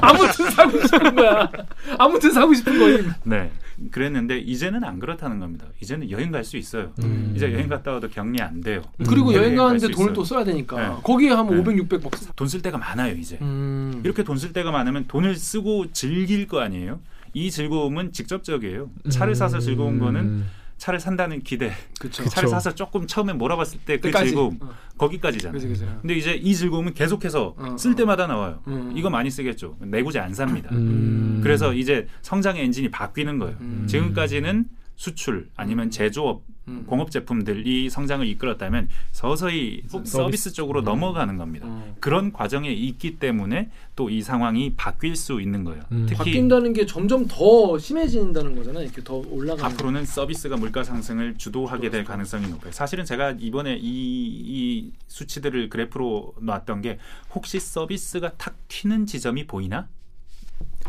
아무튼 0.00 0.50
사고 0.50 0.86
싶은 0.86 1.14
거야. 1.14 1.50
아무튼 1.98 2.32
사고 2.32 2.54
싶은 2.54 2.78
거임. 2.78 3.12
네 3.24 3.50
그랬는데 3.90 4.38
이제는 4.38 4.84
안 4.84 4.98
그렇다는 4.98 5.38
겁니다. 5.38 5.66
이제는 5.80 6.10
여행 6.10 6.30
갈 6.30 6.44
수 6.44 6.56
있어요. 6.56 6.92
음. 7.02 7.32
이제 7.34 7.52
여행 7.52 7.68
갔다 7.68 7.92
와도 7.92 8.08
격리 8.08 8.40
안 8.42 8.60
돼요. 8.60 8.82
그리고 9.08 9.30
음. 9.30 9.34
여행 9.34 9.56
가는데 9.56 9.86
돈을 9.88 9.92
있어요. 10.10 10.12
또 10.12 10.24
써야 10.24 10.44
되니까 10.44 10.76
네. 10.96 10.96
거기에 11.02 11.30
하면 11.30 11.54
네. 11.54 11.60
500, 11.60 11.78
600 11.78 12.02
막. 12.02 12.16
쓰- 12.16 12.32
돈쓸 12.36 12.60
데가 12.62 12.76
많아요 12.78 13.14
이제. 13.16 13.38
음. 13.40 14.00
이렇게 14.04 14.22
돈 14.24 14.36
쓸 14.36 14.52
데가 14.52 14.70
많으면 14.70 15.06
돈을 15.06 15.36
쓰고 15.36 15.92
즐길 15.92 16.46
거 16.46 16.60
아니에요. 16.60 17.00
이 17.32 17.50
즐거움은 17.50 18.12
직접적이에요. 18.12 18.90
차를 19.08 19.34
사서 19.34 19.60
즐거운 19.60 19.98
거는 19.98 20.20
음. 20.20 20.46
차를 20.80 20.98
산다는 20.98 21.42
기대. 21.42 21.72
그쵸. 22.00 22.24
차를 22.24 22.46
그쵸. 22.46 22.48
사서 22.48 22.74
조금 22.74 23.06
처음에 23.06 23.34
몰아봤을 23.34 23.80
때 23.84 23.98
그. 24.00 24.10
즐거움 24.10 24.58
어. 24.62 24.70
거기까지잖아요. 24.96 25.52
그치, 25.52 25.68
그치. 25.68 25.86
근데 26.00 26.14
이제 26.14 26.32
이 26.32 26.54
즐거움은 26.54 26.94
계속해서 26.94 27.54
어, 27.56 27.76
쓸 27.78 27.92
어. 27.92 27.94
때마다 27.94 28.26
나와요. 28.26 28.60
음. 28.66 28.92
이거 28.96 29.10
많이 29.10 29.30
쓰겠죠. 29.30 29.76
내구재 29.80 30.18
안 30.18 30.32
삽니다. 30.32 30.70
음. 30.72 31.40
그래서 31.42 31.74
이제 31.74 32.06
성장의 32.22 32.64
엔진이 32.64 32.90
바뀌는 32.90 33.38
거예요. 33.38 33.56
음. 33.60 33.86
지금까지는 33.86 34.64
수출 35.04 35.48
아니면 35.56 35.86
음. 35.86 35.90
제조업 35.90 36.42
음. 36.68 36.84
공업 36.86 37.10
제품들이 37.10 37.88
성장을 37.88 38.26
이끌었다면 38.28 38.88
서서히 39.12 39.82
서비스. 39.88 40.12
서비스 40.12 40.52
쪽으로 40.52 40.82
넘어가는 40.82 41.38
겁니다. 41.38 41.64
어. 41.66 41.96
그런 42.00 42.34
과정에 42.34 42.70
있기 42.70 43.16
때문에 43.18 43.70
또 43.96 44.10
이 44.10 44.20
상황이 44.22 44.74
바뀔 44.76 45.16
수 45.16 45.40
있는 45.40 45.64
거예요. 45.64 45.82
음. 45.92 46.06
바뀐다는 46.12 46.74
게 46.74 46.84
점점 46.84 47.26
더 47.28 47.78
심해진다는 47.78 48.54
거잖아요. 48.56 48.84
이렇게 48.84 49.02
더 49.02 49.14
올라가는. 49.14 49.64
앞으로는 49.72 50.04
서비스가 50.04 50.58
물가 50.58 50.84
상승을 50.84 51.38
주도하게 51.38 51.88
될 51.88 52.04
가능성이 52.04 52.48
높아요. 52.48 52.70
사실은 52.72 53.06
제가 53.06 53.36
이번에 53.38 53.76
이, 53.76 53.80
이 53.82 54.92
수치들을 55.06 55.70
그래프로 55.70 56.34
놨던 56.42 56.82
게 56.82 56.98
혹시 57.34 57.58
서비스가 57.58 58.32
탁 58.36 58.54
튀는 58.68 59.06
지점이 59.06 59.46
보이나? 59.46 59.88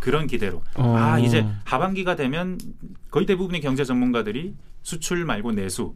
그런 0.01 0.27
기대로. 0.27 0.61
어. 0.75 0.95
아 0.97 1.19
이제 1.19 1.45
하반기가 1.63 2.17
되면 2.17 2.57
거의 3.11 3.25
대부분의 3.25 3.61
경제 3.61 3.85
전문가들이 3.85 4.53
수출 4.83 5.23
말고 5.25 5.53
내수 5.53 5.93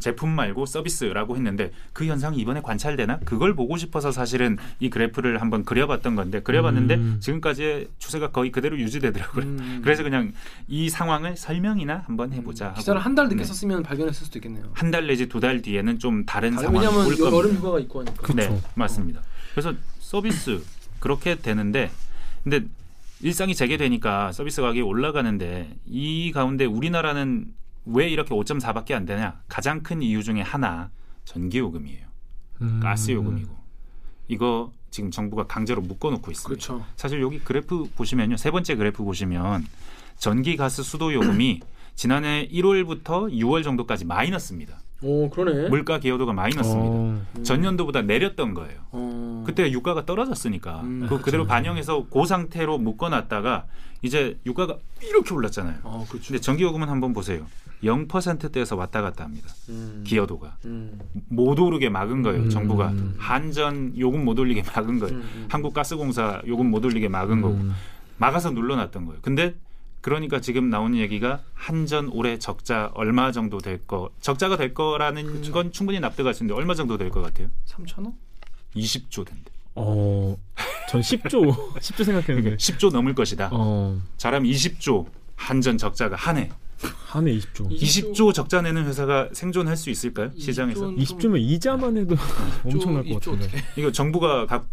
제품 0.00 0.28
말고 0.30 0.66
서비스라고 0.66 1.34
했는데 1.36 1.72
그 1.94 2.04
현상이 2.04 2.36
이번에 2.38 2.60
관찰되나 2.60 3.20
그걸 3.20 3.54
보고 3.56 3.76
싶어서 3.78 4.12
사실은 4.12 4.58
이 4.80 4.90
그래프를 4.90 5.40
한번 5.40 5.64
그려봤던 5.64 6.14
건데 6.14 6.40
그려봤는데 6.40 6.94
음. 6.94 7.16
지금까지의 7.20 7.88
추세가 7.98 8.30
거의 8.30 8.52
그대로 8.52 8.78
유지되더라고요. 8.78 9.44
음. 9.44 9.80
그래서 9.82 10.02
그냥 10.02 10.32
이 10.68 10.88
상황을 10.90 11.36
설명이나 11.38 12.02
한번 12.06 12.32
해보자. 12.34 12.66
하고. 12.66 12.76
기사를 12.76 13.00
한 13.00 13.14
달 13.14 13.24
늦게 13.28 13.38
네. 13.38 13.44
썼으면 13.44 13.82
발견했을 13.82 14.26
수도 14.26 14.38
있겠네요. 14.38 14.66
한 14.74 14.90
달 14.90 15.06
내지 15.06 15.26
두 15.26 15.40
달 15.40 15.62
뒤에는 15.62 15.98
좀 15.98 16.24
다른 16.26 16.52
상황이 16.52 16.78
올 16.78 16.84
여- 16.84 16.90
겁니다. 16.92 17.24
여름 17.36 17.56
휴가가 17.56 17.78
있고 17.80 18.00
하니까. 18.00 18.22
그- 18.22 18.32
네, 18.36 18.46
그쵸. 18.48 18.60
맞습니다. 18.74 19.22
그래서 19.52 19.72
서비스 20.00 20.62
그렇게 21.00 21.34
되는데 21.36 21.90
근데 22.44 22.62
일상이 23.20 23.54
재개되니까 23.54 24.32
서비스 24.32 24.62
가격이 24.62 24.82
올라가는데 24.82 25.76
이 25.86 26.30
가운데 26.32 26.64
우리나라는 26.64 27.52
왜 27.86 28.08
이렇게 28.08 28.34
5.4밖에 28.34 28.92
안 28.92 29.06
되냐? 29.06 29.40
가장 29.48 29.82
큰 29.82 30.02
이유 30.02 30.22
중에 30.22 30.40
하나 30.40 30.90
전기 31.24 31.58
요금이에요. 31.58 32.06
음. 32.62 32.80
가스 32.82 33.10
요금이고 33.10 33.56
이거 34.28 34.72
지금 34.90 35.10
정부가 35.10 35.46
강제로 35.46 35.80
묶어놓고 35.82 36.30
있습니다. 36.30 36.48
그렇죠. 36.48 36.86
사실 36.96 37.20
여기 37.20 37.38
그래프 37.40 37.88
보시면요. 37.96 38.36
세 38.36 38.50
번째 38.50 38.74
그래프 38.76 39.02
보시면 39.04 39.66
전기, 40.16 40.56
가스, 40.56 40.82
수도 40.82 41.12
요금이 41.12 41.60
지난해 41.94 42.48
1월부터 42.52 43.32
6월 43.32 43.64
정도까지 43.64 44.04
마이너스입니다. 44.04 44.78
오 45.02 45.30
그러네. 45.30 45.68
물가 45.68 45.98
기여도가 45.98 46.32
마이너스입니다. 46.32 46.90
어. 46.90 47.22
전년도보다 47.44 48.02
내렸던 48.02 48.54
거예요. 48.54 48.80
어. 48.90 49.44
그때 49.46 49.70
유가가 49.70 50.04
떨어졌으니까 50.04 50.80
음, 50.80 51.06
그 51.08 51.20
그대로 51.20 51.46
반영해서 51.46 52.06
그 52.12 52.26
상태로 52.26 52.78
묶어놨다가 52.78 53.66
이제 54.02 54.38
유가가 54.44 54.76
이렇게 55.02 55.32
올랐잖아요. 55.34 55.78
어 55.84 56.04
그렇죠. 56.08 56.28
근데 56.28 56.40
전기요금은 56.40 56.88
한번 56.88 57.12
보세요. 57.12 57.46
0%대에서 57.84 58.74
왔다 58.74 59.02
갔다 59.02 59.22
합니다. 59.24 59.48
음. 59.68 60.02
기여도가 60.04 60.56
음. 60.64 60.98
못 61.28 61.58
오르게 61.60 61.88
막은 61.90 62.22
거예요. 62.22 62.42
음. 62.42 62.50
정부가 62.50 62.92
한전 63.18 63.94
요금 63.98 64.24
못 64.24 64.36
올리게 64.38 64.64
막은 64.74 64.98
거예요. 64.98 65.14
음, 65.14 65.20
음. 65.22 65.46
한국가스공사 65.48 66.42
요금 66.48 66.70
못 66.70 66.84
올리게 66.84 67.08
막은 67.08 67.40
거고 67.40 67.54
음. 67.54 67.72
막아서 68.16 68.50
눌러놨던 68.50 69.06
거예요. 69.06 69.20
근데 69.22 69.54
그러니까 70.08 70.40
지금 70.40 70.70
나오는 70.70 70.96
얘기가 70.98 71.42
한전 71.52 72.08
올해 72.12 72.38
적자 72.38 72.90
얼마 72.94 73.30
정도 73.30 73.58
될 73.58 73.86
거, 73.86 74.08
적자가 74.22 74.56
될 74.56 74.72
거라는 74.72 75.26
그쵸. 75.26 75.52
건 75.52 75.70
충분히 75.70 76.00
납득할 76.00 76.32
수 76.32 76.42
있는데 76.42 76.58
얼마 76.58 76.74
정도 76.74 76.96
될 76.96 77.10
것 77.10 77.20
같아요? 77.22 77.48
3천 77.66 78.04
원? 78.04 78.14
20조 78.74 79.26
된대. 79.26 79.50
어, 79.74 80.34
전 80.88 81.00
10조 81.02 81.74
10조 81.74 82.04
생각했는데. 82.04 82.56
10조 82.56 82.90
넘을 82.90 83.14
것이다. 83.14 83.50
어, 83.52 84.00
잘하면 84.16 84.50
20조 84.50 85.06
한전 85.36 85.76
적자가 85.76 86.16
한 86.16 86.38
해. 86.38 86.48
한 87.06 87.28
해 87.28 87.32
20조. 87.38 87.68
20조 87.70 88.32
적자 88.32 88.62
내는 88.62 88.86
회사가 88.86 89.28
생존할 89.32 89.76
수 89.76 89.90
있을까요? 89.90 90.30
시장에서? 90.38 90.86
20조 90.88 90.96
는 90.96 90.96
20조면 90.96 91.40
이자만 91.40 91.96
해도 91.98 92.16
엄청날 92.64 93.02
것 93.04 93.20
20조 93.20 93.32
같은데. 93.38 93.58
이거 93.76 93.92
정부가 93.92 94.46
가- 94.46 94.64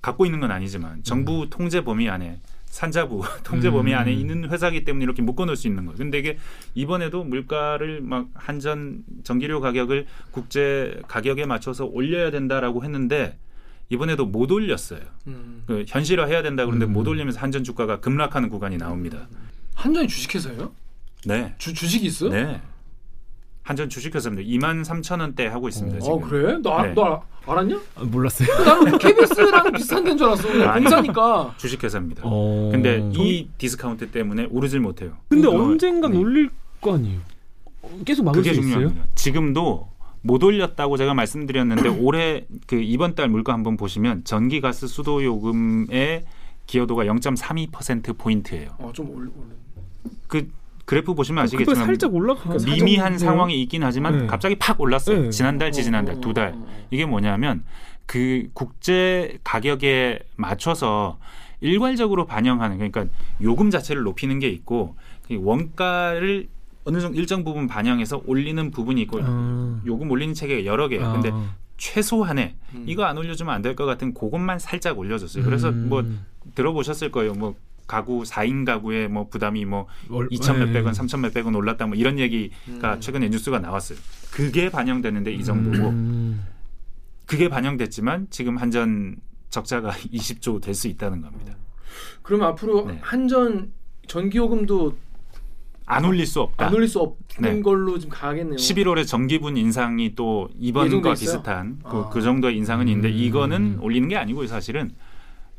갖고 0.00 0.24
있는 0.24 0.38
건 0.38 0.50
아니지만 0.52 1.02
정부 1.02 1.48
통제 1.50 1.82
범위 1.82 2.08
안에 2.08 2.38
산자부 2.74 3.22
통제 3.44 3.70
범위 3.70 3.92
음. 3.92 3.98
안에 3.98 4.12
있는 4.12 4.50
회사이기 4.50 4.82
때문에 4.82 5.04
이렇게 5.04 5.22
묶어놓을 5.22 5.56
수 5.56 5.68
있는 5.68 5.84
거예요. 5.84 5.96
근데 5.96 6.18
이게 6.18 6.38
이번에도 6.74 7.22
물가를 7.22 8.00
막 8.00 8.28
한전 8.34 9.04
전기료 9.22 9.60
가격을 9.60 10.06
국제 10.32 11.00
가격에 11.06 11.46
맞춰서 11.46 11.84
올려야 11.84 12.32
된다라고 12.32 12.82
했는데 12.82 13.38
이번에도 13.90 14.26
못 14.26 14.50
올렸어요. 14.50 15.02
음. 15.28 15.62
그 15.68 15.84
현실화해야 15.86 16.42
된다 16.42 16.64
그러는데 16.64 16.86
음. 16.86 16.92
못 16.92 17.06
올리면서 17.06 17.38
한전 17.38 17.62
주가가 17.62 18.00
급락하는 18.00 18.48
구간이 18.48 18.76
나옵니다. 18.76 19.28
한전이 19.74 20.08
주식회사예요? 20.08 20.72
네, 21.26 21.54
주 21.58 21.72
주식이 21.72 22.04
있어요? 22.06 22.30
네. 22.30 22.60
한전 23.64 23.88
주식회사입니다. 23.88 24.46
2만 24.48 24.84
3천 24.84 25.20
원대 25.20 25.46
하고 25.46 25.68
있습니다. 25.68 25.96
어 25.96 26.00
지금. 26.00 26.20
그래? 26.20 26.58
너, 26.62 26.70
알- 26.74 26.88
네. 26.90 26.94
너 26.94 27.04
알- 27.04 27.20
알았냐? 27.46 27.80
아, 27.96 28.04
몰랐어요. 28.04 28.48
나는 28.64 28.98
KBS랑 28.98 29.72
비슷한 29.72 30.04
데인 30.04 30.16
줄 30.18 30.26
알았어. 30.26 30.48
공사니까. 30.74 31.54
주식회사입니다. 31.56 32.22
어. 32.26 32.68
근데 32.70 33.10
이 33.14 33.48
디스카운트 33.58 34.10
때문에 34.10 34.46
오르질 34.50 34.80
못해요. 34.80 35.16
근데 35.28 35.48
그거- 35.48 35.62
언젠간 35.64 36.12
네. 36.12 36.18
올릴 36.18 36.50
거 36.82 36.94
아니에요. 36.94 37.20
어, 37.82 37.90
계속 38.04 38.24
막을 38.24 38.40
그게 38.42 38.52
수 38.52 38.60
있어요? 38.60 38.72
중요합니다. 38.72 39.06
지금도 39.14 39.88
못 40.20 40.42
올렸다고 40.44 40.96
제가 40.98 41.14
말씀드렸는데 41.14 41.88
올해 42.00 42.46
그 42.66 42.76
이번 42.76 43.14
달 43.14 43.28
물가 43.28 43.52
한번 43.54 43.76
보시면 43.78 44.24
전기 44.24 44.60
가스 44.60 44.86
수도 44.86 45.24
요금의 45.24 46.24
기여도가 46.66 47.04
0.32% 47.04 48.16
포인트예요. 48.18 48.70
어, 48.78 48.90
좀 48.94 49.08
올, 49.10 49.26
올. 49.26 49.32
그 50.28 50.48
그래프 50.84 51.14
보시면 51.14 51.44
그거 51.46 51.62
아시겠지만 51.62 51.86
살짝 51.86 52.14
올라가. 52.14 52.56
미미한 52.64 53.18
상황이 53.18 53.60
있긴 53.62 53.82
하지만 53.82 54.18
네. 54.20 54.26
갑자기 54.26 54.54
팍 54.56 54.80
올랐어요. 54.80 55.22
네. 55.22 55.30
지난달, 55.30 55.68
어, 55.68 55.70
지지난달 55.70 56.16
어, 56.16 56.20
두 56.20 56.32
달. 56.34 56.48
어, 56.48 56.56
어. 56.56 56.86
이게 56.90 57.06
뭐냐면 57.06 57.64
그 58.06 58.48
국제 58.52 59.38
가격에 59.44 60.18
맞춰서 60.36 61.18
일괄적으로 61.60 62.26
반영하는 62.26 62.76
그러니까 62.76 63.06
요금 63.40 63.70
자체를 63.70 64.02
높이는 64.02 64.38
게 64.38 64.48
있고 64.48 64.96
그 65.26 65.38
원가를 65.42 66.48
어느 66.84 67.00
정도 67.00 67.18
일정 67.18 67.44
부분 67.44 67.66
반영해서 67.66 68.22
올리는 68.26 68.70
부분이 68.70 69.00
있고 69.02 69.20
아. 69.22 69.80
요금 69.86 70.10
올리는 70.10 70.34
체계가 70.34 70.66
여러 70.66 70.88
개예요. 70.88 71.12
근데 71.14 71.30
아. 71.32 71.54
최소한에 71.78 72.56
음. 72.74 72.84
이거 72.86 73.04
안 73.04 73.16
올려주면 73.16 73.54
안 73.54 73.62
될 73.62 73.74
것 73.74 73.86
같은 73.86 74.12
그것만 74.12 74.58
살짝 74.58 74.98
올려줬어요. 74.98 75.44
그래서 75.44 75.70
음. 75.70 75.88
뭐 75.88 76.04
들어보셨을 76.54 77.10
거예요. 77.10 77.32
뭐 77.32 77.54
가구 77.86 78.22
4인 78.22 78.64
가구의 78.64 79.08
뭐 79.08 79.28
부담이 79.28 79.64
뭐 79.64 79.86
얼- 80.10 80.28
2천 80.30 80.54
네. 80.58 80.64
몇백 80.66 80.84
원, 80.86 80.94
3천 80.94 81.20
몇백 81.20 81.44
원 81.44 81.54
올랐다 81.54 81.86
뭐 81.86 81.96
이런 81.96 82.18
얘기가 82.18 82.94
음. 82.94 83.00
최근에 83.00 83.28
뉴스가 83.28 83.58
나왔어요. 83.58 83.98
그게 84.30 84.70
반영되는데 84.70 85.32
이 85.32 85.44
정도고 85.44 85.88
음. 85.90 86.46
그게 87.26 87.48
반영됐지만 87.48 88.28
지금 88.30 88.56
한전 88.56 89.16
적자가 89.50 89.90
20조 90.12 90.60
될 90.62 90.74
수 90.74 90.88
있다는 90.88 91.20
겁니다. 91.20 91.54
그러면 92.22 92.48
앞으로 92.48 92.86
네. 92.86 92.98
한전 93.02 93.72
전기요금도 94.08 94.96
안 95.86 96.04
올릴 96.06 96.26
수 96.26 96.40
없다. 96.40 96.66
안 96.66 96.74
올릴 96.74 96.88
수 96.88 96.98
없는 97.00 97.56
네. 97.56 97.60
걸로 97.62 97.98
좀 97.98 98.10
가겠네요. 98.10 98.56
11월에 98.56 99.06
전기분 99.06 99.58
인상이 99.58 100.14
또 100.14 100.48
이번과? 100.58 101.12
비슷한 101.12 101.78
그, 101.84 101.88
아. 101.98 102.08
그 102.08 102.22
정도의 102.22 102.56
인상은 102.56 102.88
있는데 102.88 103.08
음. 103.10 103.14
이거는 103.14 103.78
올리는 103.80 104.08
게 104.08 104.16
아니고요. 104.16 104.46
사실은 104.46 104.92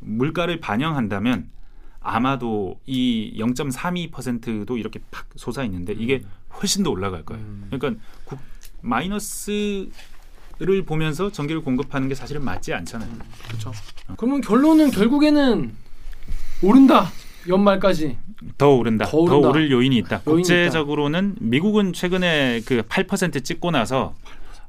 물가를 0.00 0.58
반영한다면 0.60 1.48
아마도 2.08 2.78
이 2.86 3.34
0.32%도 3.38 4.78
이렇게 4.78 5.00
팍 5.10 5.26
솟아 5.34 5.64
있는데 5.64 5.92
이게 5.92 6.22
훨씬 6.60 6.82
더 6.84 6.90
올라갈 6.90 7.24
거예요. 7.24 7.42
음. 7.42 7.66
그러니까 7.70 8.00
국- 8.24 8.38
마이너스 8.80 9.88
를 10.58 10.84
보면서 10.86 11.30
전기를 11.30 11.60
공급하는 11.60 12.08
게 12.08 12.14
사실은 12.14 12.42
맞지 12.42 12.72
않잖아요. 12.72 13.10
그렇죠. 13.46 13.72
그러면 14.16 14.40
결론은 14.40 14.90
결국에는 14.90 15.70
오른다. 16.62 17.10
연말까지. 17.46 18.16
더 18.56 18.70
오른다. 18.70 19.04
더 19.04 19.10
더, 19.10 19.18
오른다. 19.18 19.48
오를 19.50 19.70
요인이 19.70 19.94
있다. 19.98 20.22
요인이 20.26 20.42
국제적으로는 20.44 21.36
미국은 21.40 21.92
최근에 21.92 22.62
그 22.64 22.80
8% 22.82 23.44
찍고 23.44 23.70
나서 23.70 24.14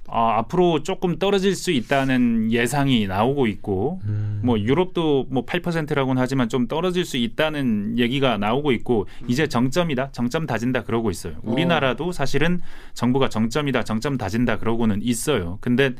어, 0.07 0.29
앞으로 0.37 0.83
조금 0.83 1.19
떨어질 1.19 1.53
수 1.53 1.71
있다는 1.71 2.51
예상이 2.51 3.07
나오고 3.07 3.45
있고 3.47 3.99
음. 4.05 4.39
뭐 4.41 4.57
유럽도 4.57 5.27
뭐 5.29 5.45
8%라고는 5.45 6.21
하지만 6.21 6.47
좀 6.47 6.67
떨어질 6.67 7.03
수 7.03 7.17
있다는 7.17 7.99
얘기가 7.99 8.37
나오고 8.37 8.71
있고 8.71 9.07
이제 9.27 9.47
정점이다. 9.47 10.13
정점 10.13 10.45
다진다 10.45 10.83
그러고 10.83 11.11
있어요. 11.11 11.33
어. 11.43 11.51
우리나라도 11.51 12.13
사실은 12.13 12.61
정부가 12.93 13.27
정점이다. 13.27 13.83
정점 13.83 14.17
다진다 14.17 14.59
그러고는 14.59 15.01
있어요. 15.03 15.57
근데 15.59 15.93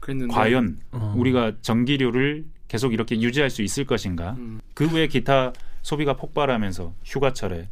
그랬는데 0.00 0.34
과연 0.34 0.76
어. 0.92 1.14
우리가 1.16 1.52
전기료를 1.62 2.44
계속 2.68 2.92
이렇게 2.92 3.18
유지할 3.18 3.48
수 3.48 3.62
있을 3.62 3.86
것인가? 3.86 4.32
음. 4.38 4.60
그 4.74 4.92
외에 4.92 5.06
기타 5.06 5.54
소비가 5.80 6.14
폭발하면서 6.14 6.92
휴가철에 7.04 7.68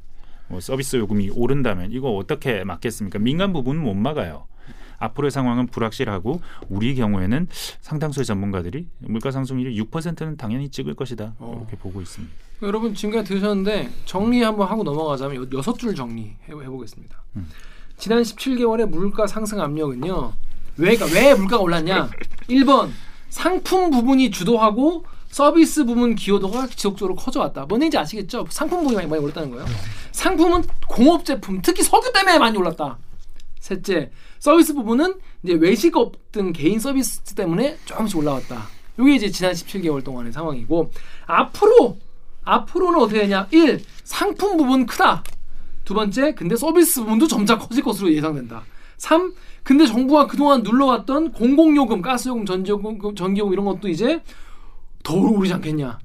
뭐 0.48 0.60
서비스 0.60 0.96
요금이 0.96 1.30
오른다면 1.34 1.92
이거 1.92 2.10
어떻게 2.16 2.64
막겠습니까? 2.64 3.18
민간 3.18 3.52
부분은 3.52 3.82
못 3.82 3.92
막아요. 3.94 4.46
앞으로의 5.02 5.30
상황은 5.30 5.66
불확실하고 5.68 6.40
우리 6.68 6.94
경우에는 6.94 7.48
상당수의 7.80 8.24
전문가들이 8.26 8.86
물가 9.00 9.30
상승률이 9.30 9.80
6%는 9.82 10.36
당연히 10.36 10.68
찍을 10.68 10.94
것이다 10.94 11.34
어. 11.38 11.58
이렇게 11.60 11.76
보고 11.76 12.00
있습니다. 12.00 12.32
여러분 12.62 12.94
지금까지 12.94 13.28
들으셨는데 13.28 13.90
정리 14.04 14.42
한번 14.42 14.68
하고 14.68 14.82
넘어가자면 14.84 15.36
여- 15.36 15.58
여섯 15.58 15.76
줄 15.78 15.94
정리 15.94 16.22
해, 16.22 16.52
해보겠습니다. 16.52 17.16
음. 17.36 17.48
지난 17.96 18.22
17개월의 18.22 18.86
물가 18.88 19.26
상승 19.26 19.60
압력은요. 19.60 20.32
왜가 20.76 21.06
왜 21.12 21.34
물가가 21.34 21.62
올랐냐? 21.62 22.08
1번 22.48 22.90
상품 23.28 23.90
부분이 23.90 24.30
주도하고 24.30 25.04
서비스 25.28 25.84
부분 25.84 26.14
기여도가 26.14 26.66
지속적으로 26.68 27.14
커져왔다. 27.16 27.64
뭔 27.66 27.80
얘기인지 27.80 27.96
아시겠죠? 27.98 28.46
상품 28.50 28.78
부분이 28.80 28.96
많이, 28.96 29.08
많이 29.08 29.22
올랐다는 29.22 29.50
거예요. 29.50 29.64
상품은 30.12 30.62
공업 30.86 31.24
제품, 31.24 31.60
특히 31.62 31.82
석유 31.82 32.12
때문에 32.12 32.38
많이 32.38 32.56
올랐다. 32.58 32.98
셋째, 33.62 34.10
서비스 34.40 34.74
부분은 34.74 35.14
이제 35.44 35.54
외식업 35.54 36.32
등 36.32 36.52
개인 36.52 36.80
서비스 36.80 37.20
때문에 37.34 37.78
조금씩 37.84 38.18
올라왔다. 38.18 38.64
이게 38.98 39.14
이제 39.14 39.30
지난 39.30 39.52
17개월 39.52 40.02
동안의 40.02 40.32
상황이고 40.32 40.90
앞으로 41.26 41.96
앞으로는 42.42 42.98
어떻게 42.98 43.20
되냐? 43.20 43.46
1. 43.52 43.80
상품 44.02 44.56
부분 44.56 44.84
크다. 44.84 45.22
두 45.84 45.94
번째, 45.94 46.34
근데 46.34 46.56
서비스 46.56 47.00
부분도 47.02 47.28
점차 47.28 47.56
커질 47.56 47.84
것으로 47.84 48.12
예상된다. 48.12 48.64
3. 48.96 49.32
근데 49.62 49.86
정부가 49.86 50.26
그동안 50.26 50.64
눌러왔던 50.64 51.30
공공요금, 51.30 52.02
가스요금, 52.02 52.44
전기요금, 52.44 53.14
전기요금 53.14 53.52
이런 53.52 53.64
것도 53.64 53.88
이제 53.88 54.24
더 55.04 55.14
오르지 55.14 55.54
않겠냐? 55.54 56.00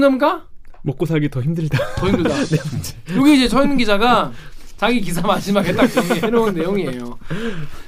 겁니까? 0.00 0.46
먹고 0.80 1.04
살기 1.04 1.28
더 1.28 1.42
힘들다. 1.42 1.78
더 1.96 2.08
힘들다. 2.08 2.34
이게 3.20 3.34
이제 3.34 3.48
저희는 3.48 3.76
기자가 3.76 4.32
자기 4.76 5.00
기사 5.00 5.20
마지막에 5.22 5.72
딱 5.74 5.86
정리해놓은 5.86 6.54
내용이에요. 6.54 7.18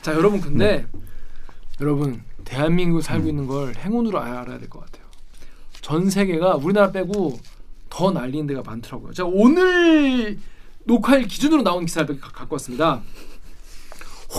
자, 0.03 0.12
여러분 0.14 0.41
근데 0.41 0.87
여러분 1.80 2.22
대한민국 2.45 3.03
살고 3.03 3.28
있는 3.28 3.47
걸 3.47 3.74
행운으로 3.76 4.20
알아야 4.20 4.59
될 4.59 4.68
것 4.70 4.80
같아요. 4.84 5.05
전 5.80 6.09
세계가 6.11 6.57
우리나라 6.57 6.91
빼고 6.91 7.39
더 7.91 8.11
날리는 8.11 8.47
데가 8.47 8.62
많더라고요. 8.62 9.12
제가 9.12 9.28
오늘 9.32 10.39
녹화일 10.84 11.26
기준으로 11.26 11.62
나온 11.62 11.84
기사를 11.87 12.18
갖고 12.20 12.55
왔습니다. 12.55 13.03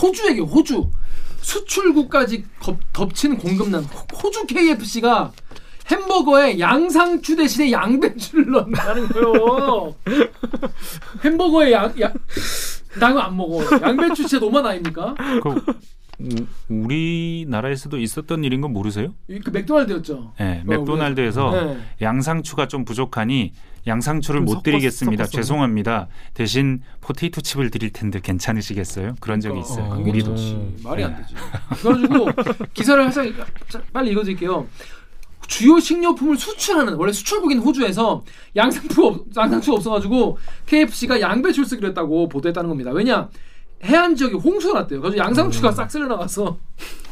호주 0.00 0.28
얘기 0.28 0.40
호주 0.40 0.90
수출국까지 1.40 2.44
덮, 2.60 2.76
덮친 2.92 3.38
공급난 3.38 3.84
호- 3.84 4.16
호주 4.18 4.46
KFC가 4.46 5.32
햄버거에 5.90 6.58
양상추 6.58 7.36
대신에 7.36 7.72
양배추를 7.72 8.50
넣는다는 8.50 9.08
거예요. 9.08 9.94
햄버거에 11.24 11.72
양, 11.72 11.92
양나 11.98 13.10
이거 13.10 13.18
안 13.20 13.36
먹어. 13.36 13.62
양배추 13.80 14.26
진짜 14.28 14.38
너무 14.38 14.58
아닙니까? 14.58 15.14
그 15.42 15.48
우- 16.20 16.46
우리나라에서도 16.68 17.96
있었던 17.98 18.42
일인 18.44 18.60
건 18.60 18.72
모르세요? 18.72 19.14
이- 19.28 19.38
그 19.38 19.50
맥도날드였죠. 19.50 20.32
네, 20.38 20.60
어, 20.60 20.68
맥도날드에서 20.68 21.50
네. 21.52 21.78
양상추가 22.02 22.66
좀 22.68 22.84
부족하니 22.84 23.52
양상추를 23.86 24.40
좀못 24.44 24.64
드리겠습니다. 24.64 25.24
섞었어요. 25.24 25.40
죄송합니다. 25.42 26.08
대신 26.34 26.82
포테이토 27.00 27.40
칩을 27.40 27.70
드릴 27.70 27.90
텐데 27.92 28.20
괜찮으시겠어요? 28.20 29.14
그런 29.20 29.40
적이 29.40 29.62
그러니까, 29.62 29.72
있어요. 29.72 29.92
어, 29.94 29.98
우리도. 30.04 30.34
말이 30.82 31.04
안 31.04 31.12
네. 31.12 31.22
되지. 31.22 31.34
그래가지고 31.82 32.68
기사를 32.74 33.12
살짝 33.12 33.46
자, 33.70 33.80
빨리 33.92 34.10
읽어드릴게요. 34.10 34.66
주요 35.48 35.80
식료품을 35.80 36.36
수출하는 36.36 36.94
원래 36.94 37.10
수출국인 37.10 37.58
호주에서 37.58 38.22
양상추 38.54 39.04
없, 39.04 39.26
양상추 39.36 39.72
없어가지고 39.72 40.38
KFC가 40.66 41.20
양배추를 41.20 41.66
쓰기로 41.66 41.88
했다고 41.88 42.28
보도했다는 42.28 42.68
겁니다. 42.68 42.92
왜냐 42.92 43.28
해안 43.84 44.14
지역에 44.14 44.34
홍수가 44.34 44.80
났대요. 44.80 45.00
그래서 45.00 45.16
양상추가 45.16 45.72
싹 45.72 45.90
쓸려 45.90 46.06
나가서 46.06 46.58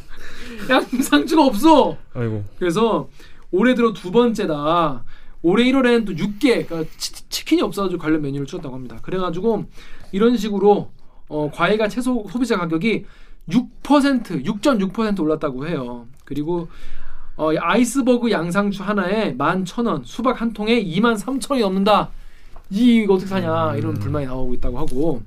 양상추가 0.69 1.45
없어. 1.45 1.97
아이고. 2.13 2.45
그래서 2.59 3.09
올해 3.51 3.75
들어 3.75 3.93
두 3.93 4.13
번째다. 4.13 5.03
올해 5.43 5.65
1월에는 5.65 6.07
또 6.07 6.13
6개 6.13 6.67
그러니까 6.67 6.91
치, 6.99 7.45
킨이 7.45 7.63
없어가지고 7.63 8.01
관련 8.01 8.21
메뉴를 8.21 8.47
추렸다고 8.47 8.75
합니다. 8.75 8.99
그래가지고 9.01 9.65
이런 10.13 10.37
식으로 10.37 10.91
어, 11.29 11.51
과일과 11.53 11.89
채소 11.89 12.27
소비자 12.31 12.57
가격이 12.59 13.07
6% 13.49 14.45
6.6% 14.45 15.21
올랐다고 15.21 15.67
해요. 15.67 16.07
그리고 16.25 16.69
어, 17.37 17.53
이 17.53 17.59
아이스버그 17.59 18.31
양상추 18.31 18.83
하나에 18.83 19.37
11,000원, 19.37 20.03
수박 20.05 20.41
한 20.41 20.53
통에 20.53 20.83
23,000원이 20.83 21.61
넘는다. 21.61 22.11
이거 22.71 23.15
어떻게 23.15 23.29
사냐 23.29 23.77
이런 23.77 23.95
불만이 23.95 24.27
나오고 24.27 24.55
있다고 24.55 24.79
하고 24.79 25.23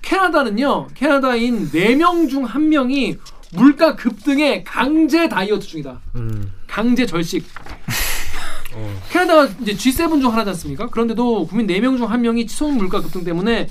캐나다는요. 0.00 0.88
캐나다인 0.94 1.68
4명 1.68 2.30
중 2.30 2.46
1명이 2.46 3.18
물가 3.52 3.96
급등에 3.96 4.62
강제 4.62 5.28
다이어트 5.28 5.66
중이다. 5.66 6.00
음. 6.14 6.52
강제 6.66 7.04
절식. 7.04 7.44
어. 8.74 9.00
캐나다가 9.10 9.46
이제 9.60 9.74
G7 9.74 10.20
중 10.22 10.32
하나지 10.32 10.50
않습니까? 10.50 10.86
그런데도 10.86 11.46
국민 11.46 11.66
4명 11.66 11.98
중 11.98 12.06
1명이 12.06 12.48
치솟은 12.48 12.76
물가 12.76 13.02
급등 13.02 13.24
때문에 13.24 13.68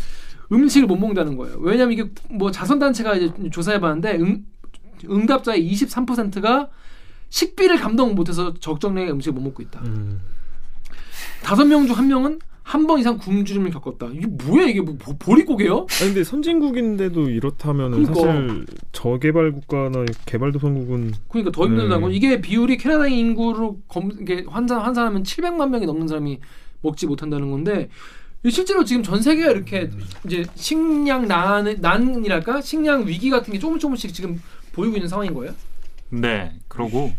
음식을 0.52 0.88
못 0.88 0.98
먹는다는 0.98 1.38
거예요. 1.38 1.58
왜냐면 1.60 1.94
이게 1.94 2.10
뭐 2.30 2.52
자선단체가 2.52 3.16
이제 3.16 3.50
조사해 3.50 3.80
봤는데 3.80 4.18
응, 4.20 4.46
응답자의 5.10 5.72
23%가 5.72 6.68
식비를 7.30 7.78
감당 7.78 8.16
못해서 8.16 8.54
적정량의 8.60 9.12
음식을 9.12 9.34
못 9.34 9.42
먹고 9.42 9.62
있다. 9.64 9.82
음. 9.82 10.20
다섯 11.44 11.66
명 11.66 11.86
중 11.88 11.96
한 11.96 12.08
명은 12.08 12.40
한 12.64 12.86
번 12.86 13.00
이상 13.00 13.18
굶주림을 13.18 13.72
겪었다. 13.72 14.08
이게 14.14 14.28
뭐야 14.28 14.68
이게 14.68 14.80
뭐 14.82 14.96
보- 15.00 15.18
보릿고개요? 15.18 15.88
아니 16.02 16.10
근데 16.14 16.24
선진국인데도 16.24 17.28
이렇다면 17.30 17.92
그러니까. 17.92 18.14
사실 18.14 18.66
저개발 18.92 19.54
국가나 19.54 20.06
개발도상국은 20.28 21.14
그러니까 21.30 21.52
더 21.52 21.66
힘들다고. 21.66 22.10
네. 22.10 22.16
이게 22.16 22.42
비율이 22.42 22.78
캐나다 22.78 23.08
인구로 23.08 23.80
검, 23.88 24.12
이게 24.22 24.46
환산 24.48 24.82
환산하면 24.82 25.24
700만 25.24 25.70
명이 25.70 25.88
넘는 25.88 26.08
사람이 26.08 26.40
먹지 26.82 27.08
못한다는 27.08 27.50
건데 27.50 27.90
이 28.44 28.52
실제로 28.52 28.86
지금 28.86 29.02
전 29.02 29.20
세계가 29.20 29.50
이렇게 29.52 29.90
이제 30.28 30.46
식량 30.54 31.28
난 31.28 31.76
난이랄까 31.82 32.62
식량 32.62 33.08
위기 33.08 33.32
같은 33.32 33.52
게 33.52 33.58
조금 33.58 33.80
조금씩 33.80 34.14
지금 34.14 34.40
보이고 34.74 34.96
있는 34.96 35.10
상황인 35.10 35.34
거예요? 35.34 35.54
네. 36.10 36.53
그러고 36.68 37.12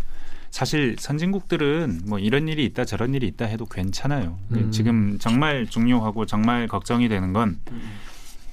사실 0.51 0.97
선진국들은 0.99 2.03
뭐 2.07 2.18
이런 2.18 2.49
일이 2.49 2.64
있다 2.64 2.84
저런 2.84 3.14
일이 3.14 3.26
있다 3.28 3.45
해도 3.47 3.66
괜찮아요. 3.66 4.38
음. 4.53 4.70
지금 4.72 5.18
정말 5.18 5.66
중요하고 5.66 6.26
정말 6.26 6.66
걱정이 6.66 7.09
되는 7.09 7.32
건 7.32 7.59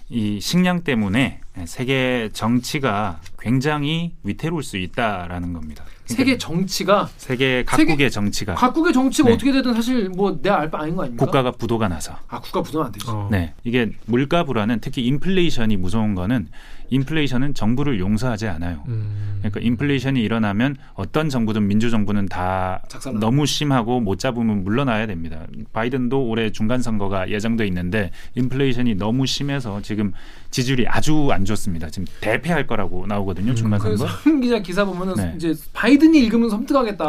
이 0.09 0.39
식량 0.39 0.83
때문에 0.83 1.41
세계 1.65 2.29
정치가 2.31 3.19
굉장히 3.39 4.13
위태로울 4.23 4.63
수 4.63 4.77
있다라는 4.77 5.51
겁니다. 5.51 5.83
그러니까 5.83 6.05
세계 6.15 6.37
정치가 6.37 7.09
세계 7.17 7.65
각국의 7.65 8.09
정치가 8.09 8.55
각국의 8.55 8.93
정치가 8.93 9.27
네. 9.27 9.35
어떻게 9.35 9.51
되든 9.51 9.73
사실 9.73 10.07
뭐 10.07 10.39
내 10.41 10.49
알바 10.49 10.79
아닌 10.79 10.95
거 10.95 11.01
아닙니까? 11.03 11.25
국가가 11.25 11.51
부도가 11.51 11.89
나서 11.89 12.17
아 12.29 12.39
국가 12.39 12.61
부도는 12.61 12.85
안 12.85 12.91
되지. 12.93 13.05
어. 13.09 13.27
네 13.29 13.53
이게 13.65 13.91
물가 14.05 14.45
불안은 14.45 14.79
특히 14.79 15.05
인플레이션이 15.07 15.75
무서운 15.75 16.15
거는 16.15 16.47
인플레이션은 16.89 17.53
정부를 17.53 17.99
용서하지 17.99 18.47
않아요. 18.47 18.83
음. 18.87 19.37
그러니까 19.39 19.59
인플레이션이 19.61 20.21
일어나면 20.21 20.77
어떤 20.93 21.29
정부든 21.29 21.67
민주 21.67 21.89
정부는 21.89 22.27
다 22.27 22.81
작살나. 22.87 23.19
너무 23.19 23.45
심하고 23.45 23.99
못 23.99 24.19
잡으면 24.19 24.63
물러나야 24.63 25.05
됩니다. 25.07 25.39
바이든도 25.73 26.27
올해 26.27 26.51
중간 26.51 26.81
선거가 26.81 27.29
예정돼 27.29 27.65
있는데 27.67 28.11
인플레이션이 28.35 28.95
너무 28.95 29.25
심해서 29.25 29.81
지금 29.81 30.11
지지율이 30.49 30.87
아주 30.87 31.29
안 31.31 31.45
좋습니다. 31.45 31.89
지금 31.89 32.07
대패할 32.21 32.65
거라고 32.67 33.05
나오거든요. 33.05 33.53
중간 33.53 33.79
그 33.79 33.95
선거. 33.97 34.11
서민 34.23 34.41
기자 34.41 34.59
기사 34.59 34.85
보면은 34.85 35.15
네. 35.15 35.33
이제 35.35 35.53
바이든이 35.73 36.17
읽으면 36.19 36.49
섬뜩하겠다. 36.49 37.05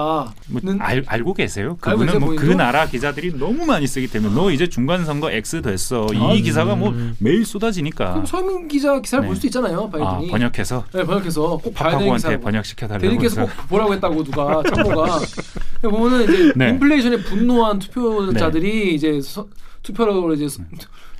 뭐 0.48 0.60
는- 0.62 0.80
알, 0.80 1.04
알고 1.06 1.34
계세요? 1.34 1.76
그분은 1.80 2.20
뭐 2.20 2.34
그? 2.36 2.46
나라 2.46 2.86
기자들이 2.86 3.38
너무 3.38 3.64
많이 3.64 3.86
쓰기 3.86 4.08
때문에 4.08 4.34
너 4.34 4.50
이제 4.50 4.68
중간 4.68 5.04
선거 5.04 5.30
X 5.30 5.62
됐어. 5.62 6.06
아, 6.14 6.32
이 6.34 6.42
기사가 6.42 6.74
뭐 6.74 6.90
음. 6.90 7.14
매일 7.20 7.44
쏟아지니까. 7.44 8.12
그럼 8.12 8.26
서민 8.26 8.68
기자 8.68 9.00
기사를 9.00 9.22
네. 9.22 9.26
볼 9.28 9.36
수도 9.36 9.46
있잖아요. 9.46 9.67
아, 9.74 9.88
바이든이. 9.88 10.30
번역해서 10.30 10.84
네, 10.92 11.04
번역해서 11.04 11.56
꼭 11.58 11.74
봐야 11.74 11.98
되는 11.98 12.14
기사라고. 12.14 12.42
번역시켜 12.42 12.86
달라고 12.88 13.02
대리께서 13.06 13.42
꼭 13.42 13.50
보라고 13.68 13.92
했다고 13.94 14.24
누가 14.24 14.62
참모가 14.62 15.18
보면은 15.82 16.24
이제 16.24 16.52
네. 16.56 16.68
인플레이션에 16.70 17.22
분노한 17.24 17.78
투표자들이 17.78 18.94
이제 18.94 19.20
서, 19.20 19.46
투표로 19.82 20.34
이제 20.34 20.48
서- 20.48 20.62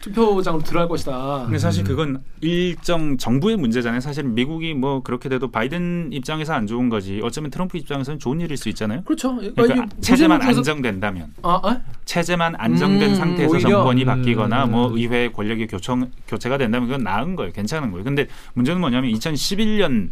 투표장으로 0.01 0.63
들어갈 0.63 0.89
것이다. 0.89 1.43
근데 1.45 1.59
사실 1.59 1.85
그건 1.85 2.23
일정 2.41 3.17
정부의 3.19 3.57
문제잖아요. 3.57 4.01
사실 4.01 4.25
미국이 4.25 4.75
뭐 4.75 5.03
그렇게 5.03 5.29
돼도 5.29 5.51
바이든 5.51 6.11
입장에서 6.13 6.55
안 6.55 6.67
좋은 6.67 6.89
거지. 6.89 7.21
어쩌면 7.23 7.51
트럼프 7.51 7.77
입장에서는 7.79 8.19
좋은 8.19 8.41
일일 8.41 8.57
수 8.57 8.69
있잖아요. 8.69 9.03
그렇죠. 9.05 9.35
그러니까 9.37 9.65
이게 9.65 9.83
체제만 10.01 10.41
중에서- 10.41 10.59
안정된다면 10.59 11.35
아, 11.43 11.61
아? 11.63 11.81
체제만 12.05 12.55
안정된 12.57 13.11
음, 13.11 13.15
상태에서 13.15 13.55
오히려? 13.55 13.71
정권이 13.71 14.05
바뀌거나 14.05 14.65
음. 14.67 14.71
뭐 14.71 14.91
의회 14.97 15.31
권력이 15.31 15.67
교청, 15.67 16.11
교체가 16.29 16.59
된다면 16.59 16.89
그건 16.89 17.03
나은 17.05 17.35
거예요. 17.37 17.53
괜찮은 17.53 17.91
거예요. 17.91 18.05
근데 18.05 18.29
문제는 18.55 18.81
뭐냐면 18.81 19.11
2011년 19.13 20.11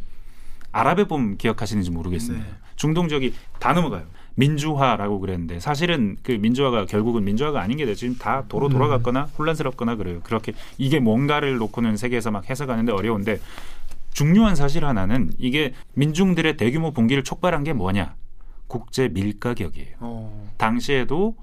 아랍의 0.72 1.07
봄 1.09 1.37
기억하시는지 1.39 1.91
모르겠어요. 1.91 2.39
네. 2.39 2.45
중동 2.74 3.09
지역이 3.09 3.32
다 3.59 3.72
넘어가요. 3.72 4.05
민주화라고 4.37 5.18
그랬는데 5.20 5.61
사실은 5.61 6.16
그 6.22 6.32
민주화가 6.32 6.87
결국은 6.87 7.24
민주화가 7.24 7.61
아닌 7.61 7.78
게 7.78 7.84
돼요. 7.84 7.95
지금 7.95 8.16
다 8.16 8.45
도로 8.49 8.68
돌아갔거나 8.68 9.24
혼란스럽거나 9.39 9.97
그래요. 9.97 10.20
그렇게 10.22 10.53
이게 10.78 11.01
뭔가를 11.01 11.57
놓고는 11.57 11.97
세계에서 11.97 12.30
막 12.30 12.49
해석하는데 12.49 12.93
어려운데 12.93 13.41
중요한 14.12 14.55
사실 14.55 14.84
하나는 14.84 15.32
이게 15.39 15.74
민중들의 15.95 16.57
대규모 16.57 16.93
봉기를 16.93 17.24
촉발한 17.24 17.64
게 17.64 17.72
뭐냐? 17.72 18.14
국제 18.66 19.09
밀가격이에요. 19.09 19.97
어. 20.01 20.51
당시에도 20.57 21.34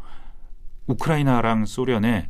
우크라이나랑 0.88 1.66
소련의 1.66 2.28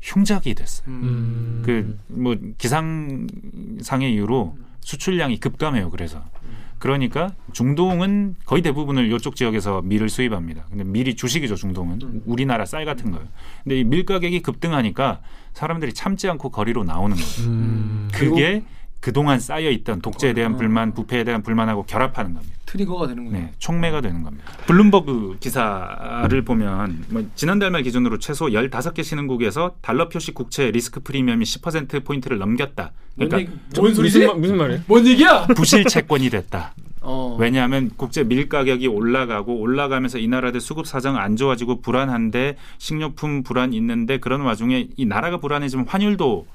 흉작이 0.00 0.54
됐어요. 0.54 0.86
음. 0.88 1.62
그뭐 1.64 2.36
기상상의 2.58 4.12
이유로 4.12 4.56
수출량이 4.80 5.40
급감해요. 5.40 5.90
그래서 5.90 6.22
그러니까 6.78 7.32
중동은 7.52 8.34
거의 8.44 8.62
대부분을 8.62 9.10
이쪽 9.12 9.36
지역에서 9.36 9.82
밀을 9.82 10.08
수입합니다. 10.08 10.64
근데 10.68 10.84
밀이 10.84 11.14
주식이죠. 11.16 11.56
중동은 11.56 11.98
음. 12.02 12.22
우리나라 12.26 12.64
쌀 12.66 12.84
같은 12.84 13.10
거예요. 13.10 13.26
근데 13.62 13.80
이 13.80 13.84
밀 13.84 14.04
가격이 14.04 14.40
급등하니까 14.42 15.20
사람들이 15.54 15.92
참지 15.94 16.28
않고 16.28 16.50
거리로 16.50 16.84
나오는 16.84 17.16
거예요. 17.16 17.50
음. 17.50 18.08
그게 18.12 18.64
그동안 19.04 19.38
쌓여 19.38 19.68
있던 19.68 20.00
독재에 20.00 20.32
대한 20.32 20.54
어. 20.54 20.56
불만, 20.56 20.94
부패에 20.94 21.24
대한 21.24 21.42
불만하고 21.42 21.82
결합하는 21.82 22.32
겁니다. 22.32 22.56
트리거가 22.64 23.06
되는군요. 23.06 23.38
네, 23.38 23.52
촉매가 23.58 24.00
되는 24.00 24.22
겁니다. 24.22 24.50
블룸버그 24.66 25.36
기사를 25.40 26.42
보면 26.42 27.04
뭐 27.10 27.22
지난달 27.34 27.70
말 27.70 27.82
기준으로 27.82 28.18
최소 28.18 28.46
15개 28.46 29.04
신흥국에서 29.04 29.74
달러 29.82 30.08
표시 30.08 30.32
국채 30.32 30.70
리스크 30.70 31.00
프리미엄이 31.00 31.44
10% 31.44 32.02
포인트를 32.02 32.38
넘겼다. 32.38 32.92
뭔, 33.16 33.28
그러니까 33.28 33.40
얘기, 33.40 33.60
뭔 33.78 33.94
소리지? 33.94 34.20
무슨, 34.20 34.26
말, 34.26 34.36
무슨 34.38 34.56
말이에요? 34.56 34.80
뭔 34.86 35.06
얘기야? 35.06 35.46
부실 35.48 35.84
채권이 35.84 36.30
됐다. 36.30 36.72
어. 37.02 37.36
왜냐하면 37.38 37.90
국제 37.98 38.24
밀 38.24 38.48
가격이 38.48 38.86
올라가고 38.86 39.60
올라가면서 39.60 40.16
이 40.16 40.28
나라들 40.28 40.62
수급 40.62 40.86
사정 40.86 41.18
안 41.18 41.36
좋아지고 41.36 41.82
불안한데 41.82 42.56
식료품 42.78 43.42
불안 43.42 43.74
있는데 43.74 44.16
그런 44.16 44.40
와중에 44.40 44.88
이 44.96 45.04
나라가 45.04 45.36
불안해지면 45.36 45.88
환율도 45.88 46.46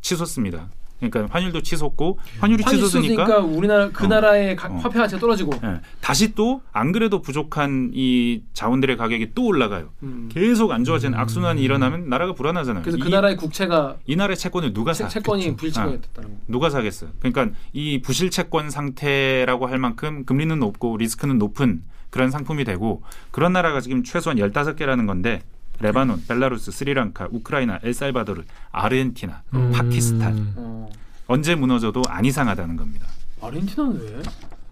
치솟습니다. 0.00 0.68
그러니까 1.10 1.32
환율도 1.34 1.62
치솟고 1.62 2.18
환율이 2.40 2.62
환이 2.62 2.78
치솟으니까 2.78 3.38
우리나라 3.38 3.88
그 3.90 4.04
어. 4.04 4.08
나라의 4.08 4.54
가- 4.56 4.68
어. 4.68 4.76
화폐 4.76 4.98
가치가 4.98 5.20
떨어지고. 5.20 5.52
예, 5.64 5.80
다시 6.00 6.34
또 6.34 6.62
안 6.72 6.92
그래도 6.92 7.20
부족한 7.22 7.90
이 7.94 8.42
자원들의 8.54 8.96
가격이 8.96 9.32
또 9.34 9.46
올라가요. 9.46 9.90
음. 10.02 10.28
계속 10.32 10.70
안 10.72 10.84
좋아지는 10.84 11.18
악순환이 11.18 11.62
일어나면 11.62 12.08
나라가 12.08 12.32
불안하잖아요. 12.34 12.82
그래서 12.82 12.98
이, 12.98 13.00
그 13.00 13.08
나라의 13.08 13.36
국채가 13.36 13.96
이 14.06 14.16
나라의 14.16 14.36
채권을 14.36 14.72
누가 14.72 14.92
채, 14.92 15.04
사? 15.04 15.08
채권이. 15.08 15.56
불치가 15.56 15.82
아, 15.84 15.90
됐다는 15.90 16.30
거. 16.30 16.36
누가 16.48 16.70
사겠어요? 16.70 17.10
그러니까 17.20 17.54
이 17.72 18.00
부실 18.00 18.30
채권 18.30 18.70
상태라고 18.70 19.66
할 19.66 19.78
만큼 19.78 20.24
금리는 20.24 20.58
높고 20.58 20.96
리스크는 20.96 21.38
높은 21.38 21.82
그런 22.10 22.30
상품이 22.30 22.64
되고 22.64 23.02
그런 23.30 23.52
나라가 23.52 23.80
지금 23.80 24.02
최소한 24.02 24.38
15개라는 24.38 25.06
건데 25.06 25.42
레바논, 25.82 26.22
벨라루스, 26.28 26.70
스리랑카, 26.70 27.28
우크라이나, 27.30 27.80
엘살바도르, 27.82 28.44
아르헨티나, 28.70 29.42
음. 29.54 29.72
파키스탄 29.72 30.54
어. 30.56 30.88
언제 31.26 31.54
무너져도 31.54 32.02
안 32.08 32.24
이상하다는 32.24 32.76
겁니다. 32.76 33.06
아르헨티나는 33.40 34.00
왜? 34.00 34.22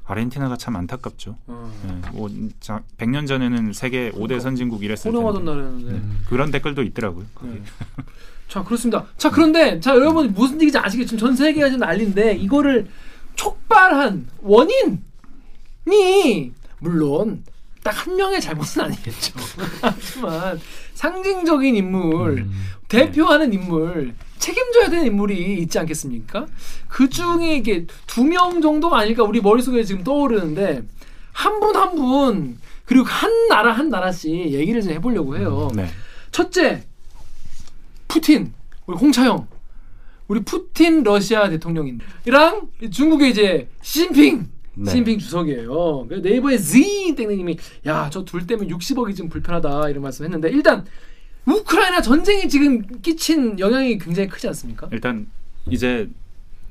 아르헨티나가 0.07 0.57
참 0.57 0.77
안타깝죠. 0.77 1.37
어. 1.49 1.73
예, 1.87 2.11
뭐, 2.13 2.31
자, 2.61 2.83
100년 2.99 3.27
전에는 3.27 3.73
세계 3.73 4.11
5대 4.13 4.41
선진국 4.41 4.85
이랬을 4.85 5.07
호령하던 5.07 5.45
텐데 5.45 5.61
날이었는데. 5.61 5.93
네. 5.93 6.01
그런 6.29 6.51
댓글도 6.51 6.83
있더라고요. 6.83 7.27
네. 7.43 7.63
자 8.49 8.65
그렇습니다. 8.65 9.07
자 9.17 9.31
그런데 9.31 9.79
자 9.79 9.95
여러분 9.95 10.33
무슨 10.33 10.57
얘기인지 10.57 10.77
아시겠지만 10.77 11.21
전 11.21 11.37
세계가 11.37 11.69
지금 11.69 11.79
난리인데 11.81 12.35
이거를 12.35 12.89
촉발한 13.37 14.27
원인이 14.43 14.99
물론 16.81 17.45
딱 17.83 17.91
한 18.07 18.17
명의 18.17 18.41
잘못은 18.41 18.83
아니겠죠. 18.83 19.33
하지만 19.81 20.61
상징적인 20.95 21.77
인물, 21.77 22.39
음. 22.39 22.53
대표하는 22.89 23.53
인물, 23.53 24.15
책임져야 24.39 24.91
되는 24.91 25.07
인물이 25.07 25.59
있지 25.63 25.79
않겠습니까? 25.79 26.47
그 26.89 27.09
중에 27.09 27.57
이게 27.57 27.87
두 28.07 28.25
명 28.25 28.61
정도가 28.61 28.99
아닐까 28.99 29.23
우리 29.25 29.41
머릿속에 29.41 29.83
지금 29.85 30.05
떠오르는데 30.05 30.83
한 31.33 31.61
분 31.61 31.77
한 31.77 31.95
분 31.97 32.59
그리고 32.85 33.05
한 33.07 33.49
나라 33.49 33.73
한 33.73 33.89
나라씩 33.89 34.31
얘기를 34.31 34.83
좀 34.83 34.93
해보려고 34.93 35.37
해요. 35.39 35.71
네. 35.75 35.89
첫째 36.33 36.85
푸틴 38.09 38.53
우리 38.87 38.97
홍차영 38.97 39.47
우리 40.29 40.41
푸틴 40.43 41.03
러시아 41.03 41.49
대통령이랑 41.49 42.69
중국의 42.91 43.31
이제 43.31 43.69
시진핑 43.83 44.49
네. 44.81 44.91
시진핑 44.91 45.19
주석이에요. 45.19 46.07
그 46.09 46.15
네이버의 46.15 46.59
Z 46.59 47.15
땡땡님이 47.17 47.59
야 47.87 48.09
저 48.11 48.25
둘 48.25 48.47
때문에 48.47 48.69
60억이 48.71 49.15
좀 49.17 49.29
불편하다 49.29 49.91
이런 49.91 50.03
말씀했는데 50.03 50.49
일단 50.51 50.85
우크라이나 51.47 52.01
전쟁이 52.01 52.49
지금 52.49 52.83
끼친 53.03 53.59
영향이 53.59 53.99
굉장히 53.99 54.29
크지 54.29 54.47
않습니까? 54.49 54.89
일단 54.93 55.27
이제 55.69 56.09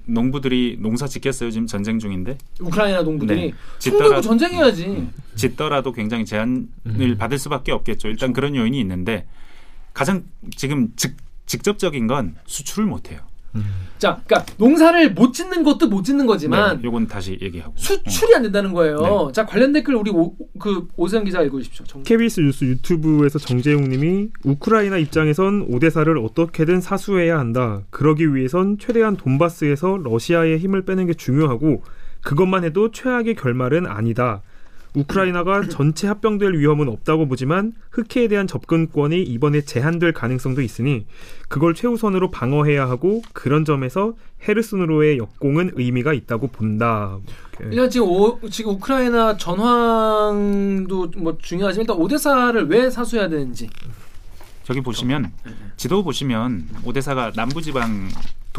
농부들이 0.06 0.78
농사 0.80 1.08
짓겠어요. 1.08 1.52
지금 1.52 1.68
전쟁 1.68 2.00
중인데 2.00 2.38
우크라이나 2.60 3.04
농부들이 3.04 3.52
네. 3.52 3.54
손 3.78 3.98
들고 4.00 4.22
전쟁해야지. 4.22 5.08
짓더라도 5.36 5.92
굉장히 5.92 6.26
제한을 6.26 6.66
음. 6.88 7.16
받을 7.20 7.38
수밖에 7.38 7.72
없겠죠. 7.72 8.08
일단 8.08 8.34
그런 8.34 8.56
요인이 8.56 8.80
있는데 8.80 9.28
가장 9.94 10.24
지금 10.56 10.94
직, 10.96 11.16
직접적인 11.46 12.08
건 12.08 12.36
수출을 12.48 12.88
못 12.88 13.12
해요. 13.12 13.20
자, 14.00 14.22
그러니까 14.26 14.52
농사를 14.58 15.14
못 15.14 15.34
짓는 15.34 15.64
것도 15.64 15.88
못 15.90 16.04
짓는 16.04 16.26
거지만 16.26 16.78
네, 16.78 16.84
요건 16.86 17.06
다시 17.08 17.38
얘기하고. 17.42 17.74
수출이 17.76 18.34
안 18.34 18.44
된다는 18.44 18.72
거예요. 18.74 18.98
네. 19.28 19.32
자 19.34 19.46
관련 19.46 19.74
댓글 19.74 19.96
우리 19.96 20.10
오, 20.10 20.34
그 20.58 20.88
오세영 20.96 21.26
기자 21.26 21.42
읽어주십시오. 21.42 21.86
정- 21.86 22.04
KBS 22.04 22.40
뉴스 22.40 22.64
유튜브에서 22.64 23.38
정재용님이 23.40 24.30
우크라이나 24.46 24.98
입장에선 24.98 25.66
오데사를 25.70 26.18
어떻게든 26.18 26.80
사수해야 26.82 27.38
한다. 27.38 27.82
그러기 27.90 28.34
위해선 28.34 28.78
최대한 28.80 29.18
돈바스에서 29.18 29.98
러시아의 30.04 30.58
힘을 30.60 30.86
빼는 30.86 31.08
게 31.08 31.14
중요하고 31.14 31.84
그것만 32.24 32.64
해도 32.64 32.92
최악의 32.92 33.36
결말은 33.36 33.86
아니다. 33.86 34.42
우크라이나가 34.96 35.68
전체 35.68 36.08
합병될 36.08 36.54
위험은 36.54 36.88
없다고 36.90 37.28
보지만 37.28 37.74
흑해에 37.92 38.28
대한 38.28 38.48
접근권이 38.48 39.22
이번에 39.22 39.62
제한될 39.62 40.14
가능성도 40.14 40.62
있으니 40.62 41.06
그걸 41.48 41.74
최우선으로 41.74 42.32
방어해야 42.32 42.90
하고 42.90 43.22
그런 43.34 43.66
점에서 43.66 44.14
헤르슨으로의 44.48 45.18
역공은 45.18 45.72
의미가 45.76 46.14
있다고 46.14 46.48
본다. 46.48 47.20
이렇게. 47.60 47.76
일단 47.76 47.90
지금 47.90 48.08
오, 48.08 48.40
지금 48.50 48.74
우크라이나 48.74 49.38
전황도 49.38 51.12
뭐 51.18 51.38
중요하지만 51.40 51.84
일단 51.84 51.98
오데사를 51.98 52.68
왜 52.70 52.90
사수해야 52.90 53.30
되는지. 53.30 53.70
저기 54.64 54.82
보시면 54.82 55.32
지도 55.78 56.04
보시면 56.04 56.68
오데사가 56.86 57.32
남부 57.36 57.62
지방 57.62 58.08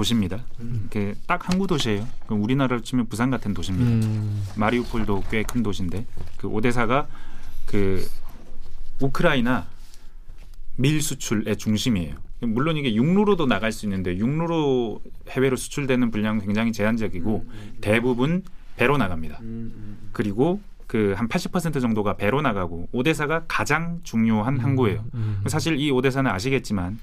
도시입니다. 0.04 0.42
음. 0.60 0.88
이렇게 0.90 1.14
딱 1.26 1.46
항구 1.48 1.66
도시예요. 1.66 2.08
그 2.26 2.34
우리나라로 2.34 2.80
치면 2.80 3.06
부산 3.08 3.30
같은 3.30 3.52
도시입니다. 3.52 4.06
음. 4.06 4.42
마리우폴도 4.56 5.24
꽤 5.30 5.42
큰 5.42 5.62
도시인데 5.62 6.06
그 6.38 6.46
오데사가 6.48 7.06
그 7.66 8.06
우크라이나 9.00 9.66
밀 10.76 11.02
수출의 11.02 11.56
중심이에요. 11.58 12.14
물론 12.40 12.78
이게 12.78 12.94
육로로도 12.94 13.44
나갈 13.46 13.72
수 13.72 13.84
있는데 13.84 14.16
육로로 14.16 15.02
해외로 15.28 15.56
수출되는 15.56 16.10
분량은 16.10 16.46
굉장히 16.46 16.72
제한적이고 16.72 17.44
대부분 17.82 18.42
배로 18.76 18.96
나갑니다. 18.96 19.40
그리고 20.12 20.60
그한80% 20.88 21.80
정도가 21.82 22.16
배로 22.16 22.40
나가고 22.40 22.88
오데사가 22.92 23.44
가장 23.46 24.00
중요한 24.02 24.58
항구예요. 24.58 25.04
음. 25.14 25.42
사실 25.46 25.78
이 25.78 25.90
오데사는 25.90 26.30
아시겠지만 26.30 26.98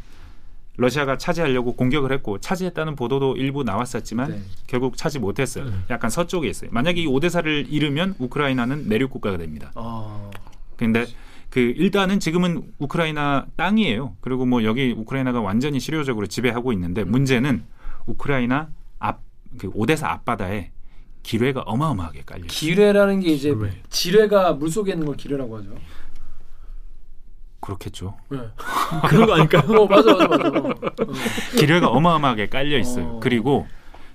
러시아가 0.78 1.18
차지하려고 1.18 1.76
공격을 1.76 2.12
했고 2.14 2.40
차지했다는 2.40 2.96
보도도 2.96 3.36
일부 3.38 3.64
나왔었지만 3.64 4.32
네. 4.32 4.42
결국 4.68 4.96
차지 4.96 5.20
못했어요. 5.20 5.72
약간 5.90 6.10
서쪽에 6.10 6.48
있어요. 6.48 6.70
만약에 6.72 7.02
이 7.02 7.08
오데사를 7.08 7.66
잃으면 7.70 8.16
우크라이나는 8.20 8.88
내륙 8.88 9.12
국가가 9.12 9.38
됩니다. 9.38 9.72
아, 9.76 10.30
근데 10.76 11.06
그 11.50 11.60
일단은 11.60 12.20
지금은 12.20 12.72
우크라이나 12.78 13.48
땅이에요. 13.56 14.16
그리고 14.22 14.46
뭐 14.46 14.64
여기 14.64 14.94
우크라이나가 14.96 15.42
완전히 15.42 15.80
실효적으로 15.80 16.28
지배하고 16.28 16.72
있는데 16.74 17.02
음. 17.02 17.12
문제는 17.12 17.64
우크라이나 18.06 18.70
앞 19.00 19.28
그 19.58 19.72
오데사 19.74 20.08
앞바다에 20.10 20.72
기뢰가 21.24 21.62
어마어마하게 21.62 22.24
깔려. 22.26 22.46
기뢰라는 22.48 23.20
게 23.20 23.32
이제 23.32 23.54
기뢰. 23.54 23.72
지뢰가 23.90 24.54
물 24.54 24.70
속에 24.70 24.94
있는 24.94 25.06
걸 25.06 25.18
기뢰라고 25.18 25.58
하죠. 25.58 25.72
그렇겠죠. 27.60 28.16
네. 28.30 28.40
그런 29.10 29.28
거 29.28 29.34
아닐까요? 29.34 29.64
어 29.82 29.88
맞아 29.88 30.14
맞아 30.14 30.28
맞아. 30.28 30.60
어. 30.60 30.74
기뢰가 31.58 31.88
어마어마하게 31.90 32.48
깔려 32.50 32.78
있어요. 32.78 33.06
어. 33.06 33.20
그리고 33.22 33.68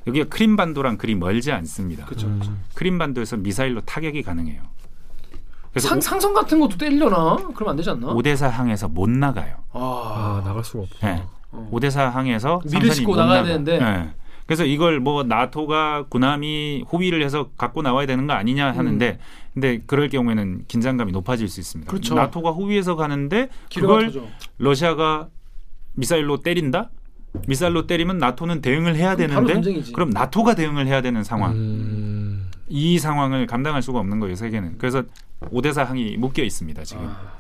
여기가 0.07 0.29
크림반도랑 0.29 0.97
그리 0.99 1.15
멀지 1.15 1.53
않습니다. 1.53 2.05
그렇죠. 2.07 2.27
음. 2.27 2.63
크림반도에서 2.75 3.37
미사일로 3.37 3.83
타격이 3.83 4.23
가능해요. 4.23 4.63
그래서 5.71 5.89
상, 5.89 6.01
상성 6.01 6.35
같은 6.35 6.61
것도 6.61 6.77
때리려나? 6.77 7.37
그러면 7.55 7.71
안 7.71 7.77
되지 7.77 7.91
않나? 7.91 8.09
오, 8.09 8.17
오데사 8.17 8.49
항에서 8.49 8.89
못 8.89 9.09
나가요. 9.09 9.57
아, 9.73 10.41
아 10.43 10.47
나갈 10.47 10.63
수가 10.63 10.83
없어. 10.83 10.95
네. 11.07 11.23
어. 11.51 11.69
오데사 11.71 12.09
항에서 12.09 12.61
미를 12.65 12.81
상선이 12.89 12.95
싣고 12.95 13.13
못 13.13 13.17
나가야 13.19 13.37
나가. 13.39 13.49
되는데. 13.49 13.79
네. 13.79 14.11
그래서 14.47 14.65
이걸 14.65 15.01
뭐 15.01 15.23
나토가 15.23 16.05
군함이 16.09 16.85
호위를 16.91 17.23
해서 17.23 17.51
갖고 17.57 17.83
나와야 17.83 18.07
되는 18.07 18.27
거 18.27 18.33
아니냐 18.33 18.73
하는데 18.73 19.19
근데 19.55 19.83
그럴 19.87 20.09
경우에는 20.09 20.65
긴장감이 20.69 21.13
높아질 21.13 21.49
수 21.49 21.61
있습니다. 21.61 21.89
음. 21.89 21.91
그렇죠. 21.91 22.15
나토가 22.15 22.51
호위해서 22.51 22.97
가는데 22.97 23.49
그걸 23.75 24.07
터져. 24.07 24.27
러시아가 24.59 25.29
미사일로 25.95 26.39
때린다? 26.39 26.91
미사일로 27.49 27.87
때리면 27.87 28.19
나토는 28.19 28.61
대응을 28.61 28.97
해야 28.97 29.17
되는데. 29.17 29.83
그럼 29.93 30.11
나토가 30.11 30.55
대응을 30.55 30.87
해야 30.87 31.01
되는 31.03 31.25
상황. 31.25 31.53
음. 31.53 32.51
이 32.69 32.99
상황을 32.99 33.47
감당할 33.47 33.83
수가 33.83 33.99
없는 33.99 34.19
거예요 34.21 34.35
세계는. 34.35 34.79
그래서 34.79 35.03
오데사 35.51 35.85
항이 35.85 36.17
묶여 36.17 36.43
있습니다 36.43 36.83
지금. 36.85 37.07
아, 37.07 37.33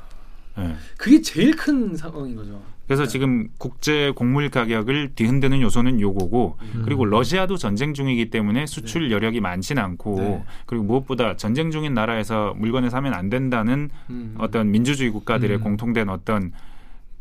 예. 0.58 0.74
그게 0.98 1.20
제일 1.22 1.56
큰 1.56 1.96
상황인 1.96 2.36
거죠. 2.36 2.60
그래서 2.92 3.06
지금 3.06 3.48
국제 3.56 4.10
곡물 4.10 4.50
가격을 4.50 5.12
뒤흔드는 5.14 5.62
요소는 5.62 5.98
요거고 5.98 6.58
그리고 6.84 7.06
러시아도 7.06 7.56
전쟁 7.56 7.94
중이기 7.94 8.28
때문에 8.28 8.66
수출 8.66 9.10
여력이 9.10 9.40
많지는 9.40 9.82
않고 9.82 10.16
네. 10.18 10.44
그리고 10.66 10.84
무엇보다 10.84 11.38
전쟁 11.38 11.70
중인 11.70 11.94
나라에서 11.94 12.52
물건을 12.58 12.90
사면 12.90 13.14
안 13.14 13.30
된다는 13.30 13.88
음. 14.10 14.34
어떤 14.36 14.70
민주주의 14.70 15.08
국가들의 15.08 15.56
음. 15.56 15.62
공통된 15.62 16.10
어떤 16.10 16.52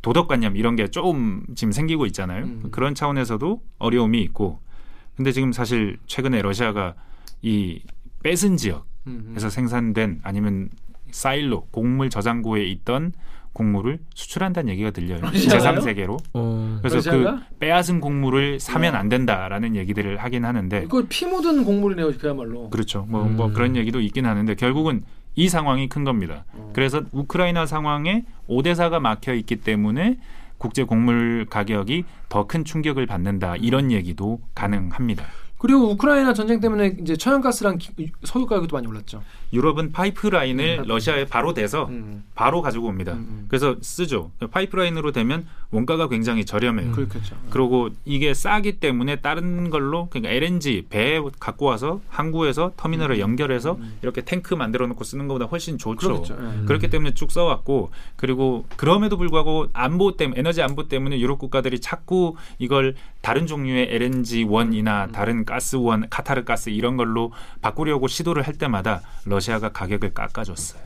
도덕관념 0.02 0.58
이런 0.58 0.76
게 0.76 0.90
조금 0.90 1.46
지금 1.56 1.72
생기고 1.72 2.06
있잖아요. 2.08 2.44
음. 2.44 2.64
그런 2.72 2.94
차원에서도 2.94 3.62
어려움이 3.78 4.22
있고 4.24 4.60
근데 5.16 5.32
지금 5.32 5.54
사실 5.54 5.96
최근에 6.06 6.42
러시아가 6.42 6.96
이 7.42 7.82
뺏은 8.24 8.58
지역에서 8.58 8.84
음, 9.08 9.36
음. 9.38 9.50
생산된 9.50 10.20
아니면 10.24 10.68
사일로 11.12 11.68
곡물 11.72 12.10
저장고에 12.10 12.66
있던 12.66 13.14
곡물을 13.54 14.00
수출한다는 14.16 14.72
얘기가 14.72 14.92
들려요. 14.92 15.20
러시아가요? 15.22 15.80
제3세계로. 15.80 16.18
어. 16.34 16.80
그래서 16.82 16.96
러시아가? 16.98 17.36
그 17.50 17.56
빼앗은 17.60 18.00
곡물을 18.00 18.60
사면 18.60 18.96
어. 18.96 18.98
안 18.98 19.10
된다라는 19.10 19.76
얘기들을 19.76 20.18
하긴 20.18 20.46
하는데 20.46 20.84
이거 20.86 21.04
피 21.10 21.26
묻은 21.26 21.64
곡물이네요, 21.66 22.12
그야말로. 22.18 22.70
그렇죠. 22.70 23.06
뭐, 23.10 23.24
뭐 23.26 23.48
음. 23.48 23.54
그런 23.54 23.76
얘기도 23.76 24.00
있긴 24.00 24.26
하는데 24.26 24.56
결국은 24.56 25.04
이 25.36 25.50
상황이 25.50 25.88
큰 25.90 26.04
겁니다. 26.04 26.46
어. 26.54 26.72
그래서 26.74 27.02
우크라이나 27.12 27.66
상황에 27.66 28.26
오데사가 28.48 29.00
막혀 29.00 29.34
있기 29.34 29.58
때문에 29.58 30.18
국제 30.58 30.84
곡물 30.84 31.46
가격이 31.50 32.04
더 32.30 32.46
큰 32.46 32.64
충격을 32.64 33.06
받는다 33.08 33.56
이런 33.58 33.92
얘기도 33.92 34.40
가능합니다. 34.56 35.24
그리고 35.62 35.92
우크라이나 35.92 36.34
전쟁 36.34 36.60
때문에 36.60 36.98
이제 37.02 37.16
천연가스랑 37.16 37.78
기- 37.78 38.12
석유 38.24 38.48
가격도 38.48 38.76
많이 38.76 38.88
올랐죠. 38.88 39.22
유럽은 39.54 39.92
파이프라인을 39.92 40.80
음. 40.80 40.88
러시아에 40.88 41.26
바로 41.26 41.54
대서 41.54 41.86
음. 41.86 42.24
바로 42.34 42.64
가지고 42.64 42.88
옵니다. 42.88 43.12
음, 43.14 43.18
음. 43.30 43.46
그래서 43.48 43.76
쓰죠. 43.82 44.32
파이프라인으로 44.50 45.12
되면 45.12 45.46
원가가 45.70 46.08
굉장히 46.10 46.46
저렴해요. 46.46 46.88
음. 46.88 46.92
그렇겠죠. 46.94 47.36
그리고 47.52 47.90
이게 48.06 48.34
싸기 48.34 48.80
때문에 48.80 49.18
다른 49.18 49.70
걸로 49.70 50.08
그러니까 50.10 50.34
LNG 50.34 50.88
배 50.90 51.22
갖고 51.40 51.66
와서 51.68 52.02
항구에서 52.10 52.72
터미널을 52.76 53.20
연결해서 53.20 53.74
음. 53.74 53.98
이렇게 54.02 54.22
탱크 54.22 54.56
만들어 54.56 54.88
놓고 54.88 55.04
쓰는 55.04 55.28
것보다 55.28 55.46
훨씬 55.46 55.78
좋죠. 55.78 56.24
예. 56.28 56.34
음. 56.34 56.64
그렇기 56.68 56.90
때문에 56.90 57.14
쭉 57.14 57.32
써왔고 57.32 57.92
그리고 58.16 58.66
그럼에도 58.78 59.16
불구하고 59.16 59.68
안보 59.74 60.18
때문에 60.18 60.40
에너지 60.40 60.64
안보 60.64 60.88
때문에 60.88 61.20
유럽 61.20 61.38
국가들이 61.38 61.80
자꾸 61.82 62.36
이걸 62.58 62.96
다른 63.22 63.46
종류의 63.48 63.88
LNG 63.92 64.44
원이나 64.44 65.06
음. 65.06 65.12
다른 65.12 65.46
가스 65.46 65.76
원, 65.76 66.08
카타르 66.10 66.44
가스 66.44 66.70
이런 66.70 66.98
걸로 66.98 67.32
바꾸려고 67.62 68.08
시도를 68.08 68.44
할 68.44 68.56
때마다 68.56 69.02
러시아가 69.26 69.70
가격을 69.70 70.14
깎아줬어요. 70.14 70.82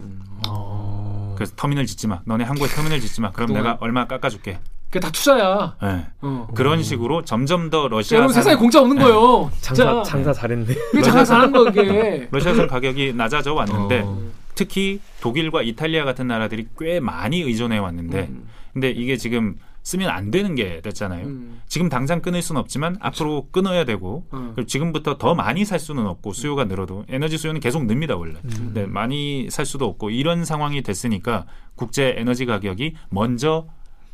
어. 0.49 1.33
그래서 1.37 1.53
터미널 1.55 1.85
짓지 1.85 2.07
마. 2.07 2.21
너네 2.25 2.43
항구에 2.43 2.67
터미널 2.67 2.99
짓지 2.99 3.21
마. 3.21 3.31
그럼 3.31 3.53
내가 3.53 3.77
얼마 3.79 4.05
깎아줄게. 4.05 4.59
그게 4.87 4.99
다 4.99 5.09
투자야. 5.11 5.75
예. 5.83 6.05
어. 6.21 6.47
그런 6.55 6.83
식으로 6.83 7.23
점점 7.23 7.69
더 7.69 7.87
러시아 7.87 8.17
여러분 8.17 8.33
세상에 8.33 8.55
공짜 8.55 8.79
없는 8.81 8.97
거예요. 8.97 9.51
장사 9.61 9.83
진짜. 9.83 10.03
장사 10.03 10.33
잘했네. 10.33 10.65
그게 10.91 11.01
장사 11.01 11.23
잘한 11.25 11.51
거 11.51 11.63
그게. 11.65 12.27
러시아산 12.31 12.67
가격이 12.67 13.13
낮아져 13.13 13.53
왔는데 13.53 14.03
어. 14.05 14.21
특히 14.55 15.01
독일과 15.21 15.63
이탈리아 15.63 16.05
같은 16.05 16.27
나라들이 16.27 16.67
꽤 16.79 16.99
많이 17.01 17.41
의존해 17.41 17.77
왔는데 17.77 18.27
음. 18.29 18.47
근데 18.73 18.89
이게 18.91 19.17
지금 19.17 19.55
쓰면 19.85 20.09
안 20.09 20.31
되는 20.31 20.55
게 20.55 20.81
됐잖아요. 20.81 21.27
음. 21.27 21.61
지금 21.67 21.89
당장 21.89 22.19
끊을 22.19 22.41
수는 22.41 22.59
없지만 22.59 22.97
앞으로 22.99 23.47
끊어야 23.51 23.85
되고 23.85 24.25
어. 24.31 24.51
그리고 24.55 24.65
지금부터 24.67 25.19
더 25.19 25.35
많이 25.35 25.63
살 25.63 25.79
수는 25.79 26.07
없고 26.07 26.33
수요가 26.33 26.65
늘어도 26.65 27.05
에너지 27.07 27.37
수요는 27.37 27.61
계속 27.61 27.85
늡니다 27.85 28.15
원래. 28.15 28.39
음. 28.43 28.71
네, 28.73 28.87
많이 28.87 29.47
살 29.51 29.63
수도 29.65 29.85
없고 29.85 30.09
이런 30.09 30.43
상황이 30.43 30.81
됐으니까 30.81 31.45
국제 31.75 32.15
에너지 32.17 32.47
가격이 32.47 32.95
먼저 33.09 33.67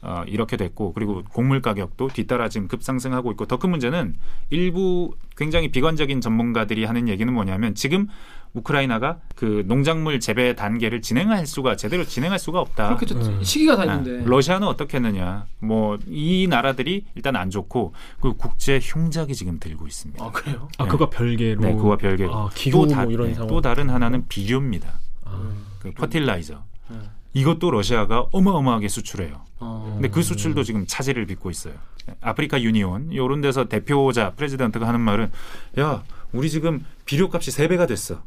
어, 0.04 0.24
이렇게 0.28 0.58
됐고 0.58 0.94
그리고 0.94 1.24
곡물 1.30 1.62
가격도 1.62 2.08
뒤따라 2.10 2.50
지금 2.50 2.68
급상승하고 2.68 3.32
있고 3.32 3.46
더 3.46 3.58
큰 3.58 3.70
문제는 3.70 4.16
일부 4.50 5.16
굉장히 5.38 5.70
비관적인 5.70 6.20
전문가들이 6.20 6.84
하는 6.84 7.08
얘기는 7.08 7.32
뭐냐면 7.32 7.76
지금 7.76 8.08
우크라이나가 8.54 9.20
그 9.36 9.64
농작물 9.66 10.20
재배 10.20 10.56
단계를 10.56 11.02
진행할 11.02 11.46
수가 11.48 11.76
제대로 11.76 12.04
진행할 12.06 12.38
수가 12.38 12.60
없다. 12.60 12.88
그렇겠죠. 12.96 13.16
음. 13.18 13.44
시기가 13.44 13.78
다 13.78 13.84
아, 13.84 13.86
있는데. 13.96 14.26
러시아는 14.30 14.68
어떻게 14.68 14.98
했느냐? 14.98 15.46
뭐 15.60 15.98
이 16.08 16.48
나라들이 16.50 17.06
일단 17.16 17.36
안 17.36 17.50
좋고 17.50 17.94
그 18.20 18.34
국제 18.34 18.80
흉작이 18.82 19.34
지금 19.36 19.60
들고 19.60 19.88
있습니다. 19.88 20.24
아 20.24 20.32
그래요? 20.32 20.68
아 20.78 20.84
네. 20.84 20.90
그거 20.90 21.10
별개로. 21.10 21.62
네, 21.62 21.74
그와 21.76 21.98
별개로 21.98 22.36
아, 22.36 22.50
기후 22.54 22.88
또, 22.88 22.88
다, 22.88 23.04
뭐 23.04 23.12
이런 23.12 23.34
네. 23.34 23.48
또 23.48 23.62
다른 23.62 23.90
하나는 23.90 24.28
비료입니다. 24.28 25.00
아. 25.26 25.52
그 25.80 25.92
fertilizer. 25.92 26.62
네. 26.90 26.98
이것도 27.34 27.72
러시아가 27.72 28.26
어마어마하게 28.34 28.90
수출해요. 28.90 29.42
어. 29.60 29.92
근데 29.94 30.10
그 30.10 30.22
수출도 30.22 30.64
지금 30.64 30.86
차질을 30.86 31.26
빚고 31.28 31.50
있어요. 31.50 31.76
아프리카 32.20 32.62
유니온 32.62 33.16
요런 33.16 33.40
데서 33.42 33.70
대표자 33.70 34.32
president가 34.32 34.86
하는 34.88 35.00
말은 35.00 35.32
야 35.80 36.04
우리 36.34 36.50
지금 36.50 36.84
비료값이 37.06 37.52
세 37.52 37.68
배가 37.70 37.86
됐어. 37.86 38.24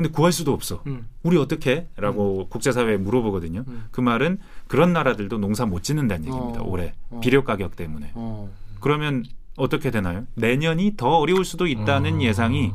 근데 0.00 0.10
구할 0.10 0.32
수도 0.32 0.52
없어. 0.54 0.82
음. 0.86 1.06
우리 1.22 1.36
어떻게? 1.36 1.86
라고 1.96 2.46
국제사회에 2.48 2.96
물어보거든요. 2.96 3.64
음. 3.68 3.84
그 3.90 4.00
말은 4.00 4.38
그런 4.66 4.94
나라들도 4.94 5.36
농사 5.38 5.66
못 5.66 5.82
짓는다는 5.82 6.24
얘기입니다. 6.26 6.62
어. 6.62 6.64
올해 6.66 6.94
어. 7.10 7.20
비료 7.20 7.44
가격 7.44 7.76
때문에. 7.76 8.12
어. 8.14 8.50
그러면 8.80 9.24
어떻게 9.56 9.90
되나요? 9.90 10.24
내년이 10.36 10.94
더 10.96 11.18
어려울 11.18 11.44
수도 11.44 11.66
있다는 11.66 12.16
어. 12.16 12.22
예상이 12.22 12.72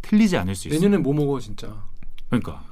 틀리지 0.00 0.38
않을 0.38 0.54
수 0.54 0.68
있어요. 0.68 0.80
내년에 0.80 1.02
뭐 1.02 1.12
먹어 1.12 1.38
진짜. 1.38 1.76
그러니까 2.30 2.64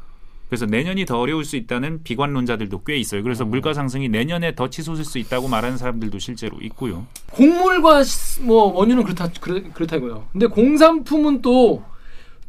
그래서 0.49 0.65
내년이 0.65 1.05
더 1.05 1.21
어려울 1.21 1.45
수 1.45 1.57
있다는 1.57 2.03
비관론자들도 2.03 2.83
꽤 2.85 2.97
있어요. 2.97 3.23
그래서 3.23 3.45
어. 3.45 3.47
물가 3.47 3.75
상승이 3.75 4.09
내년에 4.09 4.55
더 4.55 4.71
치솟을 4.71 5.05
수 5.05 5.19
있다고 5.19 5.49
말하는 5.49 5.77
사람들도 5.77 6.19
실제로 6.19 6.59
있고요. 6.63 7.07
곡물과 7.33 8.05
시- 8.05 8.41
뭐 8.41 8.73
원유는 8.73 9.03
그렇다 9.05 9.29
그렇, 9.39 9.63
그렇 9.75 9.87
다고요. 9.87 10.29
근데 10.33 10.47
공산품은 10.47 11.43
또 11.43 11.85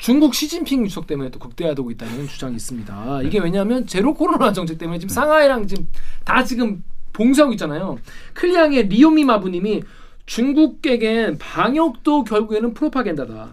중국 0.01 0.33
시진핑 0.33 0.87
주석 0.87 1.05
때문에 1.05 1.29
또 1.29 1.37
극대화되고 1.37 1.91
있다는 1.91 2.27
주장이 2.27 2.55
있습니다. 2.55 3.21
이게 3.21 3.37
왜냐하면 3.37 3.85
제로 3.85 4.15
코로나 4.15 4.51
정책 4.51 4.79
때문에 4.79 4.97
지금 4.97 5.13
상하이랑 5.13 5.67
지금 5.67 5.87
다 6.25 6.43
지금 6.43 6.83
봉쇄하고 7.13 7.53
있잖아요. 7.53 7.99
클리앙의 8.33 8.87
리오미 8.87 9.23
마부님이 9.25 9.83
중국에겐 10.25 11.37
방역도 11.37 12.23
결국에는 12.23 12.73
프로파간다다. 12.73 13.49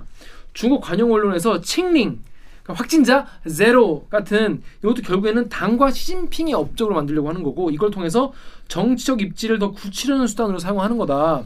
중국 0.54 0.80
관영 0.80 1.12
언론에서 1.12 1.60
칭링 1.60 2.20
그러니까 2.62 2.82
확진자 2.82 3.26
제로 3.46 4.06
같은 4.08 4.62
이것도 4.82 5.02
결국에는 5.02 5.50
당과 5.50 5.90
시진핑의 5.90 6.54
업적으로 6.54 6.94
만들려고 6.94 7.28
하는 7.28 7.42
거고 7.42 7.70
이걸 7.70 7.90
통해서 7.90 8.32
정치적 8.68 9.20
입지를 9.20 9.58
더 9.58 9.72
굳히려는 9.72 10.26
수단으로 10.26 10.58
사용하는 10.58 10.96
거다. 10.96 11.44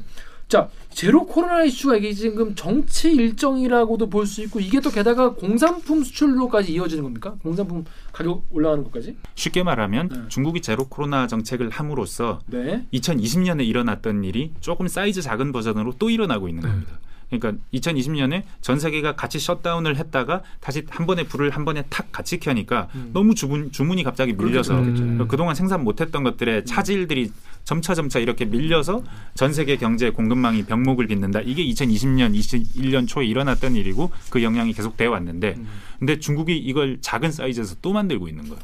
자 0.53 0.69
제로 0.91 1.25
코로나 1.25 1.65
이슈가 1.65 1.97
이게 1.97 2.13
지금 2.13 2.55
정치 2.55 3.11
일정이라고도 3.11 4.11
볼 4.11 4.27
수 4.27 4.43
있고 4.43 4.61
이게 4.61 4.81
또 4.81 4.91
게다가 4.91 5.33
공산품 5.33 6.05
수출로까지 6.05 6.75
이어지는 6.75 7.05
겁니까? 7.05 7.37
공산품 7.43 7.87
가격 8.13 8.45
올라가는 8.51 8.85
것까지? 8.85 9.17
쉽게 9.35 9.63
말하면 9.63 10.09
네. 10.11 10.17
중국이 10.29 10.61
제로 10.61 10.89
코로나 10.89 11.27
정책을 11.27 11.71
함으로써 11.71 12.41
네. 12.49 12.87
2020년에 12.93 13.67
일어났던 13.67 14.25
일이 14.25 14.53
조금 14.61 14.89
사이즈 14.89 15.23
작은 15.23 15.53
버전으로 15.53 15.95
또 15.99 16.11
일어나고 16.11 16.51
있는 16.51 16.63
겁니다. 16.63 16.99
그러니까 17.39 17.63
2020년에 17.73 18.43
전 18.61 18.79
세계가 18.79 19.17
같이 19.17 19.39
셧다운을 19.39 19.97
했다가 19.97 20.43
다시 20.61 20.85
한 20.91 21.07
번에 21.07 21.25
불을 21.25 21.51
한 21.51 21.65
번에 21.65 21.83
탁 21.89 22.13
같이 22.13 22.39
켜니까 22.39 22.89
음. 22.95 23.11
너무 23.13 23.35
주문, 23.35 23.73
주문이 23.73 24.03
갑자기 24.03 24.33
밀려서 24.35 24.75
그렇겠죠. 24.81 25.29
그동안 25.29 25.55
생산 25.55 25.83
못했던 25.83 26.23
것들의 26.23 26.65
차질들이 26.67 27.33
점차 27.65 27.95
점차 27.95 28.19
이렇게 28.19 28.45
밀려서 28.45 29.03
전 29.35 29.53
세계 29.53 29.77
경제 29.77 30.11
공급망이 30.11 30.65
병목을 30.65 31.07
빚는다. 31.07 31.41
이게 31.41 31.65
2020년, 31.65 32.37
21년 32.39 33.07
초에 33.09 33.25
일어났던 33.27 33.77
일이고 33.77 34.11
그 34.31 34.43
영향이 34.43 34.73
계속돼 34.75 35.07
왔는데 35.07 35.55
음. 35.57 35.69
근데 35.99 36.19
중국이 36.19 36.57
이걸 36.57 36.99
작은 37.01 37.31
사이즈에서 37.33 37.77
또 37.81 37.93
만들고 37.93 38.29
있는 38.29 38.45
거예요. 38.49 38.61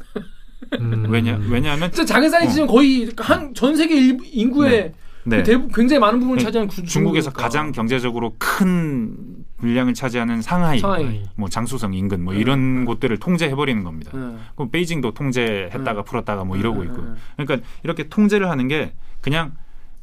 음. 0.80 1.06
왜냐 1.08 1.38
왜냐하면 1.48 1.90
작은 1.92 2.28
사이즈는 2.30 2.66
거의 2.66 3.08
한 3.16 3.54
전 3.54 3.76
세계 3.76 3.96
일- 3.96 4.18
인구의 4.24 4.70
네. 4.70 4.94
대부 5.42 5.68
굉장히 5.68 6.00
많은 6.00 6.18
부분을 6.20 6.38
네. 6.38 6.44
차지하는 6.44 6.68
구- 6.68 6.82
중국에서. 6.84 7.30
가장 7.32 7.72
경제적으로 7.72 8.34
큰 8.38 9.14
분량을 9.58 9.94
차지하는 9.94 10.40
상하이, 10.42 10.78
상하이. 10.78 11.22
뭐 11.36 11.48
장수성 11.48 11.94
인근 11.94 12.22
뭐 12.24 12.34
네. 12.34 12.40
이런 12.40 12.84
곳들을 12.84 13.16
통제해 13.18 13.54
버리는 13.54 13.82
겁니다. 13.84 14.10
네. 14.14 14.36
그럼 14.54 14.70
베이징도 14.70 15.12
통제했다가 15.12 15.92
네. 15.94 16.02
풀었다가 16.04 16.44
뭐 16.44 16.56
이러고 16.56 16.82
네, 16.82 16.90
있고. 16.90 17.02
네, 17.02 17.08
네. 17.36 17.44
그러니까 17.44 17.68
이렇게 17.82 18.08
통제를 18.08 18.48
하는 18.50 18.68
게 18.68 18.92
그냥 19.20 19.52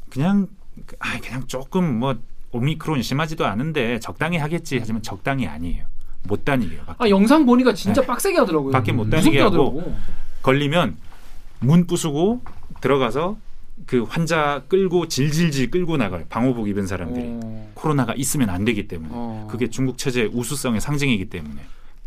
그냥 0.10 0.48
아 1.00 1.18
그냥 1.22 1.44
조금 1.48 2.00
뭐 2.00 2.16
오미크론 2.52 3.02
심하지도 3.02 3.46
않은데 3.46 4.00
적당히 4.00 4.38
하겠지 4.38 4.78
하지만 4.80 5.02
적당히 5.02 5.48
아니에요. 5.48 5.86
못 6.28 6.44
다니게요. 6.44 6.82
밖에. 6.86 7.04
아 7.06 7.10
영상 7.10 7.46
보니까 7.46 7.74
진짜 7.74 8.02
네. 8.02 8.08
빡세게 8.08 8.38
하더라고요. 8.40 8.72
밖에 8.72 8.92
못 8.92 9.10
다니게 9.10 9.40
하고 9.42 9.70
하더라고. 9.72 9.96
걸리면 10.42 10.98
문 11.60 11.86
부수고 11.88 12.42
들어가서 12.82 13.38
그 13.86 14.04
환자 14.04 14.64
끌고 14.68 15.08
질질질 15.08 15.70
끌고 15.72 15.98
나가요. 15.98 16.26
방호복 16.30 16.68
입은 16.70 16.88
사람들이. 16.88 17.26
어. 17.28 17.72
코로나가 17.76 18.14
있으면 18.16 18.50
안 18.50 18.66
되기 18.66 18.88
때문에. 18.88 19.10
어. 19.14 19.48
그게 19.52 19.70
중국 19.70 19.98
체제의 19.98 20.30
우수성의 20.34 20.82
상징이기 20.82 21.26
때문에. 21.26 21.62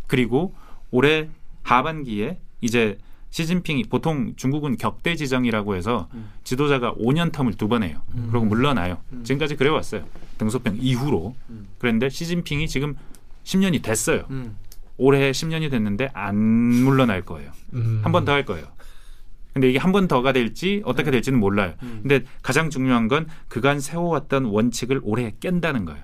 그리고 0.06 0.54
올해 0.90 1.28
하반기에 1.62 2.38
이제 2.62 2.98
시진핑이 3.30 3.84
보통 3.84 4.32
중국은 4.36 4.78
격대 4.78 5.14
지정이라고 5.14 5.76
해서 5.76 6.08
음. 6.14 6.30
지도자가 6.44 6.94
5년 6.94 7.30
텀을 7.30 7.58
두 7.58 7.68
번 7.68 7.82
해요. 7.82 8.00
음. 8.14 8.28
그리고 8.30 8.46
물러나요. 8.46 8.98
음. 9.12 9.22
지금까지 9.22 9.56
그래 9.56 9.68
왔어요. 9.68 10.04
등소평 10.38 10.78
이후로. 10.80 11.34
음. 11.50 11.68
그런데 11.78 12.08
시진핑이 12.08 12.66
지금 12.68 12.94
10년이 13.44 13.82
됐어요. 13.82 14.24
음. 14.30 14.56
올해 14.96 15.30
10년이 15.30 15.70
됐는데 15.70 16.08
안 16.14 16.34
물러날 16.36 17.20
거예요. 17.22 17.50
음. 17.74 18.00
한번 18.02 18.24
더 18.24 18.32
할 18.32 18.46
거예요. 18.46 18.66
근데 19.54 19.70
이게 19.70 19.78
한 19.78 19.92
번 19.92 20.06
더가 20.08 20.32
될지 20.32 20.82
어떻게 20.84 21.10
될지는 21.10 21.40
몰라요. 21.40 21.72
음. 21.82 22.00
근데 22.02 22.24
가장 22.42 22.70
중요한 22.70 23.08
건 23.08 23.26
그간 23.48 23.80
세워왔던 23.80 24.44
원칙을 24.44 25.00
올해 25.02 25.34
깬다는 25.40 25.84
거예요. 25.84 26.02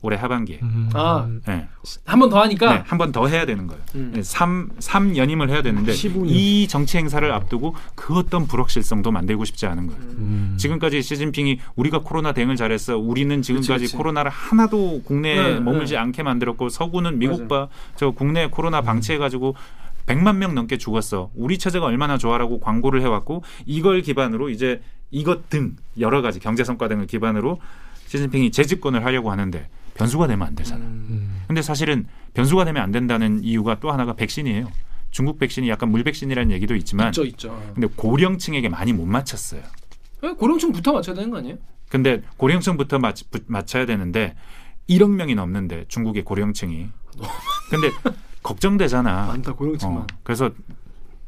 올해 0.00 0.16
하반기에. 0.16 0.60
음. 0.62 0.88
아. 0.94 1.28
네. 1.46 1.66
한번 2.04 2.30
더 2.30 2.40
하니까 2.42 2.72
네, 2.72 2.82
한번 2.86 3.10
더 3.10 3.26
해야 3.26 3.44
되는 3.44 3.66
거예요. 3.66 3.82
음. 3.96 4.12
네, 4.14 4.22
3, 4.22 4.70
삼 4.78 5.16
연임을 5.16 5.50
해야 5.50 5.60
되는데 5.60 5.92
15년. 5.92 6.26
이 6.28 6.68
정치 6.68 6.98
행사를 6.98 7.30
앞두고 7.32 7.74
그 7.96 8.16
어떤 8.16 8.46
불확실성도 8.46 9.10
만들고 9.10 9.44
싶지 9.44 9.66
않은 9.66 9.88
거예요. 9.88 10.00
음. 10.02 10.54
지금까지 10.56 11.02
시진핑이 11.02 11.58
우리가 11.74 11.98
코로나 12.00 12.30
대응을 12.32 12.54
잘했어. 12.54 12.96
우리는 12.96 13.42
지금까지 13.42 13.72
그치, 13.72 13.84
그치. 13.86 13.96
코로나를 13.96 14.30
하나도 14.30 15.02
국내에 15.02 15.54
네, 15.54 15.60
머물지 15.60 15.94
네. 15.94 15.98
않게 15.98 16.22
만들었고 16.22 16.68
서구는 16.68 17.18
미국과 17.18 17.68
저 17.96 18.12
국내 18.12 18.46
코로나 18.48 18.80
방치해 18.82 19.18
가지고 19.18 19.56
100만 20.08 20.36
명 20.36 20.54
넘게 20.54 20.78
죽었어. 20.78 21.30
우리 21.34 21.58
체제가 21.58 21.86
얼마나 21.86 22.16
좋아라고 22.18 22.60
광고를 22.60 23.02
해왔고 23.02 23.42
이걸 23.66 24.00
기반으로 24.02 24.48
이제 24.48 24.80
이것 25.10 25.48
등 25.50 25.76
여러 26.00 26.22
가지 26.22 26.40
경제 26.40 26.64
성과 26.64 26.88
등을 26.88 27.06
기반으로 27.06 27.60
시진핑이 28.06 28.50
재집권을 28.50 29.04
하려고 29.04 29.30
하는데 29.30 29.68
변수가 29.94 30.26
되면 30.26 30.46
안 30.46 30.54
되잖아. 30.54 30.84
음. 30.84 31.42
근데 31.46 31.60
사실은 31.60 32.06
변수가 32.34 32.64
되면 32.64 32.82
안 32.82 32.90
된다는 32.90 33.42
이유가 33.44 33.78
또 33.80 33.90
하나가 33.90 34.14
백신이에요. 34.14 34.68
중국 35.10 35.38
백신이 35.38 35.68
약간 35.68 35.90
물 35.90 36.04
백신이라는 36.04 36.50
얘기도 36.52 36.74
있지만 36.76 37.08
있죠, 37.08 37.24
있죠. 37.24 37.62
근데 37.74 37.88
고령층에게 37.96 38.68
많이 38.68 38.92
못 38.92 39.06
맞췄어요. 39.06 39.62
예, 40.24 40.28
고령층부터 40.30 40.92
맞춰야 40.92 41.14
되는 41.14 41.30
거 41.30 41.38
아니에요? 41.38 41.56
근데 41.88 42.22
고령층부터 42.36 42.98
맞, 42.98 43.16
부- 43.30 43.40
맞춰야 43.46 43.86
되는데 43.86 44.34
1억 44.88 45.10
명이 45.10 45.34
넘는데 45.34 45.84
중국의 45.88 46.24
고령층이. 46.24 46.88
근데 47.70 47.90
걱정되잖아. 48.48 49.26
많다 49.26 49.52
고령층만. 49.52 49.98
어, 49.98 50.06
그래서 50.22 50.50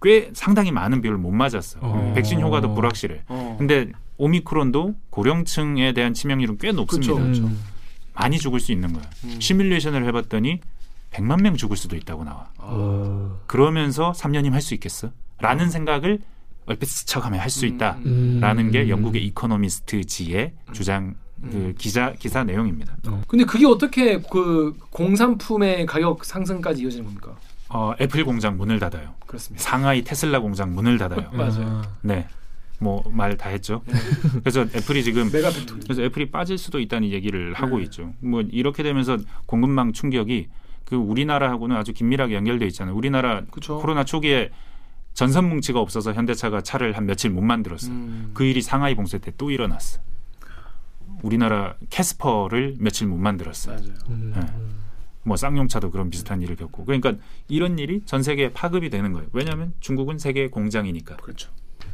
꽤 0.02 0.30
상당히 0.32 0.72
많은 0.72 1.02
비율을 1.02 1.18
못 1.18 1.30
맞았어. 1.30 1.78
어. 1.82 2.12
백신 2.14 2.40
효과도 2.40 2.74
불확실해. 2.74 3.22
어. 3.28 3.56
근데 3.58 3.88
오미크론도 4.16 4.94
고령층에 5.10 5.92
대한 5.92 6.14
치명률은 6.14 6.58
꽤 6.58 6.72
높습니다. 6.72 7.14
그쵸. 7.14 7.44
음. 7.44 7.60
많이 8.14 8.38
죽을 8.38 8.60
수 8.60 8.72
있는 8.72 8.92
거야. 8.92 9.04
음. 9.24 9.36
시뮬레이션을 9.40 10.04
해봤더니 10.06 10.60
100만 11.12 11.42
명 11.42 11.56
죽을 11.56 11.76
수도 11.76 11.96
있다고 11.96 12.24
나와. 12.24 12.48
어. 12.58 13.38
그러면서 13.46 14.12
3년이면 14.12 14.52
할 14.52 14.60
수 14.62 14.74
있겠어? 14.74 15.10
라는 15.38 15.70
생각을 15.70 16.18
얼핏 16.66 16.86
스쳐가면 16.86 17.40
할수 17.40 17.66
있다. 17.66 17.96
음. 18.04 18.38
라는 18.40 18.70
게 18.70 18.88
영국의 18.88 19.24
이코노미스트지의 19.26 20.52
주장 20.72 21.14
그 21.42 21.48
음. 21.56 21.74
기자 21.78 22.12
기사 22.18 22.44
내용입니다. 22.44 22.96
근데 23.26 23.44
그게 23.44 23.66
어떻게 23.66 24.20
그 24.20 24.76
공산품의 24.90 25.86
가격 25.86 26.24
상승까지 26.24 26.82
이어지는 26.82 27.06
겁니까? 27.06 27.36
어, 27.68 27.94
애플 28.00 28.24
공장 28.24 28.56
문을 28.58 28.78
닫아요. 28.78 29.14
그렇습니다. 29.26 29.62
상하이 29.62 30.02
테슬라 30.02 30.40
공장 30.40 30.74
문을 30.74 30.98
닫아요. 30.98 31.30
맞아요. 31.32 31.82
네. 32.02 32.26
뭐 32.78 33.02
말 33.12 33.36
다 33.36 33.50
했죠. 33.50 33.82
네. 33.86 33.94
그래서 34.40 34.62
애플이 34.62 35.04
지금. 35.04 35.30
그래서 35.30 36.02
애플이 36.02 36.30
빠질 36.30 36.56
수도 36.58 36.80
있다는 36.80 37.10
얘기를 37.10 37.52
하고 37.54 37.76
네. 37.78 37.84
있죠. 37.84 38.12
뭐 38.20 38.42
이렇게 38.42 38.82
되면서 38.82 39.18
공급망 39.46 39.92
충격이 39.92 40.48
그 40.84 40.96
우리나라하고는 40.96 41.76
아주 41.76 41.92
긴밀하게 41.92 42.34
연결돼 42.34 42.66
있잖아요. 42.66 42.94
우리나라 42.96 43.42
그렇죠. 43.50 43.78
코로나 43.78 44.04
초기에 44.04 44.50
전선 45.14 45.48
뭉치가 45.48 45.78
없어서 45.80 46.12
현대차가 46.12 46.62
차를 46.62 46.96
한 46.96 47.06
며칠 47.06 47.30
못 47.30 47.42
만들었어. 47.42 47.88
요 47.88 47.92
음. 47.94 48.30
그 48.34 48.44
일이 48.44 48.62
상하이 48.62 48.94
봉쇄 48.94 49.18
때 49.18 49.30
또 49.36 49.50
일어났어. 49.50 50.00
우리나라 51.22 51.74
캐스퍼를 51.90 52.76
며칠 52.78 53.06
못 53.06 53.16
만들었어. 53.16 53.72
요 53.72 53.76
맞아요. 53.76 53.94
음. 54.10 54.32
네. 54.34 54.40
뭐 55.22 55.36
쌍용차도 55.36 55.90
그런 55.90 56.08
비슷한 56.10 56.40
일을 56.42 56.56
겪고. 56.56 56.84
그러니까 56.86 57.14
이런 57.48 57.78
일이 57.78 58.02
전 58.06 58.22
세계에 58.22 58.52
파급이 58.52 58.88
되는 58.90 59.12
거예요. 59.12 59.28
왜냐하면 59.32 59.74
중국은 59.80 60.18
세계 60.18 60.48
공장이니까. 60.48 61.16
그렇죠. 61.16 61.50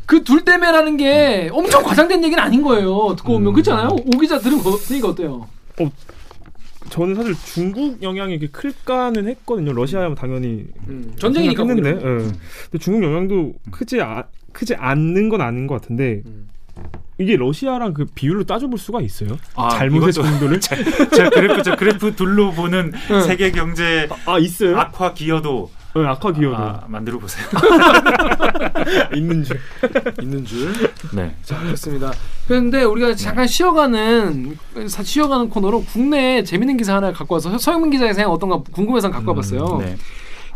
그 0.06 0.22
둘 0.22 0.44
때문에라는 0.44 0.96
게 0.96 1.50
엄청 1.52 1.82
과장된 1.82 2.22
얘기는 2.24 2.40
아닌 2.42 2.62
거예요. 2.62 3.14
듣고 3.16 3.32
보면 3.34 3.48
음. 3.48 3.52
그렇잖아요. 3.52 3.88
오 3.90 4.10
기자 4.18 4.38
들은 4.38 4.62
거 4.62 4.76
들으니까 4.76 5.08
어때요? 5.08 5.48
저는 6.88 7.16
사실 7.16 7.34
중국 7.44 8.00
영향이 8.00 8.34
이렇게 8.34 8.46
클까는 8.46 9.26
했거든요. 9.28 9.72
러시아면 9.72 10.14
당연히 10.14 10.66
전쟁이니까 11.18 11.64
했는데. 11.66 11.90
예. 11.90 12.00
근데 12.00 12.78
중국 12.80 13.02
영향도 13.02 13.54
크지 13.72 14.00
아, 14.00 14.24
크지 14.52 14.76
않는 14.76 15.28
건 15.28 15.40
아닌 15.40 15.66
것 15.66 15.80
같은데 15.80 16.22
음. 16.26 16.48
이게 17.18 17.36
러시아랑 17.36 17.94
그 17.94 18.04
비율로 18.04 18.44
따져볼 18.44 18.78
수가 18.78 19.00
있어요? 19.00 19.30
아, 19.54 19.70
잘못의 19.70 20.12
정도를? 20.12 20.60
제 20.60 20.76
그래프 21.30 21.62
저 21.62 21.74
그래프 21.76 22.14
둘로 22.14 22.52
보는 22.52 22.92
응. 23.10 23.20
세계 23.22 23.50
경제 23.50 24.08
아 24.26 24.38
있어요? 24.38 24.78
악화 24.78 25.14
기여도 25.14 25.70
네, 25.94 26.04
아까 26.06 26.30
기여도 26.30 26.54
아, 26.56 26.84
만들어 26.88 27.18
보세요. 27.18 27.46
있는 29.16 29.42
줄. 29.42 29.58
있는 30.20 30.44
줄. 30.44 30.70
네. 31.12 31.34
자, 31.42 31.58
그렇습니다. 31.58 32.12
그런데 32.46 32.82
우리가 32.82 33.14
잠깐 33.14 33.46
쉬어가는 33.46 34.58
사- 34.88 35.02
쉬어가는 35.02 35.48
코너로 35.48 35.84
국내 35.84 36.44
재밌는 36.44 36.76
기사 36.76 36.96
하나 36.96 37.12
갖고 37.14 37.36
와서 37.36 37.56
서영민 37.56 37.90
기자의 37.92 38.12
생각 38.12 38.30
어떤가 38.30 38.58
궁금해서 38.72 39.10
갖고 39.10 39.30
와봤어요. 39.30 39.78
네. 39.80 39.96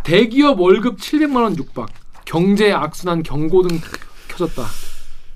대기업 0.02 0.60
월급 0.60 0.98
700만 0.98 1.36
원 1.36 1.56
육박, 1.56 1.88
경제 2.26 2.70
악순환 2.72 3.22
경고등 3.22 3.80
켜졌다. 4.28 4.62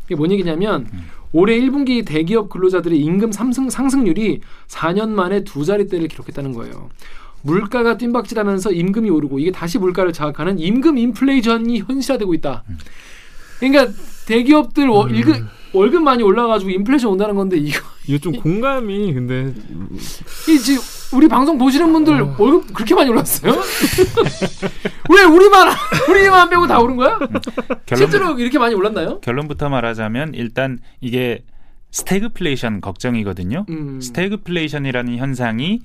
이게 0.07 0.15
뭔 0.15 0.31
얘기냐면 0.33 0.89
음. 0.93 1.05
올해 1.33 1.59
1분기 1.59 2.07
대기업 2.07 2.49
근로자들의 2.49 2.99
임금 2.99 3.33
상승, 3.33 3.69
상승률이 3.69 4.41
4년 4.69 5.11
만에 5.11 5.43
두 5.45 5.65
자릿대를 5.65 6.09
기록했다는 6.09 6.53
거예요. 6.53 6.91
물가가 7.43 7.99
뜀박질하면서 7.99 8.73
임금이 8.73 9.11
오르고 9.11 9.39
이게 9.39 9.51
다시 9.51 9.79
물가를 9.79 10.13
자극하는 10.13 10.59
임금 10.59 10.97
인플레이션이 10.97 11.81
현실화되고 11.81 12.33
있다. 12.35 12.65
음. 12.69 12.79
그러니까 13.59 13.93
대기업들 14.27 14.89
월, 14.89 15.15
일급, 15.15 15.45
월급 15.73 16.03
많이 16.03 16.23
올라가지고 16.23 16.71
인플레이션 16.71 17.11
온다는 17.11 17.35
건데 17.35 17.57
이거 17.57 17.81
이거 18.07 18.19
좀 18.19 18.33
공감이 18.33 19.13
근데 19.13 19.53
이 20.49 20.59
지금 20.59 20.81
우리 21.15 21.29
방송 21.29 21.57
보시는 21.59 21.93
분들 21.93 22.21
어. 22.21 22.37
월급 22.39 22.75
그렇게 22.75 22.95
많이 22.95 23.11
올랐어요? 23.11 23.53
왜 25.15 25.23
우리만 25.25 25.69
우리만 26.09 26.51
빼고 26.51 26.67
다 26.67 26.81
오른 26.81 26.97
거야? 26.97 27.19
실제로 27.95 28.39
이렇게 28.39 28.59
많이 28.59 28.75
올랐나요? 28.75 29.21
결론부터 29.21 29.69
말하자면 29.69 30.35
일단 30.35 30.79
이게 31.01 31.45
스태그플레이션 31.93 32.81
걱정이거든요. 32.81 33.67
음. 33.69 34.01
스태그플레이션이라는 34.01 35.17
현상이 35.17 35.81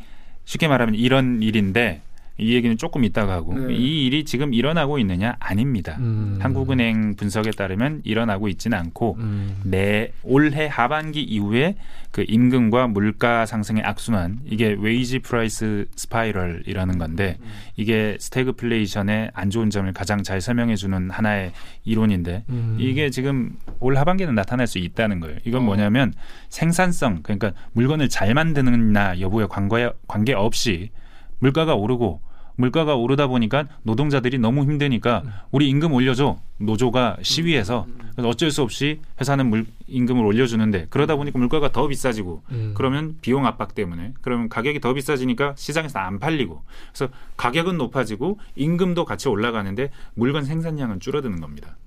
쉽게 0.45 0.67
말하면 0.67 0.95
이런 0.95 1.43
일인데 1.43 2.01
이 2.39 2.53
얘기는 2.53 2.75
조금 2.77 3.03
이따가 3.03 3.33
하고 3.33 3.53
네. 3.53 3.73
이 3.73 4.05
일이 4.05 4.23
지금 4.23 4.53
일어나고 4.53 4.97
있느냐 4.99 5.35
아닙니다. 5.39 5.97
음. 5.99 6.39
한국은행 6.41 7.15
분석에 7.15 7.51
따르면 7.51 8.01
일어나고 8.03 8.47
있지는 8.47 8.77
않고 8.77 9.17
음. 9.19 9.61
내 9.63 10.11
올해 10.23 10.67
하반기 10.67 11.21
이후에 11.21 11.75
그 12.11 12.25
임금과 12.27 12.87
물가 12.87 13.45
상승의 13.45 13.83
악순환 13.83 14.39
이게 14.45 14.75
wage 14.79 15.19
price 15.19 15.85
spiral이라는 15.95 16.97
건데 16.97 17.37
이게 17.75 18.17
스태그플레이션의 18.19 19.31
안 19.33 19.49
좋은 19.49 19.69
점을 19.69 19.91
가장 19.93 20.23
잘 20.23 20.41
설명해 20.41 20.75
주는 20.75 21.11
하나의 21.11 21.51
이론인데 21.83 22.45
음. 22.49 22.77
이게 22.79 23.09
지금 23.09 23.55
올 23.79 23.97
하반기는 23.97 24.33
나타날 24.33 24.65
수 24.65 24.79
있다는 24.79 25.19
거예요. 25.19 25.37
이건 25.45 25.61
어. 25.61 25.65
뭐냐면 25.65 26.13
생산성 26.49 27.19
그러니까 27.21 27.51
물건을 27.73 28.09
잘 28.09 28.33
만드느냐 28.33 29.19
여부에 29.19 29.45
관계 29.47 29.89
관계 30.07 30.33
없이 30.33 30.89
물가가 31.39 31.75
오르고 31.75 32.21
물가가 32.59 32.95
오르다 32.95 33.27
보니까 33.27 33.67
노동자들이 33.83 34.37
너무 34.37 34.63
힘드니까 34.63 35.23
우리 35.49 35.69
임금 35.69 35.93
올려줘. 35.93 36.39
노조가 36.57 37.17
시위해서. 37.21 37.87
그래서 38.11 38.27
어쩔 38.27 38.51
수 38.51 38.61
없이 38.61 38.99
회사는 39.21 39.49
물 39.49 39.65
임금을 39.87 40.25
올려주는데 40.25 40.87
그러다 40.89 41.15
보니까 41.15 41.39
물가가 41.39 41.71
더 41.71 41.87
비싸지고 41.87 42.43
음. 42.51 42.73
그러면 42.75 43.15
비용 43.21 43.45
압박 43.45 43.73
때문에 43.73 44.13
그러면 44.21 44.49
가격이 44.49 44.81
더 44.81 44.93
비싸지니까 44.93 45.53
시장에서 45.55 45.99
안 45.99 46.19
팔리고 46.19 46.61
그래서 46.91 47.11
가격은 47.37 47.77
높아지고 47.77 48.39
임금도 48.57 49.05
같이 49.05 49.29
올라가는데 49.29 49.89
물건 50.15 50.43
생산량은 50.43 50.99
줄어드는 50.99 51.39
겁니다. 51.39 51.77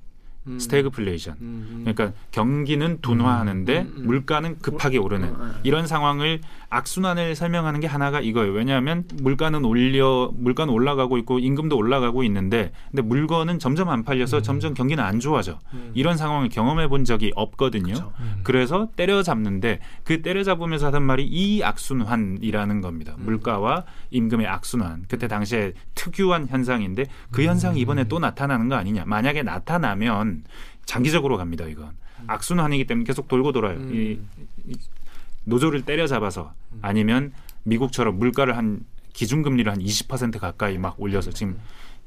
음. 0.46 0.58
스태그플레이션. 0.58 1.36
음. 1.40 1.84
그러니까 1.84 2.12
경기는 2.30 2.98
둔화하는데 3.00 3.80
음, 3.80 3.94
음. 3.96 4.06
물가는 4.06 4.58
급하게 4.58 4.98
오르는 4.98 5.28
어, 5.28 5.36
어. 5.38 5.50
이런 5.62 5.86
상황을 5.86 6.40
악순환을 6.68 7.34
설명하는 7.34 7.80
게 7.80 7.86
하나가 7.86 8.20
이거예요. 8.20 8.52
왜냐하면 8.52 9.04
물가는 9.22 9.64
올려 9.64 10.32
물가는 10.34 10.72
올라가고 10.72 11.18
있고 11.18 11.38
임금도 11.38 11.76
올라가고 11.76 12.24
있는데 12.24 12.72
근데 12.90 13.02
물건은 13.02 13.58
점점 13.58 13.88
안 13.88 14.02
팔려서 14.04 14.42
점점 14.42 14.74
경기는 14.74 15.02
안 15.02 15.20
좋아져. 15.20 15.60
음. 15.74 15.90
이런 15.94 16.16
상황을 16.16 16.48
경험해 16.48 16.88
본 16.88 17.04
적이 17.04 17.32
없거든요. 17.36 18.12
음. 18.18 18.40
그래서 18.42 18.88
때려잡는데 18.96 19.80
그 20.04 20.22
때려잡으면서 20.22 20.86
하던 20.86 21.02
말이 21.02 21.24
이 21.24 21.62
악순환이라는 21.62 22.80
겁니다. 22.80 23.14
음. 23.18 23.24
물가와 23.26 23.84
임금의 24.10 24.46
악순환. 24.46 25.04
그때 25.08 25.28
당시에 25.28 25.72
특유한 25.94 26.48
현상인데 26.48 27.06
그 27.30 27.44
현상이 27.44 27.80
이번에 27.80 28.04
또 28.04 28.18
나타나는 28.18 28.68
거 28.68 28.74
아니냐. 28.76 29.04
만약에 29.06 29.42
나타나면 29.42 30.31
장기적으로 30.84 31.36
갑니다. 31.36 31.66
이건 31.66 31.90
악순환이기 32.26 32.86
때문에 32.86 33.04
계속 33.04 33.28
돌고 33.28 33.52
돌아요. 33.52 33.76
음. 33.78 33.94
이, 33.94 34.18
이 34.70 34.76
노조를 35.44 35.82
때려잡아서 35.82 36.52
아니면 36.82 37.32
미국처럼 37.64 38.18
물가를 38.18 38.56
한 38.56 38.84
기준금리를 39.12 39.70
한 39.70 39.78
20% 39.78 40.38
가까이 40.38 40.78
막 40.78 41.00
올려서 41.00 41.30
지금 41.30 41.58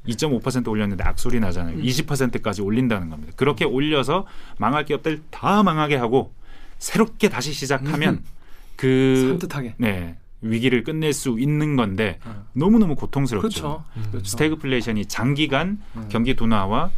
2.5% 0.08 0.68
올렸는데 0.68 1.04
악소리 1.04 1.40
나잖아요. 1.40 1.78
20%까지 1.78 2.62
올린다는 2.62 3.10
겁니다. 3.10 3.32
그렇게 3.36 3.64
올려서 3.64 4.26
망할 4.58 4.84
기업들 4.84 5.22
다 5.30 5.62
망하게 5.62 5.96
하고 5.96 6.32
새롭게 6.78 7.28
다시 7.28 7.52
시작하면 7.52 8.22
그 8.76 9.26
산뜻하게. 9.28 9.74
네, 9.78 10.16
위기를 10.42 10.84
끝낼 10.84 11.12
수 11.12 11.38
있는 11.38 11.76
건데 11.76 12.18
어. 12.24 12.44
너무너무 12.52 12.94
고통스럽죠. 12.94 13.48
그렇죠. 13.48 13.84
그렇죠. 14.10 14.30
스태그플레이션이 14.30 15.06
장기간 15.06 15.80
음. 15.96 16.06
경기 16.08 16.34
둔화와 16.34 16.90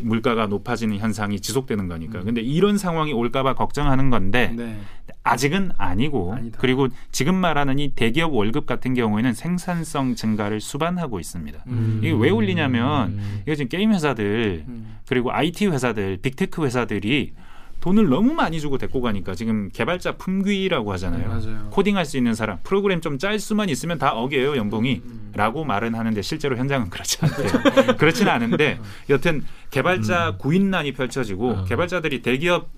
물가가 0.00 0.46
높아지는 0.46 0.98
현상이 0.98 1.40
지속되는 1.40 1.88
거니까. 1.88 2.20
근데 2.22 2.40
이런 2.40 2.78
상황이 2.78 3.12
올까봐 3.12 3.54
걱정하는 3.54 4.10
건데 4.10 4.52
네. 4.56 4.78
아직은 5.24 5.72
아니고 5.76 6.34
아니다. 6.34 6.58
그리고 6.60 6.88
지금 7.12 7.34
말하는 7.34 7.78
이 7.78 7.90
대기업 7.94 8.32
월급 8.34 8.66
같은 8.66 8.94
경우에는 8.94 9.34
생산성 9.34 10.14
증가를 10.14 10.60
수반하고 10.60 11.20
있습니다. 11.20 11.64
음. 11.68 12.00
이게 12.02 12.12
왜 12.12 12.30
올리냐면 12.30 13.18
이거 13.46 13.54
지금 13.54 13.68
게임 13.68 13.92
회사들 13.92 14.64
음. 14.68 14.96
그리고 15.06 15.32
IT 15.32 15.66
회사들, 15.68 16.18
빅테크 16.22 16.64
회사들이 16.64 17.32
돈을 17.80 18.08
너무 18.08 18.34
많이 18.34 18.60
주고 18.60 18.76
데리고 18.76 19.00
가니까 19.00 19.34
지금 19.36 19.70
개발자 19.72 20.16
품귀라고 20.16 20.92
하잖아요. 20.94 21.28
맞아요. 21.28 21.68
코딩할 21.70 22.04
수 22.04 22.16
있는 22.16 22.34
사람, 22.34 22.58
프로그램 22.64 23.00
좀 23.00 23.18
짤 23.18 23.38
수만 23.38 23.68
있으면 23.68 23.98
다 23.98 24.12
어겨요 24.12 24.56
연봉이. 24.56 25.00
라고 25.38 25.64
말은 25.64 25.94
하는데 25.94 26.20
실제로 26.20 26.56
현장은 26.56 26.90
그렇지 26.90 27.18
않대요. 27.22 27.94
그렇지는 27.96 28.32
않은데 28.32 28.80
여튼 29.08 29.44
개발자 29.70 30.36
구인난이 30.38 30.92
펼쳐지고 30.92 31.50
어. 31.50 31.64
개발자들이 31.64 32.22
대기업 32.22 32.68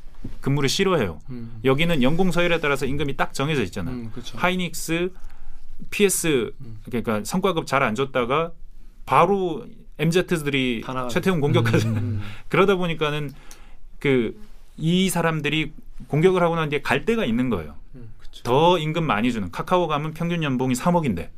근무를 0.42 0.68
싫어해요. 0.68 1.20
음. 1.30 1.58
여기는 1.64 2.02
연공 2.02 2.30
서열에 2.30 2.60
따라서 2.60 2.84
임금이 2.84 3.16
딱 3.16 3.32
정해져 3.32 3.62
있잖아. 3.62 3.90
음, 3.90 4.10
그렇죠. 4.12 4.36
하이닉스, 4.36 5.10
PS 5.88 6.52
그러니까 6.84 7.22
성과급 7.24 7.66
잘 7.66 7.82
안 7.82 7.94
줬다가 7.94 8.52
바로 9.06 9.66
MZ들이. 9.98 10.82
최태훈 11.08 11.40
공격하죠. 11.40 11.88
음. 11.88 12.20
그러다 12.48 12.76
보니까는 12.76 13.30
그 13.98 14.34
이 14.80 15.10
사람들이 15.10 15.72
공격을 16.08 16.42
하고 16.42 16.56
난 16.56 16.68
뒤에 16.70 16.80
갈 16.80 17.04
데가 17.04 17.24
있는 17.24 17.50
거예요. 17.50 17.74
음, 17.94 18.12
그렇죠. 18.18 18.42
더 18.42 18.78
임금 18.78 19.04
많이 19.04 19.30
주는 19.30 19.50
카카오 19.50 19.86
가면 19.86 20.14
평균 20.14 20.42
연봉이 20.42 20.74
3억인데 20.74 21.28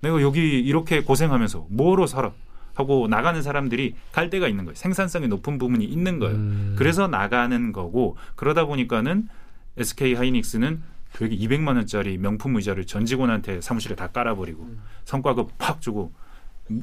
내가 0.00 0.20
여기 0.22 0.58
이렇게 0.60 1.02
고생하면서 1.02 1.66
뭐로 1.70 2.06
살아 2.06 2.32
하고 2.74 3.08
나가는 3.08 3.40
사람들이 3.42 3.94
갈 4.12 4.30
데가 4.30 4.48
있는 4.48 4.64
거예요. 4.64 4.74
생산성이 4.74 5.28
높은 5.28 5.58
부분이 5.58 5.84
있는 5.84 6.18
거예요. 6.18 6.36
음. 6.36 6.74
그래서 6.78 7.08
나가는 7.08 7.72
거고 7.72 8.16
그러다 8.36 8.64
보니까는 8.64 9.28
SK 9.76 10.14
하이닉스는 10.14 10.82
되게 11.12 11.36
200만 11.36 11.76
원짜리 11.76 12.16
명품 12.16 12.56
의자를 12.56 12.86
전 12.86 13.04
직원한테 13.04 13.60
사무실에 13.60 13.96
다 13.96 14.08
깔아버리고 14.08 14.68
성과급 15.04 15.58
팍 15.58 15.80
주고 15.80 16.12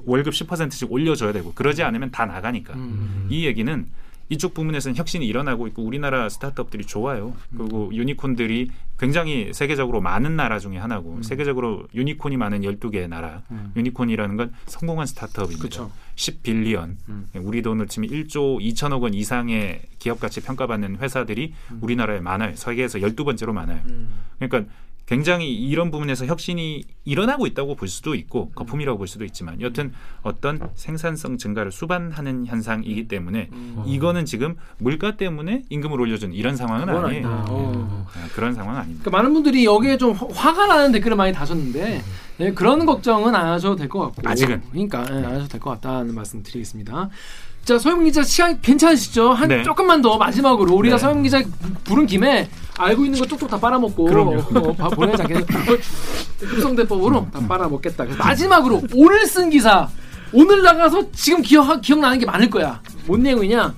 월급 0.05 0.34
10%씩 0.34 0.91
올려줘야 0.91 1.32
되고 1.32 1.53
그러지 1.53 1.82
않으면 1.84 2.11
다 2.11 2.26
나가니까 2.26 2.74
음. 2.74 3.28
이 3.30 3.45
얘기는 3.45 3.88
이쪽 4.30 4.54
부분에서는 4.54 4.96
혁신이 4.98 5.26
일어나고 5.26 5.68
있고 5.68 5.84
우리나라 5.84 6.28
스타트업들이 6.30 6.86
좋아요. 6.86 7.34
그리고 7.56 7.90
유니콘들이 7.94 8.72
굉장히 9.00 9.54
세계적으로 9.54 10.02
많은 10.02 10.36
나라 10.36 10.60
중에 10.60 10.78
하나고 10.78 11.22
세계적으로 11.22 11.88
유니콘이 11.94 12.36
많은 12.36 12.62
12개의 12.62 13.08
나라. 13.08 13.44
음. 13.52 13.72
유니콘이라는 13.76 14.36
건 14.36 14.54
성공한 14.66 15.06
스타트업입니다. 15.08 15.62
그쵸. 15.62 15.92
10 16.16 16.32
billion. 16.32 16.95
음. 17.10 17.28
우리 17.36 17.62
돈으로 17.62 17.88
치면 17.88 18.10
1조 18.10 18.60
2천억 18.60 19.02
원 19.02 19.14
이상의 19.14 19.82
기업 20.00 20.20
가치 20.20 20.42
평가받는 20.42 20.98
회사들이 20.98 21.54
우리나라에 21.82 22.20
많아요. 22.20 22.56
세계에서 22.56 23.00
12번째로 23.00 23.54
많아요. 23.54 23.82
음. 23.86 24.10
그러니까 24.40 24.72
굉장히 25.08 25.53
이런 25.53 25.89
부분에서 25.89 26.26
혁신이 26.26 26.84
일어나고 27.05 27.47
있다고 27.47 27.76
볼 27.76 27.88
수도 27.88 28.14
있고 28.14 28.49
거품이라고 28.51 28.97
볼 28.97 29.08
수도 29.08 29.24
있지만 29.24 29.62
여튼 29.62 29.93
어떤 30.22 30.70
생산성 30.76 31.38
증가를 31.38 31.72
수반하는 31.72 32.45
현상이기 32.45 33.08
때문에 33.08 33.47
음. 33.53 33.84
이거는 33.88 34.26
지금 34.26 34.58
물가 34.80 35.16
때문에 35.16 35.64
임금을 35.70 35.99
올려주는 36.01 36.36
이런 36.36 36.58
상황은 36.58 36.89
아니에요. 36.89 37.05
아니다. 37.28 37.45
어. 37.47 38.05
아, 38.14 38.28
그런 38.36 38.53
상황 38.53 38.76
은 38.76 38.82
아닙니다. 38.82 39.03
그러니까 39.03 39.18
많은 39.18 39.34
분들이 39.34 39.64
여기에 39.64 39.97
좀 39.97 40.12
화- 40.12 40.28
화가 40.30 40.68
나는 40.68 40.91
댓글을 40.91 41.16
많이 41.16 41.32
다셨는데 41.32 42.01
네, 42.39 42.51
그런 42.53 42.86
걱정은 42.86 43.34
안 43.34 43.47
하셔도 43.47 43.78
될 43.78 43.88
것 43.88 43.99
같고 44.14 44.30
아직은. 44.30 44.62
그러니까 44.70 45.05
예, 45.10 45.16
안 45.16 45.26
하셔도 45.36 45.47
될 45.47 45.60
것 45.62 45.70
같다는 45.72 46.14
말씀 46.14 46.43
드리겠습니다. 46.43 47.10
자 47.68 47.78
서영 47.78 48.01
기자 48.05 48.24
시간 48.24 48.61
괜찮으시죠? 48.61 49.34
한 49.34 49.49
네. 49.49 49.61
조금만 49.61 50.01
더 50.01 50.18
마지막으로 50.18 50.74
우리가 50.74 50.95
네. 50.95 51.01
서영 51.01 51.22
기자 51.22 51.43
부른 51.84 52.05
김에 52.05 52.49
알고 52.78 53.03
있는 53.03 53.20
거 53.20 53.26
쪽쪽 53.26 53.49
다 53.49 53.59
빨아먹고 53.59 54.05
그럼요. 54.05 54.38
어, 54.39 54.74
바- 54.74 54.88
보내지 54.88 55.22
않겠다. 55.24 55.59
흡성대법으로 56.39 57.28
다 57.34 57.41
빨아먹겠다. 57.45 58.05
마지막으로 58.18 58.84
오늘 58.95 59.26
쓴 59.26 59.49
기사 59.49 59.89
오늘 60.32 60.63
나가서 60.63 61.11
지금 61.11 61.41
기억 61.41 61.82
기억나는 61.82 62.20
게 62.20 62.26
많을 62.26 62.49
거야. 62.49 62.82
뭔 63.05 63.22
내용이냐? 63.24 63.74